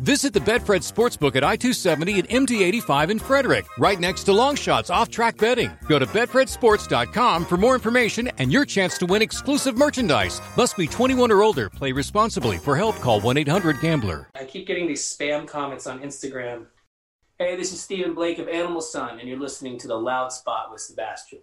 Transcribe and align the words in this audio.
Visit 0.00 0.32
the 0.32 0.40
Betfred 0.40 0.86
Sportsbook 0.86 1.34
at 1.34 1.42
I 1.42 1.56
270 1.56 2.20
and 2.20 2.28
MD 2.28 2.60
85 2.62 3.10
in 3.10 3.18
Frederick, 3.18 3.66
right 3.78 3.98
next 3.98 4.24
to 4.24 4.30
Longshots 4.30 4.94
off 4.94 5.10
track 5.10 5.36
betting. 5.38 5.72
Go 5.88 5.98
to 5.98 6.06
BetfredSports.com 6.06 7.44
for 7.44 7.56
more 7.56 7.74
information 7.74 8.28
and 8.38 8.52
your 8.52 8.64
chance 8.64 8.96
to 8.98 9.06
win 9.06 9.22
exclusive 9.22 9.76
merchandise. 9.76 10.40
Must 10.56 10.76
be 10.76 10.86
21 10.86 11.32
or 11.32 11.42
older. 11.42 11.68
Play 11.68 11.90
responsibly. 11.90 12.58
For 12.58 12.76
help, 12.76 12.94
call 13.00 13.20
1 13.20 13.38
800 13.38 13.80
Gambler. 13.80 14.28
I 14.36 14.44
keep 14.44 14.68
getting 14.68 14.86
these 14.86 15.02
spam 15.02 15.48
comments 15.48 15.88
on 15.88 15.98
Instagram. 16.00 16.66
Hey, 17.40 17.56
this 17.56 17.72
is 17.72 17.80
Steven 17.80 18.14
Blake 18.14 18.38
of 18.38 18.46
Animal 18.46 18.80
Sun, 18.80 19.18
and 19.18 19.28
you're 19.28 19.38
listening 19.38 19.78
to 19.78 19.88
The 19.88 19.96
Loud 19.96 20.32
Spot 20.32 20.70
with 20.70 20.80
Sebastian. 20.80 21.40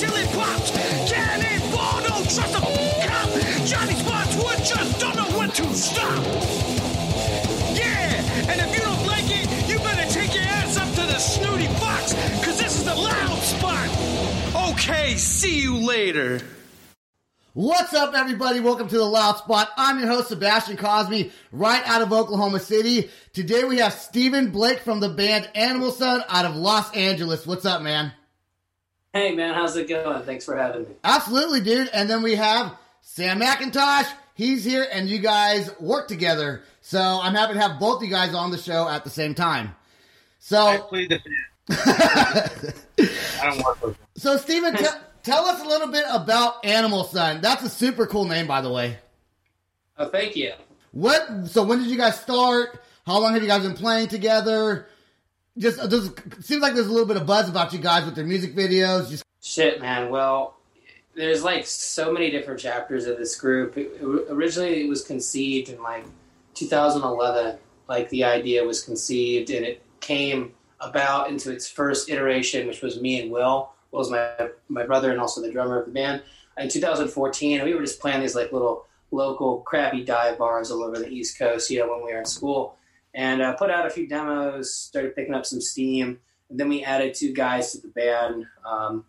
Till 0.00 0.14
it 0.14 0.32
pops! 0.32 0.70
Cannonball, 1.10 2.00
don't 2.00 2.24
trust 2.24 2.54
a 2.54 2.60
cop! 3.06 3.28
Johnny 3.66 3.92
Spotswood 3.96 4.64
just 4.64 4.98
don't 4.98 5.14
know 5.14 5.38
when 5.38 5.50
to 5.50 5.74
stop! 5.74 6.24
Yeah! 7.76 8.48
And 8.48 8.62
if 8.62 8.74
you 8.74 8.80
don't 8.80 9.06
like 9.06 9.26
it, 9.26 9.68
you 9.68 9.76
better 9.80 10.10
take 10.10 10.34
your 10.34 10.44
ass 10.44 10.78
up 10.78 10.88
to 10.94 11.02
the 11.02 11.18
snooty 11.18 11.66
box, 11.78 12.14
cause 12.42 12.58
this 12.58 12.78
is 12.78 12.84
the 12.86 12.94
loud 12.94 13.42
spot! 13.42 14.72
Okay, 14.72 15.16
see 15.16 15.60
you 15.60 15.76
later. 15.86 16.40
What's 17.52 17.92
up, 17.92 18.14
everybody? 18.14 18.60
Welcome 18.60 18.88
to 18.88 18.96
the 18.96 19.04
Loud 19.04 19.36
Spot. 19.36 19.68
I'm 19.76 19.98
your 19.98 20.08
host, 20.08 20.28
Sebastian 20.28 20.78
Cosby, 20.78 21.30
right 21.52 21.86
out 21.86 22.00
of 22.00 22.10
Oklahoma 22.10 22.60
City. 22.60 23.10
Today 23.34 23.64
we 23.64 23.76
have 23.80 23.92
Steven 23.92 24.50
Blake 24.50 24.78
from 24.78 25.00
the 25.00 25.10
band 25.10 25.50
Animal 25.54 25.90
Sun 25.90 26.24
out 26.30 26.46
of 26.46 26.56
Los 26.56 26.90
Angeles. 26.96 27.46
What's 27.46 27.66
up, 27.66 27.82
man? 27.82 28.14
Hey, 29.12 29.34
man, 29.34 29.54
how's 29.54 29.76
it 29.76 29.88
going? 29.88 30.22
Thanks 30.22 30.44
for 30.44 30.56
having 30.56 30.82
me. 30.84 30.90
Absolutely, 31.02 31.60
dude. 31.60 31.88
And 31.92 32.08
then 32.08 32.22
we 32.22 32.36
have 32.36 32.76
Sam 33.00 33.40
McIntosh. 33.40 34.06
He's 34.34 34.64
here, 34.64 34.86
and 34.92 35.08
you 35.08 35.18
guys 35.18 35.70
work 35.80 36.06
together. 36.06 36.62
So 36.80 37.00
I'm 37.00 37.34
happy 37.34 37.54
to 37.54 37.60
have 37.60 37.80
both 37.80 38.02
you 38.02 38.08
guys 38.08 38.34
on 38.34 38.50
the 38.52 38.58
show 38.58 38.88
at 38.88 39.02
the 39.04 39.10
same 39.10 39.34
time. 39.34 39.74
So 40.38 40.58
I 40.58 40.78
plead 40.78 41.10
the 41.10 41.18
fifth. 41.68 42.86
I 43.42 43.50
don't 43.50 43.64
work 43.64 43.82
with 43.82 43.96
So, 44.16 44.36
Steven, 44.36 44.76
t- 44.76 44.86
tell 45.24 45.44
us 45.46 45.60
a 45.60 45.66
little 45.66 45.88
bit 45.88 46.04
about 46.08 46.64
Animal 46.64 47.04
Sun. 47.04 47.40
That's 47.40 47.64
a 47.64 47.68
super 47.68 48.06
cool 48.06 48.24
name, 48.26 48.46
by 48.46 48.60
the 48.60 48.70
way. 48.70 48.98
Oh, 49.98 50.08
thank 50.08 50.36
you. 50.36 50.52
What? 50.92 51.48
So, 51.48 51.64
when 51.64 51.80
did 51.80 51.88
you 51.88 51.96
guys 51.96 52.18
start? 52.20 52.80
How 53.06 53.18
long 53.18 53.34
have 53.34 53.42
you 53.42 53.48
guys 53.48 53.62
been 53.62 53.74
playing 53.74 54.08
together? 54.08 54.86
Just, 55.58 55.78
just 55.90 56.44
seems 56.44 56.62
like 56.62 56.74
there's 56.74 56.86
a 56.86 56.92
little 56.92 57.06
bit 57.06 57.16
of 57.16 57.26
buzz 57.26 57.48
about 57.48 57.72
you 57.72 57.78
guys 57.78 58.04
with 58.04 58.14
their 58.14 58.24
music 58.24 58.54
videos. 58.54 59.10
Just 59.10 59.24
Shit, 59.42 59.80
man. 59.80 60.10
Well, 60.10 60.56
there's 61.14 61.42
like 61.42 61.66
so 61.66 62.12
many 62.12 62.30
different 62.30 62.60
chapters 62.60 63.06
of 63.06 63.18
this 63.18 63.36
group. 63.36 63.76
It- 63.76 64.00
originally, 64.30 64.82
it 64.82 64.88
was 64.88 65.02
conceived 65.02 65.68
in 65.68 65.82
like 65.82 66.04
2011. 66.54 67.58
Like 67.88 68.08
the 68.10 68.24
idea 68.24 68.62
was 68.64 68.82
conceived, 68.82 69.50
and 69.50 69.66
it 69.66 69.82
came 70.00 70.52
about 70.80 71.28
into 71.28 71.50
its 71.50 71.68
first 71.68 72.08
iteration, 72.08 72.66
which 72.66 72.82
was 72.82 73.00
me 73.00 73.20
and 73.20 73.30
Will. 73.30 73.70
Will's 73.90 74.10
my 74.10 74.50
my 74.68 74.84
brother 74.86 75.10
and 75.10 75.20
also 75.20 75.42
the 75.42 75.50
drummer 75.50 75.80
of 75.80 75.86
the 75.86 75.92
band. 75.92 76.22
In 76.56 76.68
2014, 76.68 77.64
we 77.64 77.74
were 77.74 77.80
just 77.80 78.00
playing 78.00 78.20
these 78.20 78.34
like 78.36 78.52
little 78.52 78.86
local 79.10 79.60
crappy 79.62 80.04
dive 80.04 80.38
bars 80.38 80.70
all 80.70 80.84
over 80.84 80.98
the 80.98 81.08
East 81.08 81.38
Coast. 81.38 81.70
You 81.70 81.80
know, 81.80 81.90
when 81.90 82.04
we 82.04 82.12
were 82.12 82.20
in 82.20 82.26
school, 82.26 82.76
and 83.14 83.42
uh, 83.42 83.54
put 83.54 83.70
out 83.70 83.86
a 83.86 83.90
few 83.90 84.06
demos, 84.06 84.72
started 84.74 85.14
picking 85.16 85.34
up 85.34 85.46
some 85.46 85.60
steam, 85.60 86.18
and 86.48 86.58
then 86.58 86.68
we 86.68 86.84
added 86.84 87.14
two 87.14 87.32
guys 87.32 87.72
to 87.72 87.80
the 87.80 87.88
band. 87.88 88.46
Um, 88.64 89.04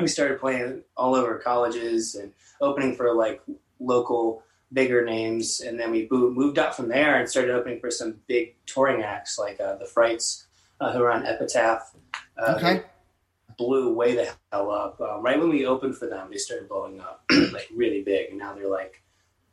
we 0.00 0.08
started 0.08 0.40
playing 0.40 0.82
all 0.96 1.14
over 1.14 1.38
colleges 1.38 2.14
and 2.16 2.32
opening 2.60 2.94
for 2.96 3.14
like 3.14 3.40
local 3.80 4.42
bigger 4.72 5.04
names 5.04 5.60
and 5.60 5.78
then 5.78 5.92
we 5.92 6.08
moved 6.10 6.58
up 6.58 6.74
from 6.74 6.88
there 6.88 7.20
and 7.20 7.28
started 7.28 7.52
opening 7.52 7.78
for 7.78 7.92
some 7.92 8.16
big 8.26 8.56
touring 8.66 9.02
acts 9.04 9.38
like 9.38 9.60
uh, 9.60 9.76
the 9.76 9.84
frights 9.84 10.46
uh, 10.80 10.92
who 10.92 10.98
were 10.98 11.12
on 11.12 11.24
epitaph 11.26 11.94
uh, 12.38 12.54
Okay. 12.56 12.82
blew 13.56 13.92
way 13.92 14.16
the 14.16 14.28
hell 14.52 14.72
up 14.72 15.00
um, 15.00 15.22
right 15.22 15.38
when 15.38 15.48
we 15.50 15.64
opened 15.64 15.96
for 15.96 16.06
them 16.08 16.28
they 16.30 16.38
started 16.38 16.68
blowing 16.68 17.00
up 17.00 17.22
like 17.52 17.68
really 17.76 18.02
big 18.02 18.30
and 18.30 18.38
now 18.38 18.52
they're 18.52 18.68
like 18.68 19.00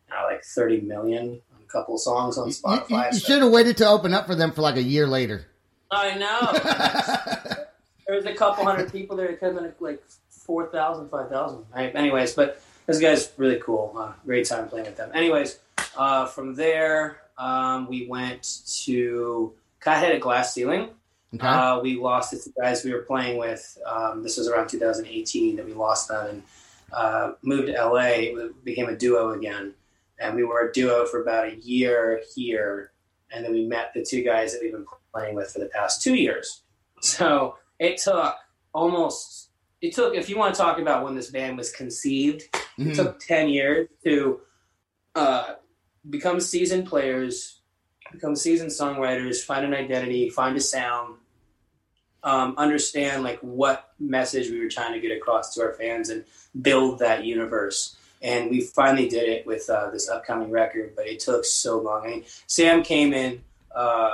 now 0.09 0.25
like 0.25 0.43
30 0.43 0.81
million 0.81 1.39
couple 1.71 1.97
songs 1.97 2.37
on 2.37 2.47
you, 2.47 2.53
spotify 2.53 3.11
you 3.11 3.19
so- 3.19 3.27
should 3.27 3.41
have 3.41 3.51
waited 3.51 3.77
to 3.77 3.87
open 3.87 4.13
up 4.13 4.27
for 4.27 4.35
them 4.35 4.51
for 4.51 4.61
like 4.61 4.75
a 4.75 4.83
year 4.83 5.07
later. 5.07 5.45
i 5.91 6.15
know 6.15 7.57
there 8.11 8.15
was 8.17 8.25
a 8.25 8.33
couple 8.35 8.65
hundred 8.65 8.91
people 8.91 9.15
there. 9.15 9.27
It 9.27 9.39
could 9.39 9.53
have 9.53 9.55
been 9.55 9.73
like 9.79 10.03
4,000, 10.29 11.07
5,000. 11.07 11.65
Right? 11.73 11.95
Anyways, 11.95 12.33
but 12.33 12.61
this 12.85 12.99
guy's 12.99 13.31
really 13.37 13.59
cool. 13.63 13.93
Uh, 13.97 14.11
great 14.25 14.45
time 14.45 14.67
playing 14.67 14.85
with 14.87 14.97
them. 14.97 15.11
Anyways, 15.13 15.59
uh, 15.95 16.25
from 16.25 16.53
there, 16.55 17.21
um, 17.37 17.87
we 17.87 18.07
went 18.07 18.59
to 18.83 19.53
Cathead 19.81 20.15
at 20.15 20.19
Glass 20.19 20.53
Ceiling. 20.53 20.89
Okay. 21.33 21.47
Uh, 21.47 21.79
we 21.79 21.95
lost 21.95 22.33
it 22.33 22.41
to 22.43 22.49
guys 22.59 22.83
we 22.83 22.91
were 22.93 23.03
playing 23.03 23.37
with. 23.37 23.77
Um, 23.85 24.23
this 24.23 24.37
was 24.37 24.49
around 24.49 24.67
2018 24.67 25.55
that 25.55 25.65
we 25.65 25.73
lost 25.73 26.09
them 26.09 26.27
and 26.27 26.43
uh, 26.91 27.31
moved 27.41 27.67
to 27.67 27.73
LA. 27.73 27.99
It 28.01 28.65
became 28.65 28.89
a 28.89 28.95
duo 28.97 29.31
again. 29.31 29.73
And 30.21 30.35
we 30.35 30.43
were 30.43 30.69
a 30.69 30.71
duo 30.71 31.05
for 31.05 31.21
about 31.21 31.47
a 31.47 31.55
year 31.57 32.21
here. 32.35 32.91
And 33.31 33.43
then 33.43 33.51
we 33.53 33.65
met 33.65 33.91
the 33.93 34.05
two 34.05 34.23
guys 34.23 34.53
that 34.53 34.61
we've 34.61 34.71
been 34.71 34.85
playing 35.13 35.35
with 35.35 35.51
for 35.51 35.59
the 35.59 35.65
past 35.67 36.01
two 36.01 36.15
years. 36.15 36.61
So 37.01 37.57
it 37.79 37.97
took 37.97 38.35
almost, 38.73 39.49
it 39.81 39.93
took, 39.95 40.13
if 40.15 40.29
you 40.29 40.37
want 40.37 40.53
to 40.53 40.61
talk 40.61 40.77
about 40.79 41.03
when 41.03 41.15
this 41.15 41.31
band 41.31 41.57
was 41.57 41.71
conceived, 41.71 42.43
Mhm. 42.77 42.91
it 42.91 42.95
took 42.95 43.19
10 43.19 43.49
years 43.49 43.89
to 44.05 44.41
uh, 45.15 45.55
become 46.09 46.39
seasoned 46.39 46.87
players, 46.87 47.61
become 48.11 48.35
seasoned 48.35 48.69
songwriters, 48.71 49.43
find 49.43 49.65
an 49.65 49.73
identity, 49.73 50.29
find 50.29 50.55
a 50.55 50.59
sound, 50.61 51.15
um, 52.23 52.53
understand 52.57 53.23
like 53.23 53.39
what 53.39 53.93
message 53.99 54.49
we 54.51 54.59
were 54.59 54.69
trying 54.69 54.93
to 54.93 54.99
get 54.99 55.11
across 55.15 55.53
to 55.55 55.61
our 55.61 55.73
fans 55.73 56.09
and 56.09 56.23
build 56.61 56.99
that 56.99 57.25
universe. 57.25 57.97
And 58.21 58.49
we 58.49 58.61
finally 58.61 59.07
did 59.07 59.27
it 59.27 59.45
with 59.45 59.69
uh, 59.69 59.89
this 59.89 60.09
upcoming 60.09 60.51
record. 60.51 60.93
But 60.95 61.07
it 61.07 61.19
took 61.19 61.45
so 61.45 61.79
long. 61.79 62.05
I 62.05 62.09
mean, 62.09 62.23
Sam 62.47 62.83
came 62.83 63.13
in 63.13 63.41
uh, 63.75 64.11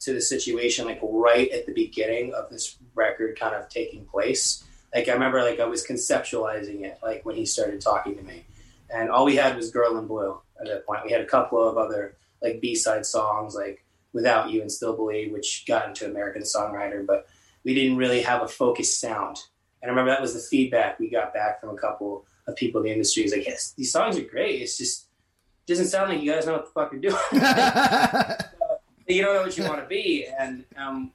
to 0.00 0.14
the 0.14 0.20
situation 0.20 0.86
like 0.86 1.00
right 1.02 1.50
at 1.50 1.66
the 1.66 1.72
beginning 1.72 2.32
of 2.34 2.50
this 2.50 2.76
record 2.94 3.38
kind 3.38 3.54
of 3.54 3.68
taking 3.68 4.04
place. 4.06 4.64
Like 4.94 5.08
I 5.08 5.12
remember, 5.12 5.42
like 5.42 5.60
I 5.60 5.66
was 5.66 5.86
conceptualizing 5.86 6.82
it, 6.82 6.98
like 7.02 7.24
when 7.24 7.36
he 7.36 7.46
started 7.46 7.80
talking 7.80 8.16
to 8.16 8.22
me, 8.22 8.44
and 8.92 9.10
all 9.10 9.24
we 9.24 9.36
had 9.36 9.56
was 9.56 9.70
"Girl 9.70 9.98
in 9.98 10.06
Blue" 10.06 10.40
at 10.60 10.66
that 10.66 10.86
point. 10.86 11.04
We 11.04 11.12
had 11.12 11.20
a 11.20 11.26
couple 11.26 11.66
of 11.66 11.76
other 11.76 12.16
like 12.42 12.60
B-side 12.60 13.06
songs, 13.06 13.54
like 13.54 13.84
"Without 14.12 14.50
You" 14.50 14.62
and 14.62 14.72
"Still 14.72 14.96
Believe," 14.96 15.32
which 15.32 15.64
got 15.66 15.86
into 15.86 16.06
American 16.06 16.42
Songwriter, 16.42 17.06
but 17.06 17.28
we 17.62 17.74
didn't 17.74 17.98
really 17.98 18.22
have 18.22 18.42
a 18.42 18.48
focused 18.48 19.00
sound. 19.00 19.38
And 19.82 19.88
I 19.88 19.92
remember 19.92 20.10
that 20.10 20.20
was 20.20 20.34
the 20.34 20.40
feedback 20.40 20.98
we 20.98 21.08
got 21.08 21.32
back 21.32 21.60
from 21.60 21.70
a 21.70 21.76
couple 21.76 22.26
of 22.46 22.56
people 22.56 22.80
in 22.80 22.86
the 22.86 22.92
industry. 22.92 23.24
Is 23.24 23.32
like, 23.32 23.46
yes, 23.46 23.72
these 23.76 23.92
songs 23.92 24.16
are 24.18 24.22
great. 24.22 24.60
It's 24.62 24.78
just 24.78 25.06
it 25.66 25.72
doesn't 25.72 25.86
sound 25.86 26.10
like 26.10 26.22
you 26.22 26.32
guys 26.32 26.46
know 26.46 26.52
what 26.54 26.64
the 26.66 26.70
fuck 26.72 26.92
you're 26.92 27.00
doing. 27.00 27.16
you 29.06 29.22
don't 29.22 29.34
know 29.34 29.42
what 29.42 29.56
you 29.56 29.64
want 29.64 29.80
to 29.80 29.86
be. 29.86 30.26
And 30.38 30.64
um, 30.76 31.12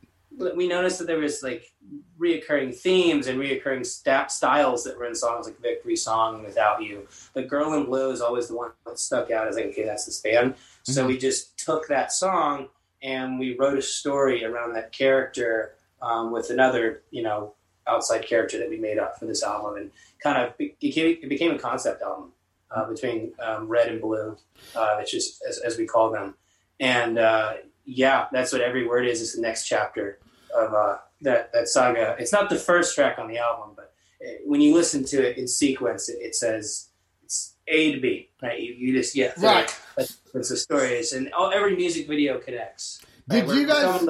we 0.56 0.68
noticed 0.68 1.00
that 1.00 1.07
there 1.07 1.18
was 1.19 1.42
like 1.44 1.72
reoccurring 2.19 2.75
themes 2.75 3.27
and 3.27 3.39
reoccurring 3.39 3.86
st- 3.86 4.31
styles 4.31 4.83
that 4.83 4.98
were 4.98 5.06
in 5.06 5.16
songs 5.16 5.48
like 5.48 5.60
Victory 5.62 5.95
Song 5.95 6.44
Without 6.44 6.81
You. 6.83 7.07
The 7.33 7.44
Girl 7.44 7.74
in 7.74 7.86
Blue 7.86 8.12
is 8.12 8.22
always 8.22 8.48
the 8.48 8.56
one 8.56 8.72
that 8.86 9.00
stuck 9.00 9.31
out 9.31 9.48
as 9.48 9.56
like, 9.56 9.66
okay, 9.68 9.83
that's 9.86 10.06
this 10.06 10.22
band. 10.22 10.56
So 10.83 11.04
Mhm. 11.04 11.07
we 11.07 11.18
just 11.18 11.57
took 11.57 11.88
that 11.88 12.12
song 12.12 12.69
and 13.01 13.39
we 13.39 13.57
wrote 13.57 13.77
a 13.77 13.81
story 13.81 14.44
around 14.45 14.74
that 14.74 14.92
character 14.92 15.75
um, 16.01 16.31
with 16.31 16.50
another, 16.50 17.04
you 17.12 17.24
know, 17.24 17.54
outside 17.87 18.25
character 18.25 18.57
that 18.59 18.69
we 18.69 18.77
made 18.77 18.97
up 18.97 19.19
for 19.19 19.25
this 19.25 19.43
album 19.43 19.77
and 19.77 19.91
kind 20.21 20.37
of 20.43 20.53
it 20.59 20.79
became, 20.79 21.17
it 21.21 21.29
became 21.29 21.51
a 21.51 21.59
concept 21.59 22.01
album 22.01 22.31
uh, 22.71 22.85
between 22.89 23.31
um, 23.43 23.67
red 23.67 23.87
and 23.89 24.01
blue, 24.01 24.35
uh, 24.75 24.95
which 24.97 25.13
is 25.13 25.39
as, 25.47 25.59
as 25.59 25.77
we 25.77 25.85
call 25.85 26.11
them. 26.11 26.35
And 26.79 27.17
uh, 27.17 27.53
yeah, 27.85 28.27
that's 28.31 28.51
what 28.51 28.61
every 28.61 28.87
word 28.87 29.05
is. 29.07 29.21
Is 29.21 29.35
the 29.35 29.41
next 29.41 29.67
chapter 29.67 30.19
of 30.55 30.73
uh, 30.73 30.97
that 31.21 31.53
that 31.53 31.67
saga. 31.67 32.15
It's 32.19 32.31
not 32.33 32.49
the 32.49 32.57
first 32.57 32.95
track 32.95 33.17
on 33.19 33.27
the 33.27 33.37
album, 33.37 33.71
but 33.75 33.93
uh, 34.21 34.31
when 34.45 34.61
you 34.61 34.73
listen 34.73 35.05
to 35.05 35.29
it 35.29 35.38
in 35.38 35.47
sequence, 35.47 36.09
it, 36.09 36.17
it 36.19 36.35
says 36.35 36.89
it's 37.23 37.55
A 37.67 37.93
to 37.93 38.01
B. 38.01 38.29
Right? 38.41 38.59
You, 38.59 38.73
you 38.73 38.93
just 38.93 39.15
yeah, 39.15 39.31
Right. 39.38 39.73
That's, 39.95 40.19
that's 40.33 40.49
the 40.49 40.57
story 40.57 40.95
is, 40.95 41.13
and 41.13 41.31
all, 41.33 41.51
every 41.51 41.75
music 41.75 42.07
video 42.07 42.39
connects. 42.39 43.01
Did 43.29 43.47
We're- 43.47 43.61
you 43.61 43.67
we're 43.67 43.73
guys- 43.73 44.05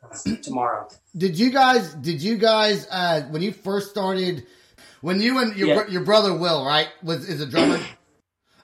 filming 0.00 0.02
the 0.02 0.06
last 0.08 0.26
one 0.26 0.40
tomorrow? 0.42 0.88
Did 1.16 1.38
you 1.38 1.50
guys? 1.50 1.94
Did 1.94 2.22
you 2.22 2.36
guys? 2.36 2.86
Uh, 2.90 3.22
when 3.30 3.42
you 3.42 3.52
first 3.52 3.90
started, 3.90 4.46
when 5.00 5.20
you 5.20 5.38
and 5.38 5.56
your 5.56 5.68
Yeah. 5.68 5.86
your 5.88 6.02
brother 6.04 6.34
Will, 6.36 6.64
right, 6.64 6.88
was 7.02 7.28
is 7.28 7.40
a 7.40 7.46
drummer. 7.46 7.78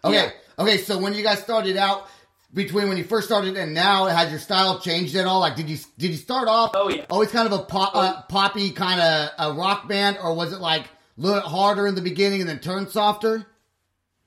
Okay, 0.04 0.14
Yeah. 0.16 0.30
okay. 0.62 0.76
So 0.78 0.98
when 0.98 1.14
you 1.14 1.22
guys 1.24 1.40
started 1.40 1.76
out, 1.76 2.06
between 2.54 2.88
when 2.88 2.96
you 2.96 3.02
first 3.02 3.26
started 3.26 3.56
and 3.56 3.74
now, 3.74 4.04
has 4.04 4.30
your 4.30 4.38
style 4.38 4.78
changed 4.78 5.16
at 5.16 5.26
all? 5.26 5.40
Like, 5.40 5.56
did 5.56 5.68
you 5.68 5.78
did 5.98 6.12
you 6.12 6.16
start 6.16 6.46
off 6.46 6.70
Oh 6.74 6.88
yeah. 6.88 7.06
always 7.10 7.30
kind 7.32 7.46
of 7.52 7.58
a 7.58 7.64
pop, 7.64 7.96
uh, 7.96 8.22
poppy 8.28 8.70
kind 8.70 9.00
of 9.00 9.30
a 9.38 9.52
rock 9.58 9.88
band, 9.88 10.18
or 10.22 10.34
was 10.34 10.52
it 10.52 10.60
like 10.60 10.82
a 10.84 10.88
little 11.16 11.40
harder 11.40 11.88
in 11.88 11.96
the 11.96 12.02
beginning 12.02 12.40
and 12.40 12.48
then 12.48 12.60
turn 12.60 12.86
softer? 12.88 13.46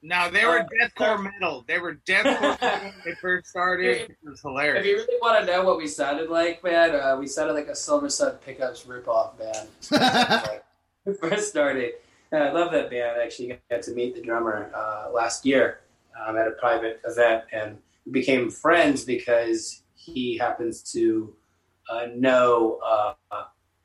No, 0.02 0.30
they 0.32 0.46
were 0.46 0.60
Uh, 0.60 0.68
deathcore 0.82 1.22
metal. 1.22 1.66
They 1.68 1.78
were 1.78 1.96
deathcore 2.06 2.42
metal 2.62 2.80
when 2.80 2.94
they 3.06 3.16
first 3.16 3.50
started. 3.50 4.10
It 4.12 4.18
was 4.24 4.42
If 4.46 4.86
you 4.86 4.96
really 4.96 5.20
want 5.22 5.46
to 5.46 5.52
know 5.52 5.64
what 5.64 5.78
we 5.78 5.88
sounded 5.88 6.30
like, 6.30 6.64
man, 6.64 6.96
uh, 6.96 7.18
we 7.20 7.28
sounded 7.28 7.54
like 7.54 7.68
a 7.68 7.74
Silversun 7.74 8.40
Pickups 8.42 8.84
ripoff 8.84 9.38
band. 9.38 9.68
like, 9.92 10.64
we 11.06 11.14
first 11.14 11.50
started. 11.50 11.94
And 12.32 12.44
I 12.44 12.52
love 12.52 12.72
that 12.72 12.90
band. 12.90 13.20
I 13.20 13.24
actually 13.24 13.60
got 13.70 13.82
to 13.82 13.92
meet 13.94 14.16
the 14.16 14.22
drummer 14.22 14.72
uh, 14.74 15.10
last 15.12 15.46
year 15.46 15.82
um, 16.26 16.38
at 16.38 16.48
a 16.48 16.52
private 16.52 17.02
event, 17.04 17.44
and 17.52 17.78
became 18.12 18.50
friends 18.50 19.04
because 19.04 19.84
he 19.96 20.38
happens 20.38 20.82
to 20.94 21.36
uh, 21.90 22.08
know 22.16 22.80
uh, 22.86 23.14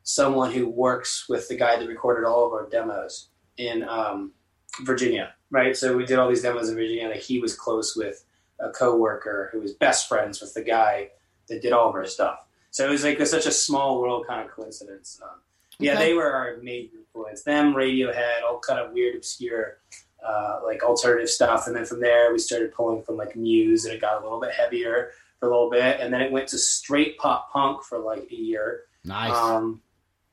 someone 0.02 0.52
who 0.52 0.68
works 0.68 1.28
with 1.28 1.48
the 1.48 1.56
guy 1.56 1.76
that 1.76 1.88
recorded 1.88 2.26
all 2.26 2.46
of 2.46 2.52
our 2.52 2.68
demos 2.68 3.30
in 3.56 3.82
um, 3.88 4.32
Virginia. 4.82 5.34
Right, 5.50 5.76
so 5.76 5.96
we 5.96 6.04
did 6.04 6.18
all 6.18 6.28
these 6.28 6.42
demos 6.42 6.68
in 6.68 6.74
Virginia. 6.74 7.08
Like 7.08 7.20
he 7.20 7.38
was 7.38 7.54
close 7.54 7.94
with 7.96 8.24
a 8.58 8.70
coworker 8.70 9.50
who 9.52 9.60
was 9.60 9.72
best 9.72 10.08
friends 10.08 10.40
with 10.40 10.52
the 10.54 10.62
guy 10.62 11.10
that 11.48 11.62
did 11.62 11.72
all 11.72 11.88
of 11.88 11.94
our 11.94 12.06
stuff. 12.06 12.46
So 12.70 12.84
it 12.86 12.90
was 12.90 13.04
like 13.04 13.20
a, 13.20 13.26
such 13.26 13.46
a 13.46 13.52
small 13.52 14.00
world 14.00 14.26
kind 14.26 14.44
of 14.44 14.50
coincidence. 14.50 15.20
Um, 15.22 15.40
yeah, 15.78 15.92
Okay. 15.94 16.06
they 16.06 16.14
were 16.14 16.32
our 16.32 16.56
major 16.62 16.96
influence. 16.96 17.42
Them, 17.42 17.74
Radiohead, 17.74 18.42
all 18.44 18.58
kind 18.58 18.80
of 18.80 18.92
weird, 18.92 19.14
obscure, 19.14 19.78
uh, 20.26 20.60
like 20.64 20.82
alternative 20.82 21.30
stuff. 21.30 21.66
And 21.68 21.76
then 21.76 21.84
from 21.84 22.00
there, 22.00 22.32
we 22.32 22.38
started 22.38 22.72
pulling 22.72 23.02
from 23.02 23.16
like 23.16 23.36
Muse, 23.36 23.84
and 23.84 23.94
it 23.94 24.00
got 24.00 24.20
a 24.20 24.24
little 24.24 24.40
bit 24.40 24.52
heavier 24.52 25.10
for 25.38 25.48
a 25.48 25.52
little 25.52 25.70
bit. 25.70 26.00
And 26.00 26.12
then 26.12 26.20
it 26.20 26.32
went 26.32 26.48
to 26.48 26.58
straight 26.58 27.16
pop 27.18 27.52
punk 27.52 27.84
for 27.84 27.98
like 27.98 28.26
a 28.30 28.34
year. 28.34 28.82
Nice. 29.04 29.30
Um, 29.32 29.82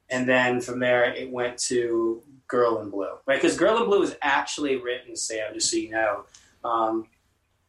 and 0.10 0.28
then 0.28 0.62
from 0.62 0.80
there, 0.80 1.06
it 1.14 1.30
went 1.32 1.58
to 1.60 2.22
Girl 2.52 2.82
in 2.82 2.90
Blue, 2.90 3.18
right? 3.26 3.42
Because 3.42 3.58
Girl 3.58 3.78
in 3.78 3.86
Blue 3.86 4.02
was 4.02 4.16
actually 4.22 4.76
written, 4.76 5.16
Sam, 5.16 5.54
just 5.54 5.72
so 5.72 5.78
you 5.78 5.90
know, 5.90 6.26
um, 6.64 7.08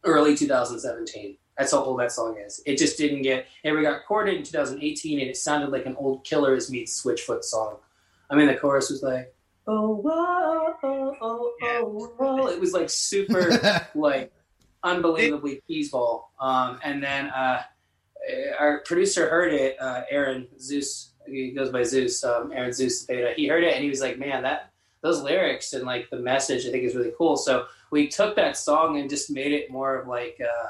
early 0.03 0.35
2017. 0.35 1.37
That's 1.57 1.71
how 1.71 1.83
old 1.83 1.99
that 1.99 2.11
song 2.11 2.37
is. 2.37 2.61
It 2.65 2.77
just 2.77 2.97
didn't 2.97 3.21
get. 3.21 3.47
It 3.63 3.71
got 3.71 3.89
recorded 3.89 4.35
in 4.35 4.43
2018, 4.43 5.19
and 5.19 5.29
it 5.29 5.37
sounded 5.37 5.69
like 5.69 5.85
an 5.85 5.95
old 5.97 6.25
Killers 6.25 6.69
meets 6.69 7.01
Switchfoot 7.01 7.43
song. 7.43 7.77
I 8.29 8.35
mean, 8.35 8.47
the 8.47 8.55
chorus 8.55 8.89
was 8.89 9.03
like, 9.03 9.33
"Oh, 9.67 9.95
whoa, 9.95 10.73
oh, 10.83 11.15
oh, 11.21 11.53
oh, 11.61 12.13
oh." 12.19 12.47
It 12.47 12.59
was 12.59 12.73
like 12.73 12.89
super 12.89 13.87
like 13.95 14.33
unbelievably 14.83 15.61
peaceful. 15.67 16.29
Um, 16.39 16.79
and 16.83 17.03
then 17.03 17.27
uh, 17.27 17.61
our 18.59 18.79
producer 18.79 19.29
heard 19.29 19.53
it, 19.53 19.79
uh, 19.79 20.01
Aaron 20.09 20.47
Zeus. 20.59 21.13
He 21.27 21.51
goes 21.51 21.69
by 21.69 21.83
Zeus. 21.83 22.23
Um, 22.23 22.51
Aaron 22.51 22.73
Zeus 22.73 23.05
Beta. 23.05 23.33
He 23.35 23.47
heard 23.47 23.63
it 23.63 23.75
and 23.75 23.83
he 23.83 23.89
was 23.89 24.01
like, 24.01 24.17
"Man, 24.17 24.41
that 24.43 24.72
those 25.03 25.21
lyrics 25.21 25.73
and 25.73 25.85
like 25.85 26.09
the 26.09 26.17
message, 26.17 26.65
I 26.65 26.71
think 26.71 26.83
is 26.83 26.95
really 26.95 27.13
cool." 27.17 27.37
So 27.37 27.67
we 27.91 28.07
took 28.07 28.35
that 28.37 28.57
song 28.57 28.99
and 28.99 29.09
just 29.09 29.29
made 29.29 29.51
it 29.51 29.69
more 29.71 29.95
of 29.99 30.07
like. 30.07 30.39
Uh, 30.41 30.67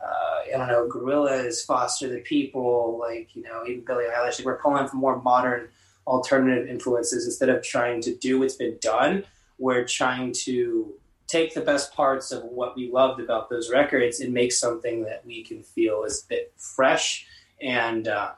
uh, 0.00 0.54
I 0.54 0.56
don't 0.56 0.68
know, 0.68 0.88
Gorillaz, 0.88 1.66
Foster 1.66 2.08
the 2.08 2.20
People, 2.20 2.98
like, 3.00 3.34
you 3.34 3.42
know, 3.42 3.64
even 3.66 3.84
Billie 3.84 4.04
Eilish. 4.04 4.38
Like, 4.38 4.44
we're 4.44 4.58
pulling 4.58 4.86
from 4.86 5.00
more 5.00 5.20
modern 5.20 5.68
alternative 6.06 6.68
influences 6.68 7.26
instead 7.26 7.48
of 7.48 7.62
trying 7.62 8.00
to 8.02 8.14
do 8.14 8.38
what's 8.38 8.54
been 8.54 8.78
done. 8.80 9.24
We're 9.58 9.84
trying 9.84 10.32
to 10.44 10.94
take 11.26 11.52
the 11.52 11.60
best 11.60 11.94
parts 11.94 12.32
of 12.32 12.42
what 12.44 12.74
we 12.74 12.90
loved 12.90 13.20
about 13.20 13.50
those 13.50 13.70
records 13.70 14.20
and 14.20 14.32
make 14.32 14.52
something 14.52 15.04
that 15.04 15.24
we 15.26 15.44
can 15.44 15.62
feel 15.62 16.04
is 16.04 16.24
a 16.24 16.28
bit 16.28 16.52
fresh 16.56 17.26
and 17.60 18.08
uh, 18.08 18.32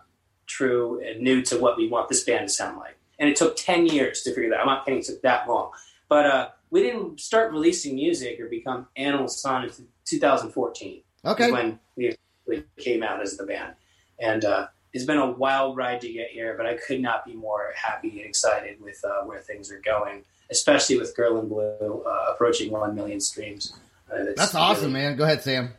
true 0.47 1.01
and 1.07 1.21
new 1.21 1.43
to 1.43 1.59
what 1.59 1.77
we 1.77 1.89
want 1.89 2.09
this 2.09 2.25
band 2.25 2.49
to 2.49 2.53
sound 2.53 2.79
like. 2.79 2.97
And 3.21 3.29
it 3.29 3.37
took 3.37 3.57
10 3.57 3.87
years 3.87 4.23
to 4.23 4.35
figure 4.35 4.51
that. 4.51 4.59
I'm 4.59 4.67
not 4.67 4.85
kidding, 4.85 5.01
it 5.01 5.07
took 5.07 5.23
that 5.23 5.49
long. 5.49 5.71
But 6.09 6.27
uh, 6.27 6.49
we 6.71 6.83
didn't 6.83 7.21
start 7.21 7.53
releasing 7.53 7.95
music 7.95 8.41
or 8.41 8.49
become 8.49 8.89
Animal 8.97 9.29
Sun 9.29 9.65
until 9.65 9.85
2014 10.07 11.03
okay. 11.25 11.45
is 11.45 11.53
when 11.53 11.79
we 11.97 12.17
we 12.47 12.65
came 12.79 13.03
out 13.03 13.23
as 13.23 13.37
the 13.37 13.45
band. 13.45 13.75
And 14.19 14.45
uh, 14.45 14.67
it's 14.93 15.05
been 15.05 15.19
a 15.19 15.31
wild 15.31 15.77
ride 15.77 16.01
to 16.01 16.13
get 16.13 16.31
here, 16.31 16.55
but 16.57 16.67
I 16.67 16.75
could 16.75 17.01
not 17.01 17.25
be 17.25 17.35
more 17.35 17.73
happy 17.77 18.09
and 18.09 18.21
excited 18.21 18.81
with 18.81 19.01
uh, 19.05 19.23
where 19.25 19.41
things 19.41 19.71
are 19.71 19.81
going, 19.85 20.25
especially 20.51 20.99
with 20.99 21.17
Girl 21.17 21.39
in 21.39 21.49
Blue 21.49 22.03
uh, 22.05 22.33
approaching 22.33 22.73
1 22.73 22.95
million 22.95 23.21
streams. 23.21 23.75
Uh, 24.11 24.17
it's 24.17 24.41
That's 24.41 24.55
awesome, 24.55 24.93
really- 24.93 25.05
man. 25.05 25.17
Go 25.17 25.25
ahead, 25.25 25.43
Sam. 25.43 25.75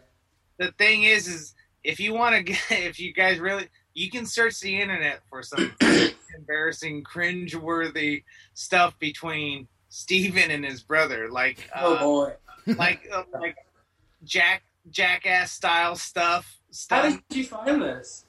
the 0.58 0.72
thing 0.72 1.04
is, 1.04 1.28
is 1.28 1.54
if 1.84 2.00
you 2.00 2.14
want 2.14 2.36
to 2.36 2.44
get, 2.54 2.62
if 2.70 3.00
you 3.00 3.14
guys 3.14 3.40
really, 3.40 3.68
you 3.94 4.10
can 4.10 4.26
search 4.26 4.60
the 4.62 4.80
internet 4.80 5.22
for 5.30 5.44
some 5.44 5.74
embarrassing, 6.38 7.04
cringe-worthy 7.04 8.24
stuff 8.54 8.98
between 9.00 9.68
Steven 9.90 10.52
and 10.52 10.64
his 10.66 10.82
brother, 10.84 11.30
like, 11.30 11.70
Oh 11.76 11.96
uh, 11.96 12.04
boy. 12.04 12.34
like, 12.78 13.10
uh, 13.14 13.24
like 13.40 13.56
Jack 14.24 14.64
Jackass 14.90 15.52
style 15.52 15.96
stuff. 15.96 16.58
How 16.90 17.02
did 17.04 17.20
you 17.32 17.44
find 17.44 17.82
this? 17.82 18.26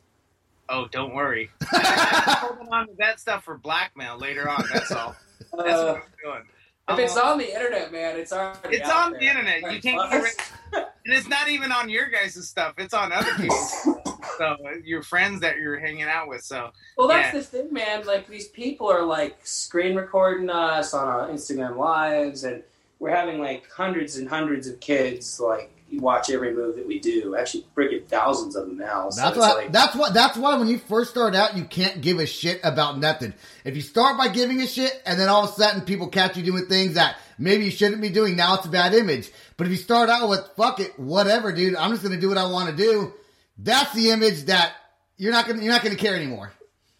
Oh, 0.69 0.87
don't 0.91 1.15
worry. 1.15 1.51
I'm 1.73 2.37
holding 2.39 2.69
on 2.73 2.87
to 2.89 2.93
that 2.99 3.21
stuff 3.21 3.45
for 3.45 3.57
blackmail 3.59 4.19
later 4.19 4.49
on. 4.49 4.65
That's 4.73 4.91
all. 4.93 5.15
That's 5.41 5.53
what 5.53 5.67
Uh, 5.69 5.95
I'm 5.95 6.03
doing. 6.25 6.43
if 6.91 6.99
it's 6.99 7.17
Um, 7.17 7.27
on 7.29 7.39
the 7.39 7.55
internet, 7.55 7.93
man, 7.93 8.17
it's 8.19 8.33
already 8.33 8.77
It's 8.77 8.89
out 8.89 9.07
on 9.07 9.13
the 9.13 9.21
internet. 9.27 9.73
You 9.73 9.81
can't 9.81 10.11
get 10.11 10.23
rid- 10.23 10.85
and 11.05 11.15
it's 11.15 11.29
not 11.29 11.49
even 11.49 11.73
on 11.73 11.89
your 11.91 12.09
guys' 12.09 12.47
stuff. 12.49 12.75
It's 12.79 12.95
on 12.95 13.13
other 13.13 13.33
people's. 13.35 13.87
so 14.43 14.57
your 14.85 15.03
friends 15.03 15.41
that 15.41 15.59
you're 15.59 15.79
hanging 15.79 16.05
out 16.05 16.29
with. 16.29 16.43
So 16.43 16.71
Well, 16.97 17.09
that's 17.09 17.33
Yeah. 17.33 17.41
the 17.41 17.45
thing, 17.47 17.73
man. 17.73 18.05
Like 18.07 18.29
these 18.29 18.49
people 18.49 18.91
are 18.91 19.03
like 19.05 19.39
screen 19.45 19.95
recording 19.97 20.51
us 20.51 20.95
on 20.95 21.07
our 21.07 21.29
Instagram 21.29 21.77
lives, 21.77 22.45
and 22.45 22.63
we're 22.99 23.11
having 23.15 23.41
like 23.41 23.71
hundreds 23.71 24.17
and 24.17 24.29
hundreds 24.29 24.67
of 24.67 24.81
kids, 24.81 25.41
like 25.41 25.71
watch 25.99 26.31
every 26.31 26.55
move 26.55 26.77
that 26.77 26.87
we 26.87 26.99
do. 26.99 27.37
Actually, 27.37 27.67
freaking 27.77 28.07
thousands 28.07 28.57
of 28.57 28.67
them 28.67 28.79
now. 28.79 29.11
So 29.11 29.21
That's 29.21 29.37
it's 29.37 29.47
why. 29.47 29.53
like, 29.55 29.73
that's 29.73 29.95
what. 29.95 30.15
That's 30.15 30.37
why 30.39 30.57
when 30.57 30.69
you 30.69 30.79
first 30.79 31.11
start 31.11 31.35
out, 31.35 31.57
you 31.57 31.65
can't 31.65 32.01
give 32.01 32.19
a 32.19 32.27
shit 32.27 32.61
about 32.65 32.99
nothing. 32.99 33.35
If 33.65 33.77
you 33.77 33.83
start 33.83 34.17
by 34.17 34.29
giving 34.29 34.61
a 34.63 34.67
shit, 34.67 35.03
and 35.05 35.19
then 35.21 35.29
all 35.29 35.45
of 35.45 35.51
a 35.51 35.53
sudden 35.53 35.83
people 35.83 36.09
catch 36.09 36.37
you 36.37 36.43
doing 36.43 36.67
things 36.67 36.95
that 36.95 37.17
maybe 37.39 37.65
you 37.67 37.71
shouldn't 37.71 38.01
be 38.01 38.09
doing, 38.09 38.37
now 38.37 38.55
it's 38.55 38.67
a 38.67 38.71
bad 38.71 38.95
image. 38.95 39.31
But 39.59 39.67
if 39.67 39.71
you 39.73 39.77
start 39.79 40.09
out 40.09 40.29
with 40.31 40.41
"fuck 40.57 40.81
it, 40.81 40.99
whatever, 40.99 41.53
dude," 41.53 41.77
I'm 41.77 41.91
just 41.91 42.03
gonna 42.03 42.17
do 42.21 42.29
what 42.31 42.39
I 42.39 42.47
want 42.47 42.71
to 42.71 42.77
do. 42.77 43.13
That's 43.59 43.93
the 43.95 44.11
image 44.11 44.45
that 44.45 44.75
you're 45.17 45.33
not 45.33 45.47
gonna 45.47 45.63
you're 45.63 45.73
not 45.73 45.83
gonna 45.83 45.97
care 45.97 46.17
anymore. 46.17 46.53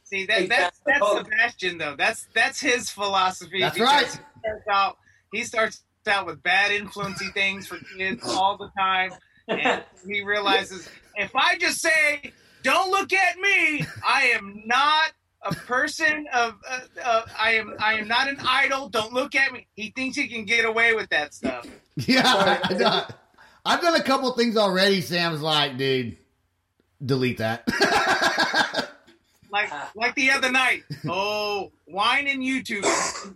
See 0.05 0.27
that 0.27 0.49
that's 0.49 0.81
that's 0.87 1.11
Sebastian 1.11 1.79
though. 1.79 1.97
That's 1.97 2.27
that's 2.35 2.61
his 2.61 2.91
philosophy. 2.91 3.61
That's 3.61 3.79
right. 3.81 4.07
He 4.07 4.11
starts 4.41 4.69
out, 4.71 4.97
he 5.33 5.45
starts 5.45 5.83
out 6.07 6.27
with 6.27 6.43
bad 6.43 6.71
influencey 6.71 7.33
things 7.33 7.67
for 7.67 7.79
kids 7.97 8.23
all 8.25 8.57
the 8.57 8.71
time, 8.79 9.13
and 9.49 9.83
he 10.07 10.23
realizes 10.23 10.89
if 11.17 11.35
I 11.35 11.57
just 11.59 11.81
say, 11.81 12.33
"Don't 12.63 12.91
look 12.91 13.13
at 13.13 13.39
me," 13.39 13.87
I 14.07 14.33
am 14.35 14.63
not 14.67 15.13
a 15.43 15.55
person 15.55 16.27
of. 16.33 16.55
Uh, 16.69 16.81
uh, 17.03 17.23
I 17.39 17.55
am 17.55 17.75
I 17.79 17.95
am 17.95 18.09
not 18.09 18.29
an 18.29 18.37
idol. 18.47 18.89
Don't 18.89 19.13
look 19.13 19.35
at 19.35 19.53
me. 19.53 19.67
He 19.75 19.91
thinks 19.97 20.17
he 20.17 20.29
can 20.29 20.45
get 20.45 20.65
away 20.65 20.95
with 20.95 21.09
that 21.11 21.35
stuff. 21.35 21.67
Yeah, 21.95 22.59
I 22.65 22.73
know. 22.73 23.05
I've 23.67 23.83
done 23.83 23.95
a 23.95 24.03
couple 24.03 24.33
things 24.33 24.57
already. 24.57 25.03
Sam's 25.03 25.43
like, 25.43 25.77
dude, 25.77 26.17
delete 27.05 27.39
that. 27.39 27.65
Like 29.51 29.71
like 29.95 30.15
the 30.15 30.31
other 30.31 30.51
night. 30.51 30.83
Oh, 31.09 31.73
wine 31.87 32.27
and 32.29 32.43
YouTube. 32.43 32.85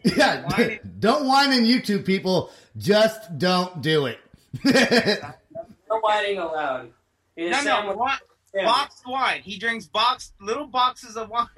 yeah, 0.16 0.44
Whining. 0.48 0.78
don't 1.00 1.26
whine 1.26 1.52
in 1.52 1.64
YouTube, 1.64 2.04
people. 2.06 2.50
Just 2.78 3.38
don't 3.38 3.80
do 3.82 4.06
it. 4.06 4.18
no 4.64 6.00
whining 6.00 6.38
allowed. 6.38 6.90
It 7.36 7.52
is 7.52 7.64
No, 7.64 7.82
no, 7.82 7.88
with- 7.88 7.96
wine, 7.98 8.18
Sam. 8.54 8.64
boxed 8.64 9.02
wine. 9.06 9.42
He 9.42 9.58
drinks 9.58 9.86
boxed 9.86 10.32
little 10.40 10.66
boxes 10.66 11.16
of 11.16 11.28
wine, 11.28 11.48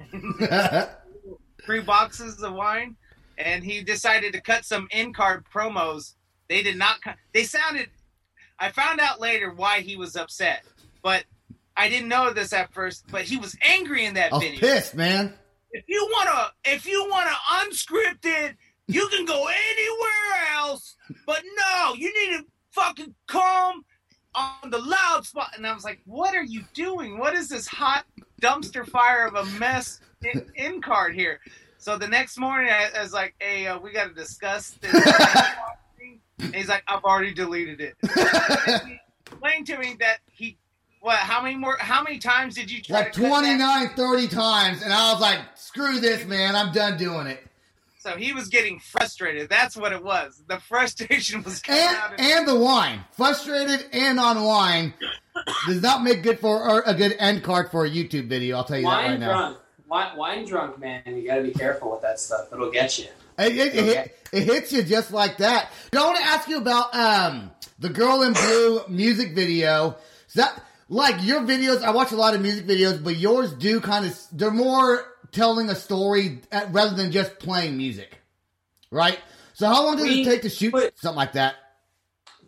three 1.65 1.81
boxes 1.81 2.41
of 2.43 2.53
wine, 2.53 2.97
and 3.37 3.63
he 3.63 3.81
decided 3.83 4.33
to 4.33 4.41
cut 4.41 4.65
some 4.65 4.87
end 4.91 5.15
card 5.15 5.45
promos. 5.53 6.15
They 6.49 6.63
did 6.63 6.77
not. 6.77 7.01
cut 7.01 7.15
They 7.33 7.43
sounded. 7.43 7.89
I 8.59 8.71
found 8.71 8.99
out 8.99 9.21
later 9.21 9.53
why 9.53 9.79
he 9.79 9.95
was 9.95 10.17
upset, 10.17 10.65
but 11.01 11.23
I 11.79 11.87
didn't 11.87 12.09
know 12.09 12.33
this 12.33 12.51
at 12.51 12.73
first. 12.73 13.05
But 13.09 13.23
he 13.23 13.37
was 13.37 13.55
angry 13.61 14.05
in 14.05 14.13
that 14.15 14.33
I 14.33 14.35
was 14.35 14.43
video. 14.43 14.59
pissed, 14.59 14.95
man. 14.95 15.33
If 15.71 15.85
you 15.87 16.09
wanna, 16.11 16.51
if 16.65 16.85
you 16.85 17.07
wanna 17.09 17.31
unscripted, 17.53 18.55
you 18.87 19.07
can 19.07 19.25
go 19.25 19.47
anywhere 19.47 20.55
else. 20.55 20.95
But 21.25 21.41
no, 21.57 21.93
you 21.95 22.07
need 22.07 22.37
to 22.37 22.45
fucking 22.71 23.15
come 23.27 23.85
on 24.35 24.69
the 24.69 24.79
loud 24.79 25.25
spot. 25.25 25.51
And 25.55 25.65
I 25.65 25.73
was 25.73 25.85
like, 25.85 26.01
what 26.05 26.35
are 26.35 26.43
you 26.43 26.63
doing? 26.73 27.17
What 27.17 27.33
is 27.33 27.47
this 27.47 27.65
hot 27.65 28.05
dumpster 28.41 28.85
fire 28.85 29.25
of 29.25 29.35
a 29.35 29.45
mess 29.57 30.01
in, 30.23 30.51
end 30.57 30.83
card 30.83 31.15
here? 31.15 31.39
So 31.77 31.97
the 31.97 32.07
next 32.07 32.37
morning, 32.37 32.69
I, 32.71 32.89
I 32.97 33.01
was 33.01 33.13
like, 33.13 33.35
hey, 33.39 33.67
uh, 33.67 33.79
we 33.79 33.93
got 33.93 34.09
to 34.09 34.13
discuss 34.13 34.71
this. 34.81 34.93
and 36.39 36.53
he's 36.53 36.67
like, 36.67 36.83
I've 36.89 37.03
already 37.03 37.33
deleted 37.33 37.79
it. 37.79 37.95
And 38.03 38.89
he 38.89 38.99
explained 39.25 39.67
to 39.67 39.77
me 39.77 39.95
that 39.99 40.17
he, 40.25 40.57
what, 41.01 41.17
how 41.17 41.41
many 41.41 41.55
more, 41.55 41.77
how 41.79 42.03
many 42.03 42.17
times 42.19 42.55
did 42.55 42.69
you 42.69 42.81
try 42.81 42.99
like 42.99 43.13
to 43.13 43.21
cut 43.21 43.29
that? 43.29 43.57
29, 43.57 43.89
30 43.95 44.27
times, 44.27 44.81
and 44.83 44.91
I 44.91 45.11
was 45.13 45.21
like, 45.21 45.39
screw 45.55 45.99
this, 45.99 46.25
man. 46.25 46.55
I'm 46.55 46.71
done 46.73 46.97
doing 46.97 47.27
it. 47.27 47.45
So 47.99 48.11
he 48.11 48.31
was 48.31 48.47
getting 48.47 48.79
frustrated. 48.79 49.49
That's 49.49 49.75
what 49.75 49.91
it 49.91 50.01
was. 50.03 50.41
The 50.47 50.57
frustration 50.59 51.43
was 51.43 51.61
coming 51.61 51.81
And 51.81 51.97
out. 51.97 52.13
Of, 52.13 52.19
and 52.19 52.47
the 52.47 52.55
wine, 52.55 53.01
frustrated 53.11 53.85
and 53.91 54.19
on 54.19 54.43
wine, 54.43 54.93
does 55.67 55.81
not 55.81 56.03
make 56.03 56.23
good 56.23 56.39
for 56.39 56.63
or 56.63 56.81
a 56.85 56.93
good 56.93 57.15
end 57.19 57.43
card 57.43 57.71
for 57.71 57.85
a 57.85 57.89
YouTube 57.89 58.27
video. 58.27 58.57
I'll 58.57 58.63
tell 58.63 58.77
you 58.77 58.83
that 58.83 58.89
wine 58.89 59.11
right 59.11 59.19
now. 59.19 59.27
drunk. 59.27 59.57
Wine, 59.89 60.17
wine 60.17 60.45
drunk, 60.45 60.79
man. 60.79 61.01
You 61.07 61.25
got 61.25 61.37
to 61.37 61.43
be 61.43 61.51
careful 61.51 61.91
with 61.91 62.01
that 62.01 62.19
stuff. 62.19 62.53
It'll 62.53 62.71
get 62.71 62.97
you. 62.99 63.07
It, 63.37 63.57
it, 63.57 63.75
it, 63.75 63.83
hit, 63.85 64.27
it 64.31 64.43
hits 64.43 64.71
you 64.71 64.83
just 64.83 65.11
like 65.11 65.37
that. 65.37 65.69
I 65.93 66.05
want 66.05 66.17
to 66.19 66.23
ask 66.23 66.47
you 66.47 66.57
about 66.57 66.93
um, 66.95 67.51
the 67.79 67.89
Girl 67.89 68.21
in 68.21 68.33
Blue 68.33 68.81
music 68.87 69.33
video. 69.33 69.95
Is 70.27 70.35
that 70.35 70.61
like 70.89 71.23
your 71.23 71.41
videos? 71.41 71.81
I 71.83 71.91
watch 71.91 72.11
a 72.11 72.15
lot 72.17 72.33
of 72.35 72.41
music 72.41 72.65
videos, 72.65 73.01
but 73.01 73.15
yours 73.15 73.53
do 73.53 73.79
kind 73.79 74.05
of 74.05 74.17
they're 74.31 74.51
more 74.51 75.05
telling 75.31 75.69
a 75.69 75.75
story 75.75 76.41
at, 76.51 76.73
rather 76.73 76.95
than 76.95 77.11
just 77.11 77.39
playing 77.39 77.77
music, 77.77 78.19
right? 78.91 79.19
So 79.53 79.67
how 79.67 79.85
long 79.85 79.95
does 79.97 80.05
We 80.05 80.21
it 80.21 80.25
take 80.25 80.41
to 80.43 80.49
shoot 80.49 80.71
put- 80.71 80.97
something 80.99 81.17
like 81.17 81.33
that? 81.33 81.55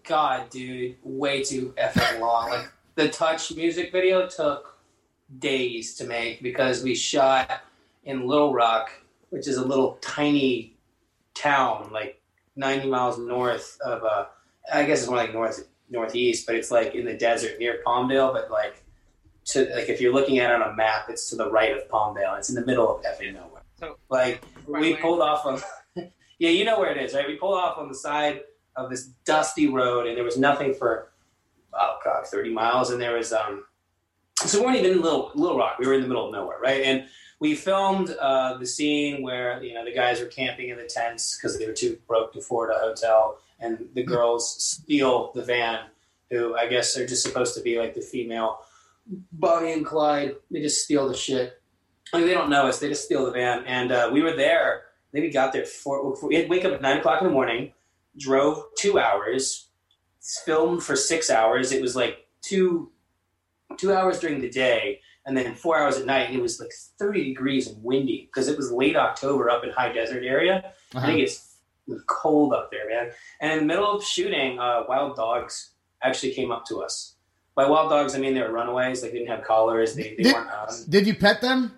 God, 0.04 0.50
dude, 0.50 0.96
way 1.04 1.44
too 1.44 1.74
effing 1.78 2.20
long. 2.20 2.50
Like 2.50 2.72
the 2.96 3.08
Touch 3.10 3.56
music 3.56 3.92
video 3.92 4.28
took 4.28 4.80
days 5.40 5.96
to 5.96 6.06
make 6.06 6.42
because 6.42 6.84
we 6.84 6.96
shot 6.96 7.62
in 8.04 8.26
Little 8.28 8.52
Rock, 8.54 8.92
which 9.30 9.48
is 9.48 9.58
a 9.58 9.64
little 9.66 9.98
tiny 10.02 10.76
town, 11.36 11.90
like 11.94 12.20
90 12.56 12.90
miles 12.90 13.18
north 13.20 13.78
of. 13.86 14.04
Uh, 14.04 14.26
I 14.74 14.84
guess 14.86 15.00
it's 15.02 15.08
more 15.08 15.18
like 15.18 15.34
north 15.34 15.68
northeast, 15.92 16.48
but 16.48 16.56
it's 16.56 16.72
like 16.72 16.96
in 16.96 17.06
the 17.06 17.14
desert 17.14 17.60
near 17.60 17.82
Palmdale. 17.86 18.34
But 18.34 18.50
like 18.50 18.84
to 19.46 19.70
like 19.76 19.90
if 19.90 20.02
you're 20.02 20.14
looking 20.14 20.40
at 20.40 20.52
it 20.52 20.62
on 20.62 20.72
a 20.72 20.76
map, 20.76 21.06
it's 21.10 21.30
to 21.30 21.36
the 21.36 21.52
right 21.52 21.76
of 21.76 21.88
Palmdale. 21.90 22.38
It's 22.38 22.50
in 22.50 22.56
the 22.56 22.66
middle 22.66 22.96
of 22.96 23.04
effing 23.04 23.34
nowhere. 23.34 23.62
So- 23.80 23.98
like 24.10 24.44
we 24.68 24.96
pulled 24.96 25.22
off 25.22 25.46
on. 25.46 25.60
yeah, 26.40 26.50
you 26.50 26.66
know 26.66 26.80
where 26.80 26.92
it 26.92 27.04
is, 27.04 27.14
right? 27.14 27.28
We 27.28 27.36
pulled 27.36 27.58
off 27.58 27.78
on 27.78 27.88
the 27.88 27.96
side 27.96 28.42
of 28.76 28.90
this 28.90 29.08
dusty 29.26 29.68
road, 29.68 30.08
and 30.08 30.18
there 30.18 30.24
was 30.24 30.38
nothing 30.38 30.74
for 30.74 31.12
oh 31.74 31.98
god, 32.04 32.26
thirty 32.28 32.52
miles, 32.52 32.92
and 32.92 33.02
there 33.02 33.16
was 33.16 33.34
um. 33.34 33.66
So 34.46 34.60
we 34.60 34.66
weren't 34.66 34.78
even 34.78 34.94
in 34.94 35.02
Little 35.02 35.32
Little 35.36 35.58
Rock. 35.58 35.78
We 35.78 35.86
were 35.86 35.94
in 35.94 36.02
the 36.02 36.08
middle 36.08 36.26
of 36.26 36.32
nowhere, 36.32 36.58
right? 36.60 36.82
And 36.84 37.06
we 37.40 37.56
filmed 37.56 38.12
uh, 38.20 38.58
the 38.58 38.66
scene 38.66 39.24
where 39.24 39.62
you 39.64 39.74
know 39.74 39.84
the 39.84 39.94
guys 39.94 40.22
are 40.22 40.28
camping 40.28 40.70
in 40.70 40.78
the 40.78 40.86
tents 40.86 41.38
because 41.38 41.58
they 41.58 41.66
were 41.66 41.74
too 41.74 41.98
broke 42.08 42.34
to 42.34 42.40
afford 42.40 42.70
a 42.70 42.76
hotel, 42.76 43.40
and 43.62 43.88
the 43.94 44.04
girls 44.04 44.62
steal 44.64 45.32
the 45.34 45.44
van. 45.44 45.80
Who 46.30 46.56
I 46.56 46.68
guess 46.68 46.96
are 46.98 47.06
just 47.06 47.24
supposed 47.24 47.56
to 47.56 47.62
be 47.62 47.78
like 47.78 47.94
the 47.94 48.02
female 48.02 48.60
Bonnie 49.34 49.74
and 49.74 49.86
Clyde. 49.86 50.36
They 50.50 50.62
just 50.62 50.84
steal 50.86 51.08
the 51.10 51.16
shit. 51.16 51.62
Like 52.14 52.26
they 52.26 52.34
don't 52.34 52.50
know 52.50 52.68
us. 52.68 52.80
They 52.80 52.88
just 52.90 53.04
steal 53.06 53.26
the 53.26 53.32
van, 53.32 53.64
and 53.66 53.92
uh, 53.92 54.10
we 54.14 54.22
were 54.22 54.36
there. 54.36 54.84
Then 55.12 55.24
we 55.24 55.30
got 55.30 55.52
there 55.54 55.66
for 55.66 56.16
we 56.26 56.36
had 56.36 56.50
wake 56.50 56.64
up 56.66 56.72
at 56.74 56.82
nine 56.82 56.98
o'clock 57.00 57.22
in 57.22 57.28
the 57.28 57.34
morning, 57.34 57.74
drove 58.18 58.64
two 58.78 58.98
hours, 59.00 59.68
filmed 60.46 60.84
for 60.84 60.96
six 60.96 61.30
hours. 61.30 61.72
It 61.74 61.82
was 61.82 61.96
like 61.96 62.28
two 62.42 62.92
two 63.78 63.94
hours 63.94 64.20
during 64.20 64.40
the 64.40 64.50
day, 64.50 65.02
and 65.26 65.36
then 65.36 65.54
four 65.56 65.78
hours 65.78 65.98
at 65.98 66.06
night. 66.06 66.28
And 66.30 66.36
it 66.38 66.42
was 66.42 66.60
like 66.62 66.72
thirty 66.98 67.26
degrees 67.26 67.68
and 67.68 67.84
windy 67.84 68.30
because 68.34 68.48
it 68.48 68.56
was 68.58 68.72
late 68.72 68.96
October 68.96 69.50
up 69.50 69.64
in 69.66 69.70
high 69.72 69.92
desert 69.92 70.24
area. 70.24 70.74
I 70.94 70.98
Uh-huh. 70.98 71.08
think 71.08 71.20
it's 71.20 71.51
cold 72.08 72.54
up 72.54 72.72
there, 72.72 72.88
man. 72.90 73.12
And 73.40 73.52
in 73.54 73.60
the 73.60 73.66
middle 73.66 73.92
of 73.92 74.04
shooting, 74.04 74.60
uh, 74.60 74.84
wild 74.88 75.16
dogs 75.16 75.72
actually 76.04 76.34
came 76.34 76.52
up 76.52 76.66
to 76.68 76.82
us. 76.82 77.16
By 77.56 77.68
wild 77.70 77.90
dogs, 77.90 78.16
I 78.16 78.20
mean 78.20 78.34
they 78.34 78.42
were 78.42 78.52
runaways. 78.52 79.02
They 79.02 79.12
didn't 79.12 79.28
have 79.28 79.44
collars. 79.44 79.94
They, 79.96 80.16
they 80.18 80.24
Did, 80.24 80.34
weren't. 80.34 80.50
Um, 80.50 80.76
did 80.90 81.06
you 81.08 81.16
pet 81.16 81.42
them? 81.42 81.74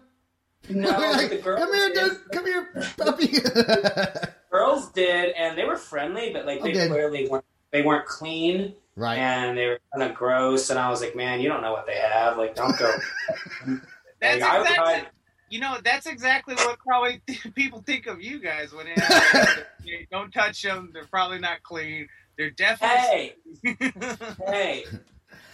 no, 0.70 0.90
Like, 0.98 1.30
the 1.30 1.38
girls 1.38 1.60
come 1.60 1.74
here, 1.74 1.90
did. 1.94 2.10
dude. 2.12 2.32
Come 2.32 2.46
here, 2.46 2.84
puppy. 2.98 3.28
Girls 4.52 4.90
did, 4.92 5.34
and 5.36 5.58
they 5.58 5.66
were 5.66 5.78
friendly, 5.78 6.32
but 6.32 6.46
like 6.46 6.62
they 6.62 6.70
Okay. 6.70 6.88
clearly 6.88 7.28
weren't. 7.28 7.44
They 7.72 7.82
weren't 7.82 8.06
clean, 8.06 8.76
right. 8.96 9.18
and 9.18 9.58
they 9.58 9.66
were 9.66 9.80
kind 9.96 10.08
of 10.10 10.16
gross. 10.16 10.70
And 10.70 10.78
I 10.78 10.90
was 10.92 11.02
like, 11.02 11.16
man, 11.16 11.42
you 11.42 11.50
don't 11.50 11.62
know 11.64 11.72
what 11.72 11.88
they 11.88 11.96
have. 11.96 12.38
Like, 12.38 12.54
don't 12.54 12.78
go. 12.78 12.94
that's 14.22 14.42
Like, 14.42 14.44
I 14.44 14.58
would 14.60 14.68
exactly, 14.68 14.94
hide- 14.94 15.08
you 15.54 15.60
know, 15.60 15.78
that's 15.84 16.08
exactly 16.08 16.56
what 16.56 16.80
probably 16.80 17.22
people 17.56 17.84
think 17.86 18.08
of 18.08 18.22
you 18.22 18.40
guys 18.40 18.74
when 18.74 18.88
it 18.88 18.98
happens. 18.98 19.66
You 19.84 20.08
don't 20.12 20.32
touch 20.32 20.62
them. 20.62 20.90
They're 20.94 21.06
probably 21.06 21.40
not 21.40 21.62
clean. 21.64 22.08
They're 22.38 22.52
definitely. 22.52 23.36
hey, 23.64 23.76
hey. 24.48 24.86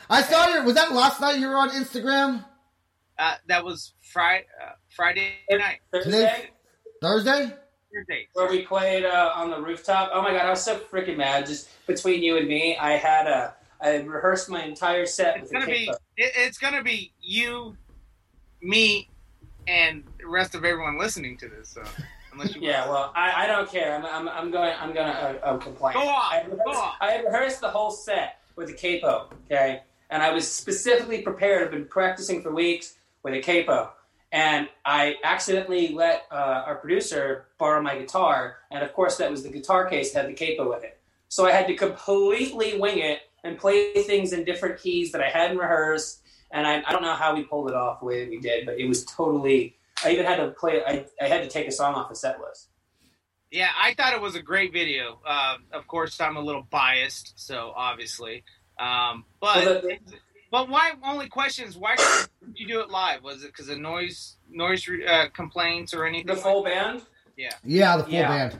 I 0.09 0.21
saw 0.21 0.47
your. 0.49 0.63
Was 0.63 0.75
that 0.75 0.93
last 0.93 1.19
night 1.19 1.39
you 1.39 1.47
were 1.47 1.57
on 1.57 1.69
Instagram? 1.71 2.45
uh, 3.19 3.35
that 3.47 3.63
was 3.63 3.93
Friday, 4.01 4.45
uh, 4.63 4.71
Friday 4.95 5.33
night, 5.51 5.79
Thursday, 5.91 6.49
Thursday? 7.01 7.53
Thursday. 7.93 8.27
where 8.33 8.49
we 8.49 8.61
played 8.61 9.03
uh, 9.03 9.33
on 9.35 9.51
the 9.51 9.61
rooftop. 9.61 10.11
Oh 10.13 10.21
my 10.21 10.31
god, 10.31 10.45
I 10.45 10.49
was 10.49 10.63
so 10.63 10.79
freaking 10.79 11.17
mad. 11.17 11.45
Just 11.45 11.69
between 11.85 12.23
you 12.23 12.37
and 12.37 12.47
me, 12.47 12.77
I 12.77 12.93
had 12.93 13.27
a. 13.27 13.55
I 13.81 13.97
rehearsed 13.97 14.49
my 14.49 14.63
entire 14.63 15.05
set 15.05 15.37
It's 15.37 15.43
with 15.43 15.53
gonna 15.53 15.65
be. 15.65 15.91
It, 16.17 16.31
it's 16.35 16.57
gonna 16.57 16.83
be 16.83 17.13
you, 17.21 17.75
me, 18.61 19.08
and 19.69 20.03
the 20.19 20.27
rest 20.27 20.55
of 20.55 20.65
everyone 20.65 20.97
listening 20.97 21.37
to 21.37 21.47
this. 21.47 21.69
So 21.69 21.83
unless 22.33 22.55
you. 22.55 22.61
Yeah, 22.69 22.89
well, 22.89 23.13
I, 23.15 23.43
I 23.43 23.47
don't 23.47 23.69
care. 23.69 23.95
I'm, 23.95 24.05
I'm, 24.05 24.27
I'm 24.27 24.51
going. 24.51 24.73
I'm 24.79 24.93
going 24.93 25.07
to 25.07 25.19
uh, 25.19 25.51
uh, 25.51 25.57
complain. 25.57 25.93
Go 25.93 26.01
on, 26.01 26.33
I 26.33 26.41
rehearsed, 26.41 26.63
go 26.65 26.71
on. 26.71 26.93
I 26.99 27.11
had 27.11 27.25
rehearsed 27.25 27.61
the 27.61 27.69
whole 27.69 27.91
set 27.91 28.39
with 28.55 28.69
a 28.69 28.73
capo. 28.73 29.29
Okay, 29.45 29.81
and 30.09 30.23
I 30.23 30.33
was 30.33 30.51
specifically 30.51 31.21
prepared. 31.21 31.63
I've 31.63 31.71
been 31.71 31.85
practicing 31.85 32.41
for 32.41 32.53
weeks 32.53 32.95
with 33.23 33.33
a 33.33 33.41
capo, 33.41 33.91
and 34.31 34.67
I 34.85 35.15
accidentally 35.23 35.89
let 35.89 36.25
uh, 36.31 36.63
our 36.65 36.75
producer 36.75 37.45
borrow 37.57 37.81
my 37.81 37.97
guitar, 37.97 38.57
and 38.71 38.83
of 38.83 38.93
course 38.93 39.17
that 39.17 39.29
was 39.29 39.43
the 39.43 39.49
guitar 39.49 39.87
case 39.87 40.13
that 40.13 40.25
had 40.25 40.35
the 40.35 40.35
capo 40.35 40.69
with 40.69 40.83
it. 40.83 40.97
So 41.29 41.45
I 41.45 41.51
had 41.51 41.67
to 41.67 41.75
completely 41.75 42.79
wing 42.79 42.97
it 42.99 43.19
and 43.43 43.57
play 43.57 43.93
things 43.93 44.33
in 44.33 44.43
different 44.43 44.79
keys 44.79 45.11
that 45.11 45.21
I 45.21 45.29
hadn't 45.29 45.57
rehearsed. 45.57 46.21
And 46.51 46.65
I, 46.65 46.81
I 46.87 46.91
don't 46.91 47.01
know 47.03 47.13
how 47.13 47.35
we 47.35 47.43
pulled 47.43 47.69
it 47.69 47.75
off 47.75 47.99
the 47.99 48.05
way 48.05 48.23
that 48.23 48.29
we 48.29 48.39
did, 48.39 48.65
but 48.65 48.79
it 48.79 48.87
was 48.87 49.05
totally. 49.05 49.75
I 50.03 50.11
even 50.11 50.25
had 50.25 50.37
to 50.37 50.49
play. 50.51 50.81
I, 50.85 51.05
I 51.21 51.27
had 51.27 51.41
to 51.43 51.47
take 51.49 51.67
a 51.67 51.71
song 51.71 51.93
off 51.95 52.09
the 52.09 52.15
set 52.15 52.39
list. 52.39 52.69
Yeah, 53.51 53.69
I 53.79 53.93
thought 53.95 54.13
it 54.13 54.21
was 54.21 54.35
a 54.35 54.41
great 54.41 54.71
video. 54.73 55.19
Uh, 55.27 55.55
of 55.73 55.87
course, 55.87 56.19
I'm 56.21 56.37
a 56.37 56.41
little 56.41 56.65
biased, 56.69 57.33
so 57.35 57.73
obviously. 57.75 58.43
Um, 58.79 59.25
but 59.41 59.65
Well, 59.65 59.81
the- 59.81 59.97
but 60.51 60.69
why? 60.69 60.93
Only 61.03 61.27
question 61.27 61.67
is 61.67 61.77
why 61.77 61.95
did 61.95 62.27
you 62.55 62.67
do 62.67 62.79
it 62.79 62.89
live? 62.89 63.21
Was 63.23 63.43
it 63.43 63.47
because 63.47 63.69
of 63.69 63.77
noise 63.79 64.37
noise 64.49 64.87
uh, 65.07 65.25
complaints 65.33 65.93
or 65.93 66.05
anything? 66.05 66.27
The 66.27 66.35
full 66.35 66.63
band. 66.63 67.01
Yeah, 67.37 67.49
Yeah, 67.63 67.97
the 67.97 68.03
full 68.03 68.13
Yeah. 68.13 68.27
band. 68.49 68.59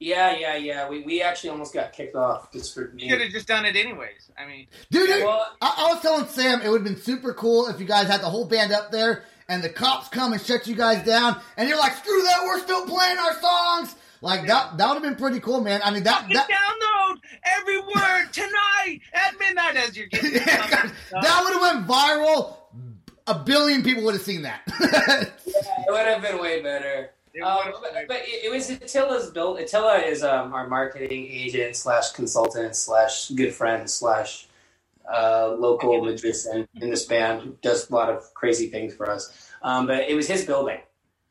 Yeah, 0.00 0.34
yeah, 0.36 0.56
yeah. 0.56 0.88
We, 0.88 1.02
we 1.02 1.20
actually 1.22 1.50
almost 1.50 1.74
got 1.74 1.92
kicked 1.92 2.16
off 2.16 2.50
just 2.52 2.74
for 2.74 2.88
me. 2.94 3.04
You 3.04 3.10
could 3.10 3.20
have 3.20 3.30
just 3.30 3.46
done 3.46 3.66
it 3.66 3.76
anyways. 3.76 4.30
I 4.38 4.46
mean, 4.46 4.66
Dude, 4.90 5.08
dude, 5.08 5.24
Well- 5.24 5.46
I, 5.60 5.74
I 5.88 5.92
was 5.92 6.00
telling 6.02 6.26
Sam 6.26 6.62
it 6.62 6.70
would 6.70 6.80
have 6.80 6.92
been 6.92 7.00
super 7.02 7.34
cool 7.34 7.68
if 7.68 7.78
you 7.78 7.86
guys 7.86 8.08
had 8.08 8.22
the 8.22 8.30
whole 8.30 8.46
band 8.46 8.72
up 8.72 8.90
there 8.90 9.24
and 9.48 9.62
the 9.62 9.68
cops 9.68 10.08
come 10.08 10.32
and 10.32 10.40
shut 10.40 10.66
you 10.66 10.74
guys 10.74 11.04
down 11.04 11.38
and 11.58 11.68
you're 11.68 11.78
like, 11.78 11.92
screw 11.96 12.22
that, 12.22 12.40
we're 12.44 12.60
still 12.60 12.86
playing 12.86 13.18
our 13.18 13.38
songs. 13.40 13.94
Like 14.22 14.46
that 14.48 14.76
that 14.76 14.86
would 14.86 14.94
have 14.94 15.02
been 15.02 15.16
pretty 15.16 15.40
cool, 15.40 15.60
man. 15.62 15.80
I 15.82 15.90
mean 15.90 16.02
that 16.02 16.26
that 16.32 16.46
download 16.48 17.16
every 17.58 17.78
word 17.80 18.30
tonight 18.32 19.00
at 19.14 19.38
midnight 19.38 19.76
as 19.76 19.96
you're 19.96 20.08
getting. 20.08 20.32
that 20.34 20.92
would 21.12 21.52
have 21.54 21.62
went 21.62 21.86
viral. 21.86 22.56
A 23.26 23.38
billion 23.38 23.82
people 23.82 24.02
would 24.04 24.14
have 24.14 24.22
seen 24.22 24.42
that. 24.42 24.62
It 25.46 25.90
would 25.92 26.06
have 26.06 26.22
been 26.22 26.38
way 26.40 26.62
better. 26.62 27.10
It 27.40 27.44
Um, 27.44 27.72
but, 27.80 27.94
but 28.08 28.16
it, 28.18 28.44
it 28.44 28.50
was 28.50 28.70
Attila's 28.70 29.30
built. 29.30 29.58
Attila 29.58 29.98
is 29.98 30.22
um, 30.22 30.52
our 30.52 30.68
marketing 30.68 31.26
agent 31.30 31.76
slash 31.76 32.12
consultant 32.12 32.76
slash 32.76 33.30
good 33.30 33.54
friend 33.54 33.88
slash 33.90 34.46
uh, 35.12 35.54
local 35.58 36.04
magician 36.04 36.68
in 36.80 36.90
this 36.90 37.06
band 37.06 37.42
who 37.42 37.56
does 37.62 37.90
a 37.90 37.94
lot 37.94 38.08
of 38.08 38.32
crazy 38.34 38.68
things 38.68 38.94
for 38.94 39.10
us. 39.10 39.50
Um, 39.62 39.86
but 39.86 40.08
it 40.08 40.14
was 40.14 40.28
his 40.28 40.44
building, 40.44 40.80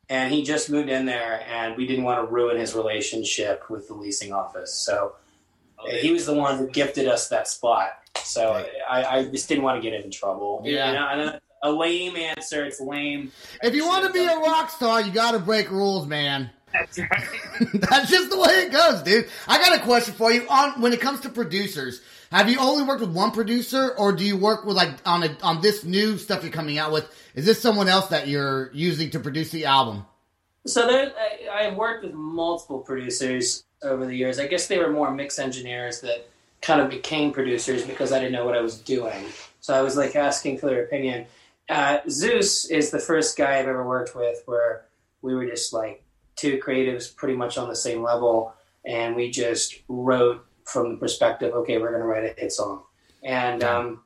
and 0.08 0.32
he 0.32 0.42
just 0.42 0.70
moved 0.70 0.88
in 0.88 1.06
there, 1.06 1.44
and 1.48 1.76
we 1.76 1.86
didn't 1.86 2.04
want 2.04 2.26
to 2.26 2.32
ruin 2.32 2.58
his 2.58 2.74
relationship 2.74 3.70
with 3.70 3.88
the 3.88 3.94
leasing 3.94 4.32
office. 4.32 4.74
So 4.74 5.14
Oh, 5.82 5.90
he 5.90 6.12
was 6.12 6.26
the 6.26 6.34
one 6.34 6.58
who 6.58 6.68
gifted 6.68 7.08
us 7.08 7.28
that 7.28 7.48
spot. 7.48 7.90
So 8.22 8.64
I, 8.88 9.04
I 9.04 9.24
just 9.24 9.48
didn't 9.48 9.64
want 9.64 9.82
to 9.82 9.90
get 9.90 10.04
in 10.04 10.10
trouble. 10.10 10.62
Yeah. 10.64 10.88
You 10.88 10.94
know, 10.94 11.30
and 11.30 11.40
a 11.62 11.70
lame 11.70 12.16
answer. 12.16 12.64
It's 12.64 12.80
lame. 12.80 13.32
if 13.62 13.74
you 13.74 13.86
want 13.86 14.06
to 14.06 14.12
be 14.12 14.24
a 14.24 14.36
rock 14.36 14.70
star, 14.70 15.00
you 15.00 15.12
got 15.12 15.32
to 15.32 15.38
break 15.38 15.70
rules, 15.70 16.06
man. 16.06 16.50
That's 16.72 16.98
right. 16.98 17.28
That's 17.74 18.10
just 18.10 18.30
the 18.30 18.38
way 18.38 18.50
it 18.64 18.72
goes, 18.72 19.02
dude. 19.02 19.28
I 19.48 19.58
got 19.58 19.76
a 19.76 19.82
question 19.82 20.14
for 20.14 20.30
you. 20.30 20.46
On 20.48 20.80
when 20.80 20.92
it 20.92 21.00
comes 21.00 21.20
to 21.20 21.28
producers, 21.28 22.00
have 22.30 22.48
you 22.48 22.58
only 22.60 22.84
worked 22.84 23.00
with 23.00 23.10
one 23.10 23.32
producer, 23.32 23.94
or 23.98 24.12
do 24.12 24.24
you 24.24 24.36
work 24.36 24.64
with 24.64 24.76
like 24.76 24.90
on 25.04 25.24
a, 25.24 25.36
on 25.42 25.60
this 25.60 25.84
new 25.84 26.16
stuff 26.16 26.42
you're 26.42 26.52
coming 26.52 26.78
out 26.78 26.92
with? 26.92 27.08
Is 27.34 27.44
this 27.44 27.60
someone 27.60 27.88
else 27.88 28.08
that 28.08 28.28
you're 28.28 28.70
using 28.72 29.10
to 29.10 29.20
produce 29.20 29.50
the 29.50 29.64
album? 29.64 30.06
So 30.66 30.86
there, 30.86 31.12
I, 31.18 31.66
I've 31.66 31.76
worked 31.76 32.04
with 32.04 32.14
multiple 32.14 32.78
producers 32.78 33.64
over 33.82 34.06
the 34.06 34.14
years. 34.14 34.38
I 34.38 34.46
guess 34.46 34.66
they 34.66 34.78
were 34.78 34.90
more 34.90 35.10
mix 35.10 35.38
engineers 35.38 36.00
that 36.02 36.28
kind 36.60 36.80
of 36.80 36.90
became 36.90 37.32
producers 37.32 37.84
because 37.84 38.12
I 38.12 38.18
didn't 38.18 38.32
know 38.32 38.44
what 38.44 38.56
I 38.56 38.60
was 38.60 38.78
doing. 38.78 39.24
So 39.60 39.74
I 39.74 39.82
was 39.82 39.96
like 39.96 40.14
asking 40.14 40.58
for 40.58 40.66
their 40.66 40.84
opinion. 40.84 41.26
Uh, 41.70 42.00
Zeus 42.08 42.64
is 42.66 42.90
the 42.90 42.98
first 42.98 43.38
guy 43.38 43.58
I've 43.58 43.68
ever 43.68 43.86
worked 43.86 44.16
with 44.16 44.42
where 44.46 44.86
we 45.22 45.34
were 45.34 45.46
just 45.46 45.72
like 45.72 46.02
two 46.34 46.58
creatives 46.58 47.14
pretty 47.14 47.36
much 47.36 47.56
on 47.56 47.68
the 47.68 47.76
same 47.76 48.02
level, 48.02 48.52
and 48.84 49.14
we 49.14 49.30
just 49.30 49.76
wrote 49.88 50.44
from 50.64 50.90
the 50.90 50.98
perspective, 50.98 51.54
okay, 51.54 51.78
we're 51.78 51.90
going 51.90 52.02
to 52.02 52.06
write 52.06 52.24
a 52.24 52.40
hit 52.40 52.52
song. 52.52 52.82
And 53.22 53.62
um, 53.62 54.02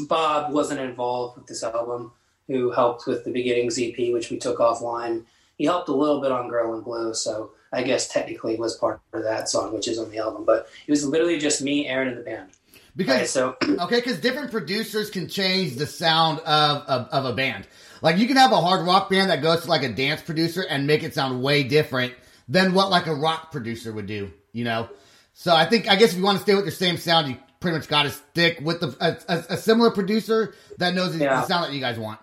Bob 0.00 0.52
wasn't 0.52 0.80
involved 0.80 1.38
with 1.38 1.46
this 1.46 1.62
album, 1.62 2.12
who 2.46 2.70
helped 2.70 3.06
with 3.06 3.24
the 3.24 3.32
beginnings 3.32 3.78
EP, 3.80 4.12
which 4.12 4.30
we 4.30 4.38
took 4.38 4.58
offline 4.58 5.24
he 5.62 5.66
helped 5.66 5.88
a 5.88 5.94
little 5.94 6.20
bit 6.20 6.32
on 6.32 6.48
Girl 6.48 6.74
in 6.74 6.80
Blue, 6.80 7.14
so 7.14 7.52
I 7.72 7.84
guess 7.84 8.08
technically 8.08 8.56
was 8.56 8.76
part 8.76 9.00
of 9.12 9.22
that 9.22 9.48
song, 9.48 9.72
which 9.72 9.86
is 9.86 9.96
on 9.96 10.10
the 10.10 10.18
album. 10.18 10.44
But 10.44 10.68
it 10.86 10.90
was 10.90 11.06
literally 11.06 11.38
just 11.38 11.62
me, 11.62 11.86
Aaron, 11.86 12.08
and 12.08 12.18
the 12.18 12.22
band. 12.22 12.50
Because 12.94 13.18
Right, 13.20 13.28
so 13.28 13.56
Okay, 13.64 13.96
because 13.96 14.20
different 14.20 14.50
producers 14.50 15.10
can 15.10 15.28
change 15.28 15.76
the 15.76 15.86
sound 15.86 16.40
of, 16.40 16.82
of 16.86 17.08
of 17.08 17.24
a 17.24 17.32
band. 17.34 17.66
Like 18.02 18.18
you 18.18 18.26
can 18.26 18.36
have 18.36 18.52
a 18.52 18.60
hard 18.60 18.86
rock 18.86 19.08
band 19.10 19.30
that 19.30 19.42
goes 19.42 19.62
to 19.62 19.68
like 19.68 19.82
a 19.82 19.88
dance 19.88 20.20
producer 20.22 20.64
and 20.68 20.86
make 20.86 21.02
it 21.02 21.14
sound 21.14 21.42
way 21.42 21.62
different 21.62 22.14
than 22.48 22.74
what 22.74 22.90
like 22.90 23.06
a 23.06 23.14
rock 23.14 23.50
producer 23.52 23.92
would 23.92 24.06
do. 24.06 24.30
You 24.52 24.64
know, 24.64 24.88
so 25.32 25.54
I 25.54 25.64
think 25.64 25.88
I 25.88 25.96
guess 25.96 26.12
if 26.12 26.18
you 26.18 26.24
want 26.24 26.38
to 26.38 26.42
stay 26.42 26.54
with 26.54 26.64
your 26.64 26.72
same 26.72 26.96
sound, 26.98 27.28
you 27.28 27.36
pretty 27.60 27.78
much 27.78 27.88
got 27.88 28.02
to 28.02 28.10
stick 28.10 28.60
with 28.62 28.80
the 28.80 28.94
a, 29.00 29.32
a, 29.32 29.44
a 29.50 29.56
similar 29.56 29.90
producer 29.90 30.54
that 30.78 30.94
knows 30.94 31.16
the, 31.16 31.24
Yeah. 31.24 31.40
the 31.40 31.46
sound 31.46 31.64
that 31.64 31.72
you 31.72 31.80
guys 31.80 31.98
want. 31.98 32.20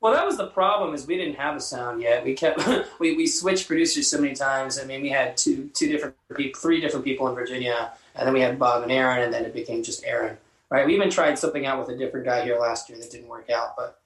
Well, 0.00 0.12
that 0.14 0.24
was 0.24 0.36
the 0.36 0.46
problem 0.46 0.94
is 0.94 1.06
we 1.06 1.16
didn't 1.16 1.34
have 1.36 1.56
a 1.56 1.60
sound 1.60 2.00
yet. 2.00 2.24
We 2.24 2.34
kept 2.34 2.66
we, 3.00 3.16
we 3.16 3.26
switched 3.26 3.66
producers 3.66 4.08
so 4.08 4.20
many 4.20 4.34
times. 4.34 4.78
I 4.78 4.84
mean, 4.84 5.02
we 5.02 5.08
had 5.10 5.36
two 5.36 5.68
two 5.74 5.88
different 5.90 6.14
people, 6.36 6.60
three 6.60 6.80
different 6.80 7.04
people 7.04 7.28
in 7.28 7.34
Virginia, 7.34 7.92
and 8.16 8.26
then 8.26 8.34
we 8.34 8.40
had 8.40 8.58
Bob 8.58 8.82
and 8.82 8.92
Aaron, 8.92 9.22
and 9.22 9.32
then 9.32 9.44
it 9.44 9.54
became 9.54 9.82
just 9.82 10.04
Aaron. 10.04 10.38
Right? 10.70 10.86
We 10.86 10.94
even 10.94 11.10
tried 11.10 11.38
something 11.38 11.64
out 11.66 11.78
with 11.78 11.94
a 11.94 11.98
different 11.98 12.26
guy 12.26 12.44
here 12.44 12.58
last 12.58 12.88
year 12.88 12.98
that 12.98 13.10
didn't 13.10 13.28
work 13.28 13.50
out, 13.50 13.74
but 13.76 14.00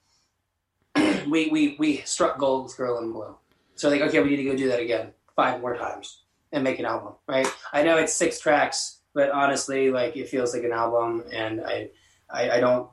we 1.29 1.49
we 1.49 1.77
we 1.79 1.97
struck 1.99 2.39
gold 2.39 2.65
with 2.65 2.77
Girl 2.77 2.99
in 2.99 3.13
Blue. 3.13 3.37
So 3.77 3.89
like, 3.89 4.03
okay, 4.03 4.21
we 4.21 4.31
need 4.31 4.37
to 4.37 4.45
go 4.45 4.57
do 4.57 4.69
that 4.69 4.81
again 4.81 5.13
five 5.37 5.61
more 5.61 5.77
times 5.77 6.23
and 6.53 6.63
make 6.63 6.79
an 6.79 6.85
album. 6.85 7.15
Right? 7.27 7.47
I 7.73 7.83
know 7.83 7.97
it's 7.97 8.13
six 8.13 8.41
tracks, 8.41 8.99
but 9.15 9.31
honestly, 9.31 9.91
like 9.91 10.17
it 10.17 10.29
feels 10.29 10.53
like 10.55 10.65
an 10.65 10.73
album, 10.73 11.25
and 11.33 11.63
I 11.63 11.91
I, 12.29 12.51
I 12.51 12.61
don't 12.61 12.89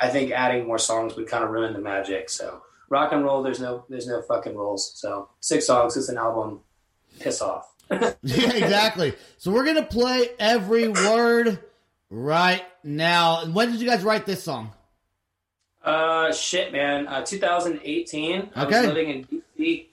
I 0.00 0.08
think 0.08 0.30
adding 0.30 0.66
more 0.66 0.78
songs 0.78 1.16
would 1.16 1.28
kind 1.28 1.44
of 1.44 1.50
ruin 1.50 1.72
the 1.72 1.80
magic. 1.80 2.30
So 2.30 2.62
rock 2.88 3.12
and 3.12 3.24
roll, 3.24 3.42
there's 3.42 3.60
no 3.60 3.84
there's 3.88 4.06
no 4.06 4.22
fucking 4.22 4.54
rules. 4.54 4.92
So 4.94 5.30
six 5.40 5.66
songs 5.66 5.96
is 5.96 6.08
an 6.08 6.18
album. 6.18 6.60
Piss 7.18 7.42
off. 7.42 7.74
yeah, 8.22 8.52
exactly. 8.52 9.14
So 9.38 9.50
we're 9.50 9.64
gonna 9.64 9.84
play 9.84 10.28
every 10.38 10.88
word 10.88 11.58
right 12.10 12.64
now. 12.84 13.42
And 13.42 13.54
When 13.54 13.70
did 13.72 13.80
you 13.80 13.86
guys 13.88 14.02
write 14.02 14.26
this 14.26 14.42
song? 14.42 14.72
Uh, 15.82 16.32
shit, 16.32 16.72
man. 16.72 17.06
Uh, 17.06 17.24
2018. 17.24 18.50
I 18.54 18.64
was 18.64 18.74
Okay. 18.74 18.86
living 18.86 19.08
in 19.10 19.42
DC. 19.60 19.86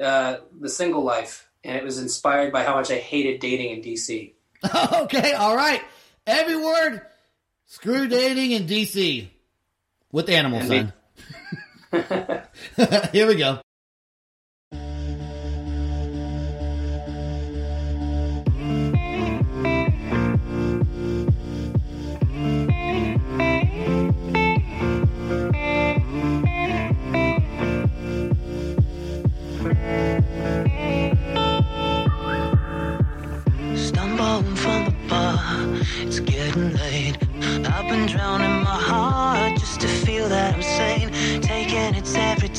Uh, 0.00 0.38
the 0.60 0.68
single 0.68 1.04
life, 1.04 1.48
and 1.62 1.76
it 1.76 1.84
was 1.84 1.98
inspired 1.98 2.52
by 2.52 2.64
how 2.64 2.74
much 2.74 2.90
I 2.90 2.96
hated 2.96 3.38
dating 3.40 3.70
in 3.70 3.80
DC. 3.80 4.32
okay, 5.02 5.34
all 5.34 5.54
right. 5.54 5.82
Every 6.26 6.56
word. 6.56 7.02
Screw 7.66 8.08
dating 8.08 8.50
in 8.52 8.66
DC 8.66 9.28
with 10.10 10.28
Animal 10.28 10.60
And 10.60 10.92
Son. 11.92 12.48
Here 13.12 13.26
we 13.26 13.36
go. 13.36 13.60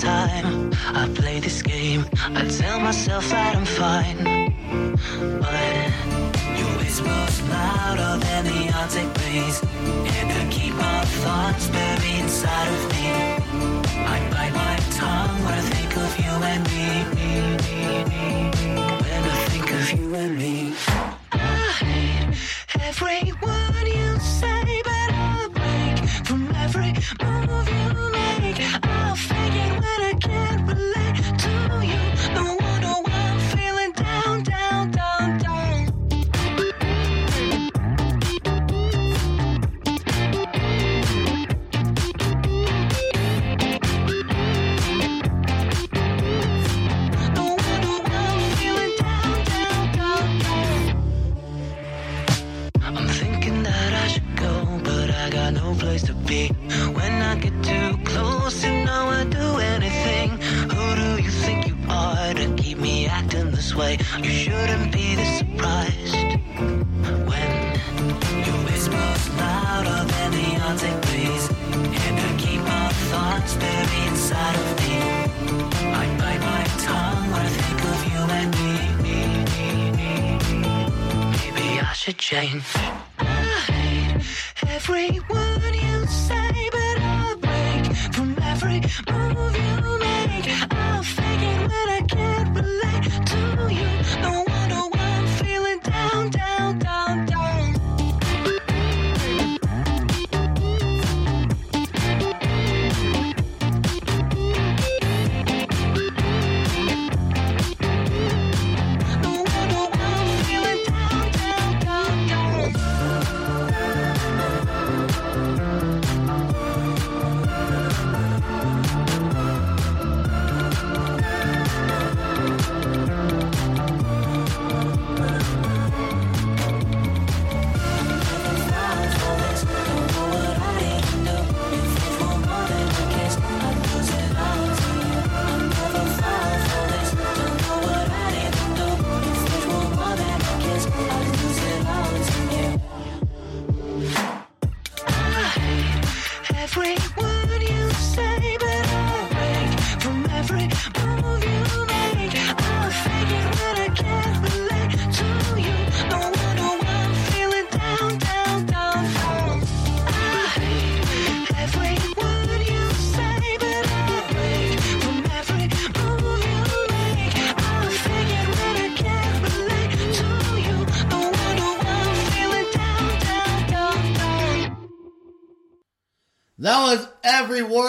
Time 0.05 0.71
I 1.01 1.09
play 1.15 1.39
this 1.39 1.61
game. 1.63 2.05
I 2.39 2.43
tell 2.59 2.79
myself 2.79 3.27
that 3.31 3.55
I'm 3.55 3.65
fine, 3.65 4.19
but 5.43 5.75
your 6.59 6.71
whispers 6.79 7.37
louder 7.49 8.11
than 8.25 8.41
the 8.51 8.61
Arctic 8.79 9.09
breeze, 9.17 9.59
and 10.15 10.27
I 10.39 10.43
keep 10.51 10.73
my 10.75 11.01
thoughts 11.21 11.65
buried 11.75 12.19
inside 12.21 12.69
of 12.75 12.81
me. 12.93 13.05
I 14.13 14.17
bite 14.33 14.55
my 14.65 14.75
tongue 15.01 15.37
when 15.43 15.53
I 15.61 15.65
think 15.73 15.91
of 16.05 16.11
you 16.23 16.33
and 16.51 16.63
me. 16.71 16.87
When 19.05 19.23
I 19.35 19.39
think 19.51 19.67
of 19.79 19.85
you 19.97 20.07
and 20.23 20.37
me. 20.37 20.55
I 21.31 21.37
hate 21.81 22.27
every 22.89 23.24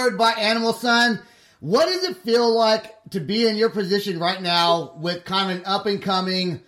word 0.06 0.16
by 0.16 0.32
Animal 0.32 0.72
Sun. 0.72 1.20
What 1.58 1.86
does 1.86 2.04
it 2.04 2.16
feel 2.18 2.54
like 2.56 2.94
to 3.10 3.18
be 3.18 3.48
in 3.48 3.56
your 3.56 3.70
position 3.70 4.20
right 4.20 4.40
now 4.40 4.94
with 4.98 5.24
kind 5.24 5.50
of 5.50 5.58
an 5.58 5.64
up 5.66 5.86
and 5.86 6.00
coming 6.00 6.60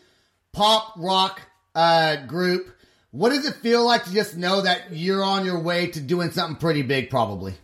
pop 0.53 0.95
rock 0.97 1.41
uh, 1.77 2.17
group? 2.27 2.75
What 3.13 3.29
does 3.31 3.47
it 3.47 3.55
feel 3.57 3.85
like 3.85 4.05
to 4.05 4.13
just 4.13 4.37
know 4.37 4.63
that 4.63 4.93
you're 4.93 5.23
on 5.23 5.45
your 5.45 5.61
way 5.61 5.87
to 5.87 6.01
doing 6.01 6.33
something 6.33 6.57
pretty 6.57 6.83
big, 6.83 7.11
probably? 7.11 7.55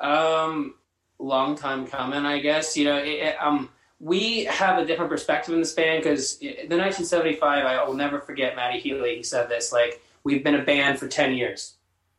Um, 0.00 0.76
long 1.18 1.56
time 1.56 1.86
coming, 1.86 2.24
I 2.24 2.38
guess. 2.38 2.74
You 2.74 2.86
know, 2.86 2.96
it, 2.96 3.08
it, 3.08 3.36
um, 3.38 3.68
we 4.00 4.44
have 4.44 4.78
a 4.78 4.86
different 4.86 5.10
perspective 5.10 5.52
in 5.52 5.60
this 5.60 5.74
band 5.74 6.02
because 6.02 6.38
the 6.38 6.46
1975, 6.46 7.66
I 7.66 7.84
will 7.84 7.94
never 7.94 8.18
forget 8.18 8.56
Matty 8.56 8.78
Healy. 8.78 9.16
He 9.16 9.22
said 9.22 9.50
this, 9.50 9.72
like, 9.72 10.02
we've 10.24 10.42
been 10.42 10.54
a 10.54 10.64
band 10.64 10.98
for 10.98 11.06
10 11.06 11.34
years. 11.34 11.74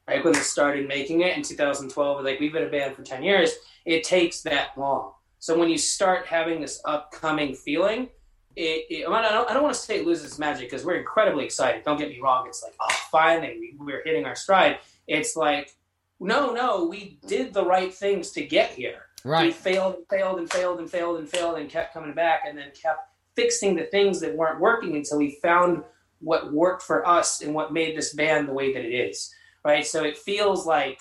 Right 0.08 0.24
when 0.24 0.34
they 0.34 0.40
started 0.40 0.88
making 0.88 1.22
it 1.22 1.38
in 1.38 1.44
2012, 1.44 2.24
like 2.24 2.40
we've 2.40 2.52
been 2.52 2.64
a 2.64 2.70
band 2.70 2.96
for 2.96 3.04
10 3.04 3.24
years. 3.24 3.52
It 3.86 4.04
takes 4.04 4.42
that 4.42 4.78
long. 4.78 5.14
So 5.40 5.58
when 5.58 5.70
you 5.70 5.78
start 5.78 6.26
having 6.26 6.62
this 6.62 6.82
upcoming 6.86 7.54
feeling, 7.54 8.10
it, 8.56 8.86
it 8.90 9.08
I 9.08 9.22
don't, 9.32 9.50
I 9.50 9.54
don't 9.54 9.64
want 9.64 9.76
to 9.76 9.82
say 9.82 10.00
it 10.00 10.06
loses 10.06 10.26
its 10.26 10.40
magic 10.40 10.70
because 10.70 10.86
we're 10.86 10.96
incredibly 10.96 11.46
excited. 11.46 11.84
Don't 11.84 11.98
get 11.98 12.10
me 12.10 12.20
wrong. 12.22 12.46
It's 12.48 12.64
like, 12.64 12.74
oh, 12.80 12.96
finally, 13.12 13.58
we, 13.60 13.76
we're 13.78 14.04
hitting 14.04 14.26
our 14.26 14.36
stride. 14.36 14.80
It's 15.08 15.36
like, 15.36 15.76
no, 16.20 16.54
no, 16.54 16.86
we 16.86 17.20
did 17.28 17.54
the 17.54 17.66
right 17.66 17.94
things 17.94 18.32
to 18.32 18.46
get 18.46 18.72
here. 18.72 19.08
Right. 19.26 19.48
We 19.48 19.52
failed 19.52 19.96
and 19.96 20.08
failed 20.10 20.40
and 20.40 20.52
failed 20.52 20.80
and 20.80 20.90
failed 20.90 21.20
and 21.20 21.30
failed 21.30 21.58
and 21.58 21.70
kept 21.70 21.94
coming 21.94 22.14
back 22.14 22.44
and 22.48 22.58
then 22.58 22.72
kept 22.72 23.10
fixing 23.36 23.76
the 23.76 23.86
things 23.86 24.20
that 24.20 24.36
weren't 24.36 24.60
working 24.60 24.96
until 24.96 25.18
we 25.18 25.40
found 25.42 25.84
what 26.20 26.54
worked 26.54 26.84
for 26.84 27.06
us 27.08 27.42
and 27.42 27.54
what 27.54 27.74
made 27.74 27.98
this 27.98 28.14
band 28.14 28.48
the 28.48 28.54
way 28.54 28.74
that 28.74 28.84
it 28.84 28.94
is. 28.94 29.34
Right. 29.64 29.86
So 29.86 30.04
it 30.04 30.18
feels 30.18 30.66
like 30.66 31.00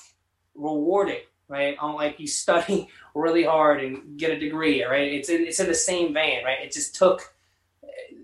rewarding, 0.55 1.23
right? 1.49 1.77
On 1.79 1.95
like 1.95 2.21
you 2.21 2.27
study 2.27 2.89
really 3.15 3.45
hard 3.45 3.83
and 3.83 4.19
get 4.19 4.31
a 4.31 4.39
degree, 4.39 4.85
right? 4.85 5.13
It's 5.13 5.29
in, 5.29 5.43
it's 5.43 5.61
in 5.61 5.69
the 5.69 5.75
same 5.75 6.15
vein, 6.15 6.45
right? 6.45 6.63
It 6.63 6.73
just 6.73 6.95
took 6.95 7.35
eh, 7.83 8.15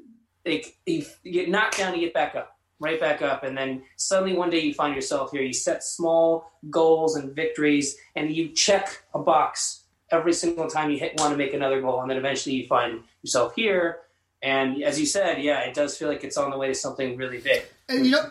like 0.47 0.77
you 0.87 1.05
you 1.23 1.33
get 1.33 1.49
knocked 1.49 1.79
down, 1.79 1.95
you 1.95 2.01
get 2.01 2.15
back 2.15 2.35
up, 2.35 2.57
right 2.79 3.01
back 3.01 3.23
up, 3.23 3.45
and 3.45 3.57
then 3.57 3.83
suddenly 3.97 4.37
one 4.37 4.51
day 4.51 4.61
you 4.61 4.75
find 4.75 4.95
yourself 4.95 5.33
here. 5.33 5.43
You 5.43 5.53
set 5.53 5.83
small 5.83 6.53
goals 6.71 7.17
and 7.17 7.35
victories, 7.35 7.97
and 8.17 8.35
you 8.35 8.51
check 8.51 9.03
a 9.15 9.19
box 9.19 9.85
every 10.11 10.33
single 10.33 10.69
time 10.69 10.91
you 10.91 10.99
hit 10.99 11.19
one 11.19 11.31
to 11.31 11.37
make 11.37 11.55
another 11.55 11.81
goal, 11.81 12.01
and 12.01 12.11
then 12.11 12.17
eventually 12.17 12.57
you 12.57 12.67
find 12.67 13.03
yourself 13.23 13.55
here. 13.55 14.01
And 14.41 14.83
as 14.85 15.01
you 15.01 15.07
said, 15.07 15.43
yeah, 15.43 15.61
it 15.61 15.75
does 15.75 15.99
feel 15.99 16.09
like 16.09 16.23
it's 16.23 16.37
on 16.37 16.51
the 16.51 16.59
way 16.59 16.69
to 16.69 16.75
something 16.75 17.17
really 17.17 17.41
big. 17.41 17.65
And 17.89 18.07
you 18.07 18.13
know, 18.13 18.31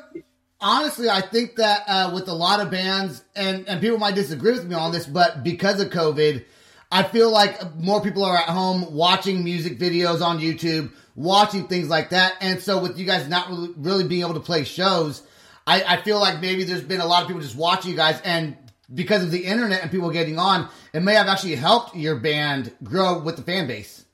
honestly, 0.62 1.10
I 1.10 1.22
think 1.22 1.56
that 1.56 1.84
uh, 1.88 2.12
with 2.14 2.28
a 2.28 2.34
lot 2.34 2.60
of 2.60 2.72
bands, 2.72 3.24
and 3.36 3.68
and 3.68 3.82
people 3.82 3.98
might 3.98 4.16
disagree 4.16 4.54
with 4.54 4.66
me 4.66 4.76
on 4.76 4.92
this, 4.92 5.06
but 5.06 5.44
because 5.44 5.82
of 5.82 5.90
COVID, 5.90 6.46
I 6.92 7.04
feel 7.04 7.32
like 7.32 7.76
more 7.76 8.02
people 8.02 8.24
are 8.24 8.38
at 8.38 8.50
home 8.50 8.94
watching 8.94 9.44
music 9.44 9.78
videos 9.78 10.22
on 10.22 10.40
YouTube, 10.40 10.92
watching 11.16 11.68
things 11.68 11.90
like 11.90 12.10
that, 12.12 12.36
and 12.42 12.62
so 12.62 12.82
with 12.82 12.98
you 12.98 13.06
guys 13.06 13.28
not 13.28 13.50
really, 13.78 14.08
being 14.08 14.22
able 14.22 14.36
to 14.36 14.40
play 14.40 14.64
shows, 14.64 15.24
I, 15.66 15.84
I 15.84 16.02
feel 16.02 16.20
like 16.20 16.42
maybe 16.42 16.64
there's 16.64 16.82
been 16.82 17.02
a 17.02 17.06
lot 17.06 17.22
of 17.22 17.28
people 17.28 17.42
just 17.42 17.58
watching 17.58 17.92
you 17.92 17.98
guys, 17.98 18.22
and 18.24 18.58
because 18.94 19.24
of 19.24 19.32
the 19.32 19.44
internet 19.44 19.82
and 19.82 19.92
people 19.92 20.10
getting 20.12 20.40
on, 20.40 20.70
it 20.94 21.02
may 21.02 21.14
have 21.14 21.28
actually 21.28 21.56
helped 21.56 21.96
your 21.96 22.16
band 22.16 22.74
grow 22.84 23.20
with 23.20 23.36
the 23.36 23.42
fan 23.42 23.68
base. 23.68 24.06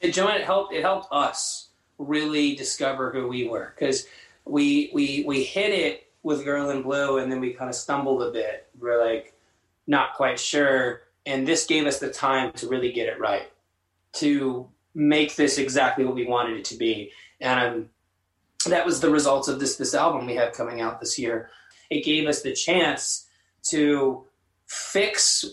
it, 0.00 0.12
Joanne, 0.12 0.40
it 0.40 0.44
helped. 0.44 0.72
It 0.72 0.82
helped 0.82 1.08
us 1.10 1.68
really 1.98 2.54
discover 2.54 3.10
who 3.10 3.26
we 3.26 3.48
were 3.48 3.72
because 3.74 4.06
we 4.46 4.90
we 4.94 5.24
we 5.26 5.42
hit 5.44 5.72
it 5.72 6.12
with 6.22 6.44
Girl 6.44 6.70
in 6.70 6.82
Blue, 6.82 7.18
and 7.18 7.30
then 7.30 7.40
we 7.40 7.52
kind 7.52 7.68
of 7.68 7.76
stumbled 7.76 8.22
a 8.22 8.30
bit. 8.30 8.68
We're 8.78 9.04
like 9.04 9.34
not 9.86 10.14
quite 10.14 10.38
sure, 10.40 11.02
and 11.24 11.46
this 11.46 11.66
gave 11.66 11.86
us 11.86 11.98
the 11.98 12.10
time 12.10 12.52
to 12.52 12.68
really 12.68 12.92
get 12.92 13.08
it 13.08 13.18
right, 13.20 13.50
to 14.14 14.68
make 14.94 15.36
this 15.36 15.58
exactly 15.58 16.04
what 16.04 16.14
we 16.14 16.26
wanted 16.26 16.56
it 16.58 16.64
to 16.66 16.76
be, 16.76 17.12
and 17.40 17.60
um, 17.60 17.90
that 18.66 18.86
was 18.86 19.00
the 19.00 19.10
results 19.10 19.48
of 19.48 19.60
this 19.60 19.76
this 19.76 19.94
album 19.94 20.26
we 20.26 20.34
have 20.36 20.52
coming 20.52 20.80
out 20.80 21.00
this 21.00 21.18
year. 21.18 21.50
It 21.90 22.04
gave 22.04 22.26
us 22.26 22.42
the 22.42 22.52
chance 22.52 23.28
to 23.70 24.24
fix 24.66 25.44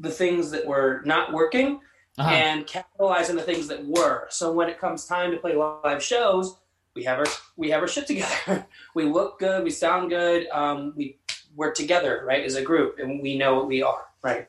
the 0.00 0.10
things 0.10 0.50
that 0.50 0.66
were 0.66 1.02
not 1.04 1.32
working 1.32 1.80
Uh-huh. 2.18 2.28
and 2.30 2.66
capitalize 2.66 3.30
on 3.30 3.36
the 3.36 3.42
things 3.42 3.68
that 3.68 3.86
were. 3.86 4.26
So 4.28 4.52
when 4.52 4.68
it 4.68 4.78
comes 4.78 5.06
time 5.06 5.30
to 5.30 5.38
play 5.38 5.54
live 5.54 6.02
shows, 6.02 6.56
we 6.94 7.04
have 7.04 7.18
our 7.18 7.26
we 7.56 7.70
have 7.70 7.80
our 7.80 7.88
shit 7.88 8.06
together. 8.06 8.66
we 8.94 9.04
look 9.04 9.38
good, 9.38 9.64
we 9.64 9.70
sound 9.70 10.10
good, 10.10 10.46
um, 10.48 10.92
we 10.96 11.18
we're 11.54 11.72
together, 11.72 12.24
right, 12.26 12.44
as 12.44 12.54
a 12.54 12.62
group, 12.62 12.98
and 12.98 13.22
we 13.22 13.36
know 13.36 13.54
what 13.54 13.66
we 13.66 13.82
are, 13.82 14.06
right. 14.22 14.48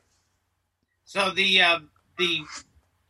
So 1.05 1.31
the 1.31 1.61
uh, 1.61 1.79
the 2.17 2.41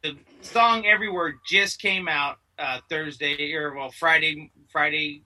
the 0.01 0.17
song 0.41 0.85
"Every 0.85 1.09
Word" 1.09 1.35
just 1.47 1.81
came 1.81 2.07
out 2.07 2.37
uh, 2.59 2.79
Thursday 2.89 3.53
or 3.53 3.75
well 3.75 3.91
Friday 3.91 4.51
Friday 4.71 5.23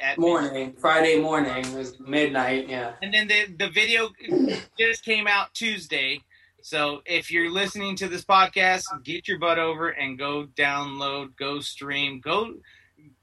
at 0.00 0.18
Morning, 0.18 0.72
Friday 0.72 1.20
morning, 1.20 1.64
it 1.64 1.72
was 1.74 2.00
midnight, 2.00 2.68
yeah. 2.68 2.92
and 3.02 3.12
then 3.12 3.28
the 3.28 3.46
the 3.58 3.70
video 3.70 4.10
just 4.78 5.04
came 5.04 5.26
out 5.26 5.54
Tuesday. 5.54 6.20
So 6.62 7.00
if 7.06 7.30
you're 7.30 7.50
listening 7.50 7.94
to 7.96 8.08
this 8.08 8.24
podcast, 8.24 8.82
get 9.04 9.28
your 9.28 9.38
butt 9.38 9.60
over 9.60 9.90
and 9.90 10.18
go 10.18 10.48
download, 10.56 11.36
go 11.36 11.60
stream, 11.60 12.18
go 12.18 12.54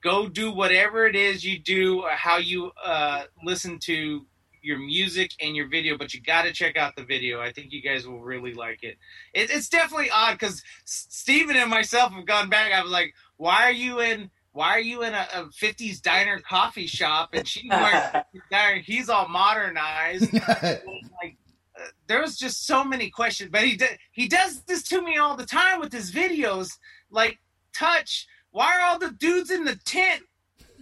go 0.04 0.28
do 0.28 0.52
whatever 0.52 1.06
it 1.06 1.16
is 1.16 1.44
you 1.44 1.58
do, 1.60 2.04
how 2.10 2.38
you 2.38 2.72
uh, 2.84 3.24
listen 3.44 3.80
to 3.80 4.26
your 4.62 4.80
music 4.80 5.32
and 5.42 5.56
your 5.56 5.68
video, 5.68 5.98
but 5.98 6.14
you 6.14 6.22
got 6.22 6.44
to 6.44 6.54
check 6.54 6.78
out 6.78 6.96
the 6.96 7.04
video. 7.04 7.42
I 7.42 7.52
think 7.52 7.72
you 7.72 7.82
guys 7.82 8.08
will 8.08 8.22
really 8.22 8.54
like 8.54 8.84
it. 8.84 8.98
it 9.34 9.50
it's 9.50 9.70
definitely 9.70 10.10
odd 10.10 10.34
because 10.34 10.64
Steven 10.86 11.56
and 11.56 11.70
myself 11.70 12.14
have 12.14 12.26
gone 12.26 12.50
back. 12.50 12.72
I 12.72 12.82
was 12.82 12.92
like, 12.92 13.14
why 13.38 13.64
are 13.64 13.74
you 13.74 14.00
in? 14.00 14.30
Why 14.54 14.70
are 14.70 14.80
you 14.80 15.04
in 15.04 15.14
a, 15.14 15.28
a 15.34 15.44
50s 15.46 16.02
diner 16.02 16.40
coffee 16.40 16.88
shop 16.88 17.30
and 17.34 17.48
she's 17.48 17.70
wearing 17.70 18.24
diner? 18.52 18.80
He's 18.80 19.10
all 19.10 19.28
modernized. 19.28 20.32
like 20.34 21.38
uh, 21.78 21.88
there 22.08 22.22
was 22.22 22.38
just 22.38 22.66
so 22.66 22.84
many 22.84 23.10
questions, 23.10 23.50
but 23.52 23.64
he 23.64 23.76
did, 23.76 23.98
he 24.12 24.28
does 24.28 24.62
this 24.64 24.84
to 24.84 25.02
me 25.02 25.18
all 25.18 25.36
the 25.36 25.46
time 25.46 25.80
with 25.80 25.92
his 25.92 26.12
videos. 26.12 26.70
Like, 27.10 27.40
touch. 27.74 28.28
Why 28.54 28.78
are 28.78 28.82
all 28.82 29.00
the 29.00 29.10
dudes 29.10 29.50
in 29.50 29.66
the 29.66 29.76
tent? 29.76 30.22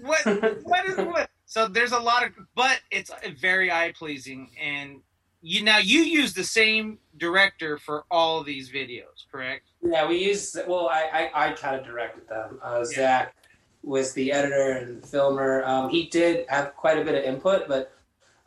What 0.02 0.24
what 0.64 0.86
is 0.86 0.98
what? 0.98 1.30
So 1.46 1.68
there's 1.68 1.94
a 1.94 2.00
lot 2.00 2.24
of, 2.24 2.32
but 2.54 2.80
it's 2.92 3.12
very 3.40 3.72
eye 3.72 3.94
pleasing, 3.98 4.52
and 4.62 5.02
you 5.42 5.64
now 5.64 5.80
you 5.80 6.02
use 6.02 6.34
the 6.34 6.44
same 6.44 7.00
director 7.18 7.78
for 7.78 8.04
all 8.12 8.44
these 8.44 8.70
videos, 8.70 9.26
correct? 9.32 9.70
Yeah, 9.82 10.08
we 10.08 10.18
use. 10.18 10.56
Well, 10.68 10.90
I 10.90 11.30
I, 11.34 11.48
I 11.48 11.52
kind 11.54 11.78
of 11.78 11.86
directed 11.86 12.28
them. 12.28 12.60
Uh, 12.62 12.84
Zach 12.84 13.36
was 13.84 14.14
the 14.14 14.34
editor 14.34 14.74
and 14.74 15.04
filmer. 15.06 15.64
Um, 15.64 15.90
he 15.90 16.08
did 16.08 16.46
have 16.50 16.76
quite 16.76 17.00
a 17.00 17.06
bit 17.06 17.16
of 17.16 17.24
input, 17.24 17.70
but 17.70 17.94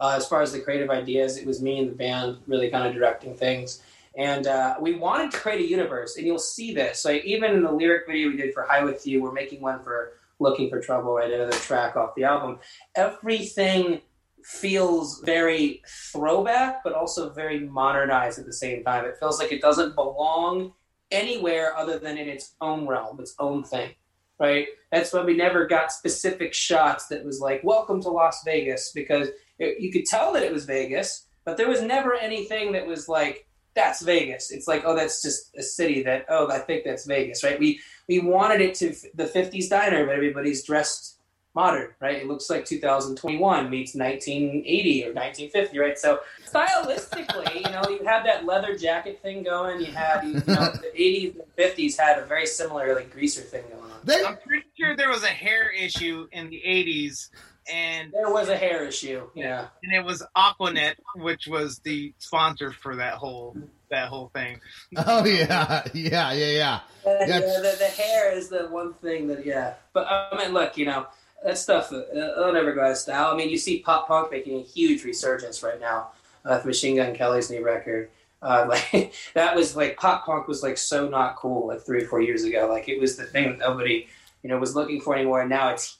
uh, 0.00 0.14
as 0.16 0.28
far 0.28 0.42
as 0.42 0.52
the 0.52 0.60
creative 0.60 0.90
ideas, 0.90 1.38
it 1.38 1.46
was 1.46 1.62
me 1.62 1.78
and 1.78 1.88
the 1.88 1.94
band 1.94 2.38
really 2.46 2.68
kind 2.68 2.86
of 2.86 2.94
directing 2.94 3.34
things. 3.34 3.82
And 4.16 4.46
uh, 4.46 4.76
we 4.80 4.94
wanted 4.94 5.32
to 5.32 5.38
create 5.38 5.60
a 5.60 5.68
universe, 5.68 6.16
and 6.16 6.26
you'll 6.26 6.38
see 6.38 6.72
this. 6.72 7.00
So 7.00 7.10
even 7.10 7.52
in 7.52 7.62
the 7.62 7.72
lyric 7.72 8.06
video 8.06 8.28
we 8.28 8.36
did 8.36 8.54
for 8.54 8.62
"High 8.62 8.84
with 8.84 9.06
You," 9.06 9.22
we're 9.22 9.32
making 9.32 9.60
one 9.60 9.82
for 9.82 10.12
"Looking 10.38 10.70
for 10.70 10.80
Trouble," 10.80 11.14
right? 11.14 11.32
Another 11.32 11.52
track 11.52 11.96
off 11.96 12.14
the 12.14 12.24
album. 12.24 12.60
Everything 12.96 14.00
feels 14.44 15.20
very 15.24 15.82
throwback, 16.12 16.84
but 16.84 16.92
also 16.92 17.30
very 17.30 17.60
modernized 17.60 18.38
at 18.38 18.46
the 18.46 18.52
same 18.52 18.84
time. 18.84 19.04
It 19.04 19.16
feels 19.18 19.40
like 19.40 19.50
it 19.50 19.62
doesn't 19.62 19.94
belong 19.94 20.74
anywhere 21.10 21.76
other 21.76 21.98
than 21.98 22.18
in 22.18 22.28
its 22.28 22.54
own 22.60 22.86
realm, 22.86 23.18
its 23.20 23.34
own 23.38 23.64
thing, 23.64 23.90
right? 24.38 24.66
That's 24.92 25.12
why 25.12 25.24
we 25.24 25.36
never 25.36 25.66
got 25.66 25.92
specific 25.92 26.52
shots 26.52 27.06
that 27.06 27.24
was 27.24 27.40
like, 27.40 27.62
welcome 27.64 28.02
to 28.02 28.10
Las 28.10 28.42
Vegas, 28.44 28.92
because 28.94 29.28
it, 29.58 29.80
you 29.80 29.90
could 29.90 30.04
tell 30.04 30.32
that 30.34 30.42
it 30.42 30.52
was 30.52 30.66
Vegas, 30.66 31.26
but 31.44 31.56
there 31.56 31.68
was 31.68 31.82
never 31.82 32.14
anything 32.14 32.72
that 32.72 32.86
was 32.86 33.08
like, 33.08 33.46
that's 33.74 34.02
Vegas. 34.02 34.50
It's 34.50 34.68
like, 34.68 34.84
oh, 34.84 34.94
that's 34.94 35.22
just 35.22 35.54
a 35.56 35.62
city 35.62 36.02
that, 36.04 36.26
oh, 36.28 36.50
I 36.50 36.58
think 36.58 36.84
that's 36.84 37.06
Vegas, 37.06 37.42
right? 37.42 37.58
We, 37.58 37.80
we 38.08 38.20
wanted 38.20 38.60
it 38.60 38.74
to 38.76 38.94
the 39.14 39.24
50s 39.24 39.68
diner, 39.68 40.06
but 40.06 40.14
everybody's 40.14 40.64
dressed 40.64 41.14
modern, 41.54 41.90
right? 42.00 42.16
It 42.16 42.26
looks 42.26 42.50
like 42.50 42.64
2021 42.64 43.70
meets 43.70 43.94
1980 43.94 45.04
or 45.04 45.12
1950, 45.12 45.78
right? 45.78 45.98
So 45.98 46.20
stylistically, 46.44 47.54
you 47.54 47.70
know, 47.70 47.82
you 47.88 48.04
have 48.04 48.24
that 48.24 48.44
leather 48.44 48.76
jacket 48.76 49.20
thing 49.22 49.44
going. 49.44 49.80
You 49.80 49.92
had, 49.92 50.24
you 50.24 50.34
know, 50.34 50.40
the 50.46 50.90
80s 50.96 51.36
and 51.36 51.56
50s 51.56 51.96
had 51.96 52.18
a 52.18 52.26
very 52.26 52.46
similar 52.46 52.94
like 52.94 53.12
greaser 53.12 53.42
thing 53.42 53.62
going 53.70 53.90
on. 53.90 53.98
They, 54.02 54.24
I'm 54.24 54.36
pretty 54.38 54.66
sure 54.78 54.96
there 54.96 55.10
was 55.10 55.22
a 55.22 55.28
hair 55.28 55.70
issue 55.70 56.26
in 56.32 56.50
the 56.50 56.60
80s, 56.66 57.30
and 57.72 58.12
There 58.12 58.30
was 58.30 58.48
a 58.48 58.56
hair 58.56 58.84
issue, 58.84 59.28
yeah. 59.34 59.68
and 59.82 59.92
it 59.92 60.04
was 60.04 60.22
Aquanet, 60.36 60.94
which 61.16 61.46
was 61.46 61.78
the 61.80 62.12
sponsor 62.18 62.72
for 62.72 62.96
that 62.96 63.14
whole 63.14 63.56
that 63.90 64.08
whole 64.08 64.30
thing. 64.34 64.60
oh 64.96 65.24
yeah, 65.24 65.82
yeah, 65.94 66.32
yeah, 66.32 66.32
yeah. 66.32 66.80
Uh, 67.06 67.16
Yeah. 67.20 67.26
yeah, 67.26 67.40
the, 67.40 67.76
the 67.78 68.02
hair 68.02 68.36
is 68.36 68.48
the 68.48 68.66
one 68.68 68.94
thing 68.94 69.28
that, 69.28 69.46
yeah. 69.46 69.74
But 69.92 70.06
I 70.08 70.36
mean, 70.36 70.52
look, 70.52 70.76
you 70.76 70.86
know, 70.86 71.06
that 71.44 71.58
stuff, 71.58 71.92
uh, 71.92 72.02
it'll 72.12 72.52
never 72.52 72.72
go 72.72 72.82
out 72.82 72.92
of 72.92 72.96
style. 72.96 73.32
I 73.32 73.36
mean, 73.36 73.50
you 73.50 73.58
see 73.58 73.80
pop 73.80 74.08
punk 74.08 74.30
making 74.30 74.58
a 74.58 74.62
huge 74.62 75.04
resurgence 75.04 75.62
right 75.62 75.80
now 75.80 76.08
uh, 76.44 76.54
with 76.56 76.64
Machine 76.66 76.96
Gun 76.96 77.14
Kelly's 77.14 77.50
new 77.50 77.64
record. 77.64 78.10
Uh, 78.42 78.66
like 78.92 79.14
that 79.34 79.54
was 79.54 79.74
like 79.76 79.96
pop 79.96 80.26
punk 80.26 80.48
was 80.48 80.62
like 80.62 80.76
so 80.76 81.08
not 81.08 81.36
cool 81.36 81.68
like 81.68 81.80
three 81.80 82.02
or 82.02 82.06
four 82.06 82.20
years 82.20 82.44
ago. 82.44 82.66
Like 82.68 82.88
it 82.88 83.00
was 83.00 83.16
the 83.16 83.24
thing 83.24 83.50
that 83.50 83.58
nobody, 83.58 84.06
you 84.42 84.50
know, 84.50 84.58
was 84.58 84.74
looking 84.74 85.00
for 85.00 85.14
anymore. 85.14 85.40
And 85.40 85.50
now 85.50 85.70
it's 85.70 85.98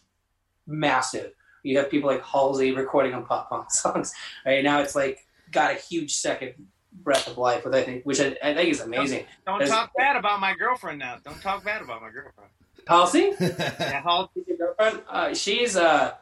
massive. 0.66 1.33
You 1.64 1.79
have 1.79 1.90
people 1.90 2.09
like 2.09 2.22
Halsey 2.22 2.72
recording 2.72 3.14
on 3.14 3.24
pop 3.24 3.48
punk 3.48 3.70
songs. 3.83 4.12
Right 4.46 4.62
now, 4.62 4.81
it's 4.81 4.94
like 4.94 5.27
got 5.50 5.72
a 5.72 5.74
huge 5.74 6.14
second 6.14 6.53
breath 6.92 7.27
of 7.27 7.38
life, 7.38 7.64
which 7.64 7.74
I 7.74 7.83
think, 7.83 8.05
which 8.05 8.20
I, 8.20 8.37
I 8.42 8.55
think 8.55 8.70
is 8.70 8.81
amazing. 8.81 9.24
Don't 9.46 9.59
There's- 9.59 9.70
talk 9.70 9.90
bad 9.96 10.16
about 10.16 10.40
my 10.40 10.55
girlfriend 10.55 10.98
now. 11.00 11.18
Don't 11.24 11.40
talk 11.40 11.64
bad 11.64 11.83
about 11.83 12.00
my 12.03 12.11
girlfriend. 12.11 12.50
Halsey. 12.87 13.33
Yeah, 13.40 14.03
Hal- 14.03 14.31
your 14.46 14.57
girlfriend? 14.59 15.03
Uh, 15.09 15.33
she's 15.35 15.74
uh, 15.77 16.12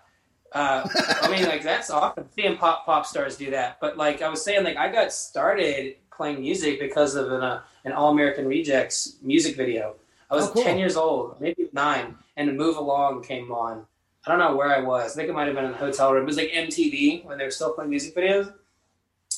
uh, 0.53 0.87
I 1.23 1.29
mean, 1.31 1.45
like 1.47 1.63
that's 1.65 1.91
awesome 1.91 2.29
seeing 2.37 2.57
pop 2.57 2.87
pop 2.87 3.05
stars 3.05 3.37
do 3.37 3.51
that. 3.51 3.79
But 3.81 3.97
like 3.97 4.23
I 4.23 4.29
was 4.29 4.45
saying, 4.45 4.63
like 4.65 4.77
I 4.77 4.91
got 4.93 5.13
started 5.13 5.97
playing 6.17 6.41
music 6.41 6.79
because 6.79 7.17
of 7.17 7.33
an 7.33 7.43
uh, 7.43 7.63
an 7.85 7.93
All 7.93 8.13
American 8.13 8.47
Rejects 8.47 9.17
music 9.23 9.57
video. 9.57 9.97
I 10.31 10.35
was 10.37 10.49
Oh, 10.49 10.53
cool. 10.53 10.63
ten 10.63 10.79
years 10.79 10.97
old, 10.97 11.41
maybe 11.41 11.69
nine, 11.73 12.15
and 12.37 12.57
Move 12.57 12.77
Along 12.77 13.23
came 13.23 13.51
on. 13.51 13.87
I 14.27 14.31
don't 14.31 14.39
know 14.39 14.55
where 14.57 14.69
I 14.75 14.81
was. 14.81 15.13
I 15.13 15.17
think 15.17 15.29
it 15.29 15.33
might 15.33 15.47
have 15.47 15.57
been 15.57 15.65
in 15.65 15.73
a 15.73 15.77
hotel 15.77 16.13
room. 16.13 16.23
It 16.23 16.27
was 16.27 16.37
like 16.37 16.51
MTV 16.51 17.25
when 17.25 17.39
they 17.39 17.45
were 17.45 17.51
still 17.51 17.73
playing 17.75 17.91
music 17.91 18.15
videos, 18.15 18.53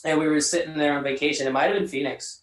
and 0.05 0.19
we 0.19 0.27
were 0.27 0.41
sitting 0.41 0.77
there 0.77 0.97
on 0.97 1.03
vacation. 1.03 1.47
It 1.47 1.53
might 1.53 1.65
have 1.71 1.75
been 1.75 1.89
Phoenix, 1.89 2.43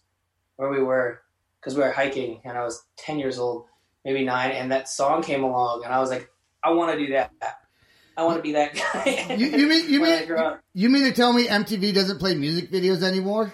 where 0.56 0.68
we 0.68 0.82
were, 0.82 1.22
because 1.60 1.76
we 1.76 1.82
were 1.82 1.92
hiking, 1.92 2.40
and 2.44 2.58
I 2.58 2.64
was 2.64 2.84
ten 2.96 3.18
years 3.18 3.38
old 3.38 3.66
maybe 4.04 4.24
nine, 4.24 4.50
and 4.50 4.72
that 4.72 4.88
song 4.88 5.22
came 5.22 5.44
along, 5.44 5.84
and 5.84 5.92
I 5.92 6.00
was 6.00 6.10
like, 6.10 6.28
I 6.64 6.72
want 6.72 6.92
to 6.92 6.98
do 7.06 7.12
that. 7.12 7.30
I 8.16 8.24
want 8.24 8.38
to 8.38 8.42
be 8.42 8.52
that 8.52 8.74
guy. 8.74 9.34
You, 9.38 9.46
you 9.46 9.66
mean 9.68 9.90
you 9.90 10.02
mean 10.02 10.28
you 10.74 10.88
mean 10.90 11.04
to 11.04 11.12
tell 11.12 11.32
me 11.32 11.46
MTV 11.46 11.94
doesn't 11.94 12.18
play 12.18 12.34
music 12.34 12.70
videos 12.70 13.02
anymore? 13.02 13.52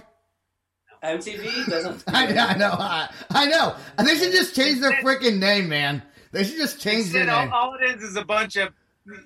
MTV 1.03 1.67
doesn't? 1.71 2.03
I, 2.09 2.27
I 2.37 2.57
know, 2.57 2.73
I, 2.73 3.09
I 3.31 3.47
know. 3.47 3.77
They 4.05 4.17
should 4.17 4.33
just 4.33 4.57
change 4.57 4.81
their 4.81 4.93
freaking 4.95 5.39
name, 5.39 5.69
man. 5.69 6.03
They 6.33 6.45
should 6.45 6.57
just 6.57 6.81
change 6.81 7.13
their 7.13 7.23
Instead, 7.23 7.29
all, 7.29 7.45
name. 7.45 7.53
all 7.53 7.75
it 7.81 7.97
is 7.97 8.03
is 8.03 8.17
a 8.17 8.25
bunch 8.25 8.57
of 8.57 8.71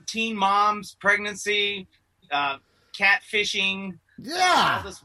teen 0.07 0.37
moms, 0.37 0.97
pregnancy, 1.01 1.87
uh, 2.31 2.59
catfishing. 2.99 3.99
Yeah. 4.18 4.83
this 4.85 5.03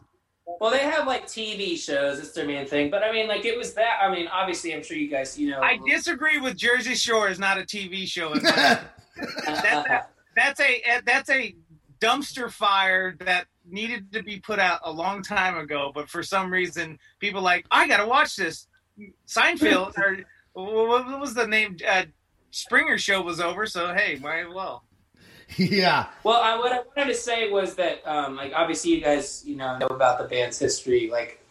Well, 0.59 0.71
they 0.71 0.79
have 0.79 1.07
like 1.07 1.25
TV 1.25 1.77
shows. 1.77 2.19
It's 2.19 2.31
their 2.31 2.45
main 2.45 2.65
thing. 2.65 2.89
But 2.89 3.03
I 3.03 3.11
mean, 3.11 3.27
like 3.27 3.45
it 3.45 3.57
was 3.57 3.73
that. 3.73 3.99
I 4.01 4.11
mean, 4.11 4.27
obviously, 4.27 4.73
I'm 4.73 4.83
sure 4.83 4.97
you 4.97 5.09
guys, 5.09 5.37
you 5.37 5.49
know. 5.49 5.61
I 5.61 5.79
disagree 5.85 6.39
with 6.39 6.57
Jersey 6.57 6.95
Shore 6.95 7.29
is 7.29 7.39
not 7.39 7.57
a 7.57 7.61
TV 7.61 8.07
show. 8.07 8.33
in 8.33 8.43
my- 8.43 8.79
that's, 9.45 9.65
a, 9.65 10.05
that's 10.35 10.59
a 10.59 10.83
that's 11.05 11.29
a 11.29 11.55
dumpster 11.99 12.51
fire 12.51 13.15
that 13.19 13.47
needed 13.69 14.11
to 14.13 14.23
be 14.23 14.39
put 14.39 14.59
out 14.59 14.79
a 14.83 14.91
long 14.91 15.21
time 15.21 15.57
ago. 15.57 15.91
But 15.93 16.09
for 16.09 16.23
some 16.23 16.51
reason, 16.51 16.99
people 17.19 17.41
like 17.41 17.65
I 17.71 17.87
got 17.87 17.97
to 17.97 18.07
watch 18.07 18.35
this. 18.35 18.67
Seinfeld 19.27 19.97
or 19.97 20.17
what 20.53 21.05
what 21.05 21.19
was 21.19 21.33
the 21.33 21.47
name? 21.47 21.77
Uh, 21.87 22.03
Springer 22.51 22.97
show 22.97 23.21
was 23.21 23.39
over, 23.39 23.65
so 23.65 23.93
hey, 23.93 24.17
might 24.21 24.47
as 24.47 24.53
well. 24.53 24.83
yeah. 25.57 26.07
Well, 26.23 26.41
I, 26.41 26.57
what 26.57 26.71
I 26.73 26.79
wanted 26.95 27.13
to 27.13 27.19
say 27.19 27.49
was 27.49 27.75
that, 27.75 28.05
um, 28.05 28.35
like, 28.35 28.51
obviously, 28.53 28.91
you 28.91 29.01
guys, 29.01 29.43
you 29.45 29.55
know, 29.55 29.77
know 29.77 29.87
about 29.87 30.19
the 30.19 30.25
band's 30.25 30.59
history. 30.59 31.09
Like, 31.09 31.41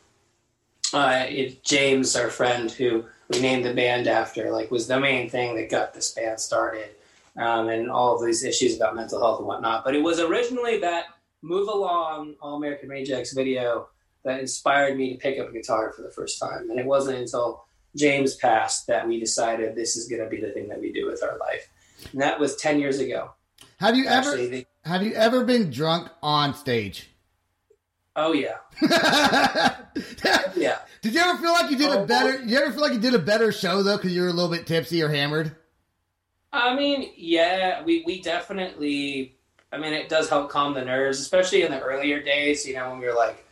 uh, 0.92 1.24
it, 1.28 1.64
James, 1.64 2.14
our 2.16 2.30
friend 2.30 2.70
who 2.70 3.04
we 3.28 3.40
named 3.40 3.64
the 3.64 3.74
band 3.74 4.06
after, 4.06 4.50
like, 4.50 4.70
was 4.70 4.86
the 4.86 5.00
main 5.00 5.30
thing 5.30 5.56
that 5.56 5.70
got 5.70 5.94
this 5.94 6.12
band 6.12 6.38
started, 6.40 6.90
um, 7.36 7.68
and 7.68 7.90
all 7.90 8.14
of 8.14 8.24
these 8.24 8.44
issues 8.44 8.76
about 8.76 8.96
mental 8.96 9.20
health 9.20 9.38
and 9.38 9.48
whatnot. 9.48 9.84
But 9.84 9.94
it 9.94 10.02
was 10.02 10.20
originally 10.20 10.78
that 10.80 11.06
"Move 11.42 11.68
Along" 11.68 12.34
All 12.40 12.56
American 12.56 12.88
Rejects 12.88 13.32
video 13.32 13.88
that 14.24 14.40
inspired 14.40 14.96
me 14.96 15.12
to 15.12 15.18
pick 15.18 15.38
up 15.38 15.48
a 15.48 15.52
guitar 15.52 15.92
for 15.92 16.02
the 16.02 16.10
first 16.10 16.38
time, 16.38 16.70
and 16.70 16.78
it 16.78 16.86
wasn't 16.86 17.18
until 17.18 17.65
James 17.96 18.34
passed 18.36 18.86
that 18.86 19.06
we 19.08 19.18
decided 19.18 19.74
this 19.74 19.96
is 19.96 20.08
going 20.08 20.22
to 20.22 20.28
be 20.28 20.40
the 20.40 20.50
thing 20.50 20.68
that 20.68 20.80
we 20.80 20.92
do 20.92 21.06
with 21.06 21.22
our 21.22 21.36
life, 21.38 21.68
and 22.12 22.20
that 22.20 22.38
was 22.38 22.56
ten 22.56 22.78
years 22.78 22.98
ago. 23.00 23.30
Have 23.78 23.96
you 23.96 24.06
ever 24.06 24.30
Actually, 24.30 24.48
the, 24.48 24.66
have 24.84 25.02
you 25.02 25.12
ever 25.14 25.44
been 25.44 25.70
drunk 25.70 26.08
on 26.22 26.54
stage? 26.54 27.10
oh 28.14 28.32
yeah. 28.32 28.56
Yeah. 30.56 30.78
Did 31.02 31.14
you 31.14 31.20
ever 31.20 31.38
feel 31.38 31.52
like 31.52 31.70
you 31.70 31.76
did 31.76 31.90
a 31.90 32.00
Oh, 32.00 32.06
better? 32.06 32.42
You 32.42 32.56
ever 32.58 32.72
feel 32.72 32.80
like 32.80 32.92
you 32.94 32.98
did 33.00 33.14
a 33.14 33.18
better 33.18 33.52
show 33.52 33.82
though 33.82 33.96
because 33.96 34.14
you 34.14 34.22
were 34.22 34.28
a 34.28 34.32
little 34.32 34.50
bit 34.50 34.66
tipsy 34.66 35.02
or 35.02 35.08
hammered? 35.08 35.54
I 36.52 36.74
mean, 36.74 37.10
yeah, 37.16 37.82
we, 37.84 38.02
we 38.06 38.22
definitely, 38.22 39.36
I 39.72 39.78
mean, 39.78 39.92
it 39.92 40.08
does 40.08 40.30
help 40.30 40.48
calm 40.48 40.72
the 40.72 40.84
nerves, 40.84 41.20
especially 41.20 41.62
in 41.62 41.70
the 41.70 41.80
earlier 41.80 42.22
days, 42.22 42.66
you 42.66 42.74
know, 42.74 42.88
when 42.90 42.98
we 43.00 43.06
were 43.06 43.14
like, 43.14 43.44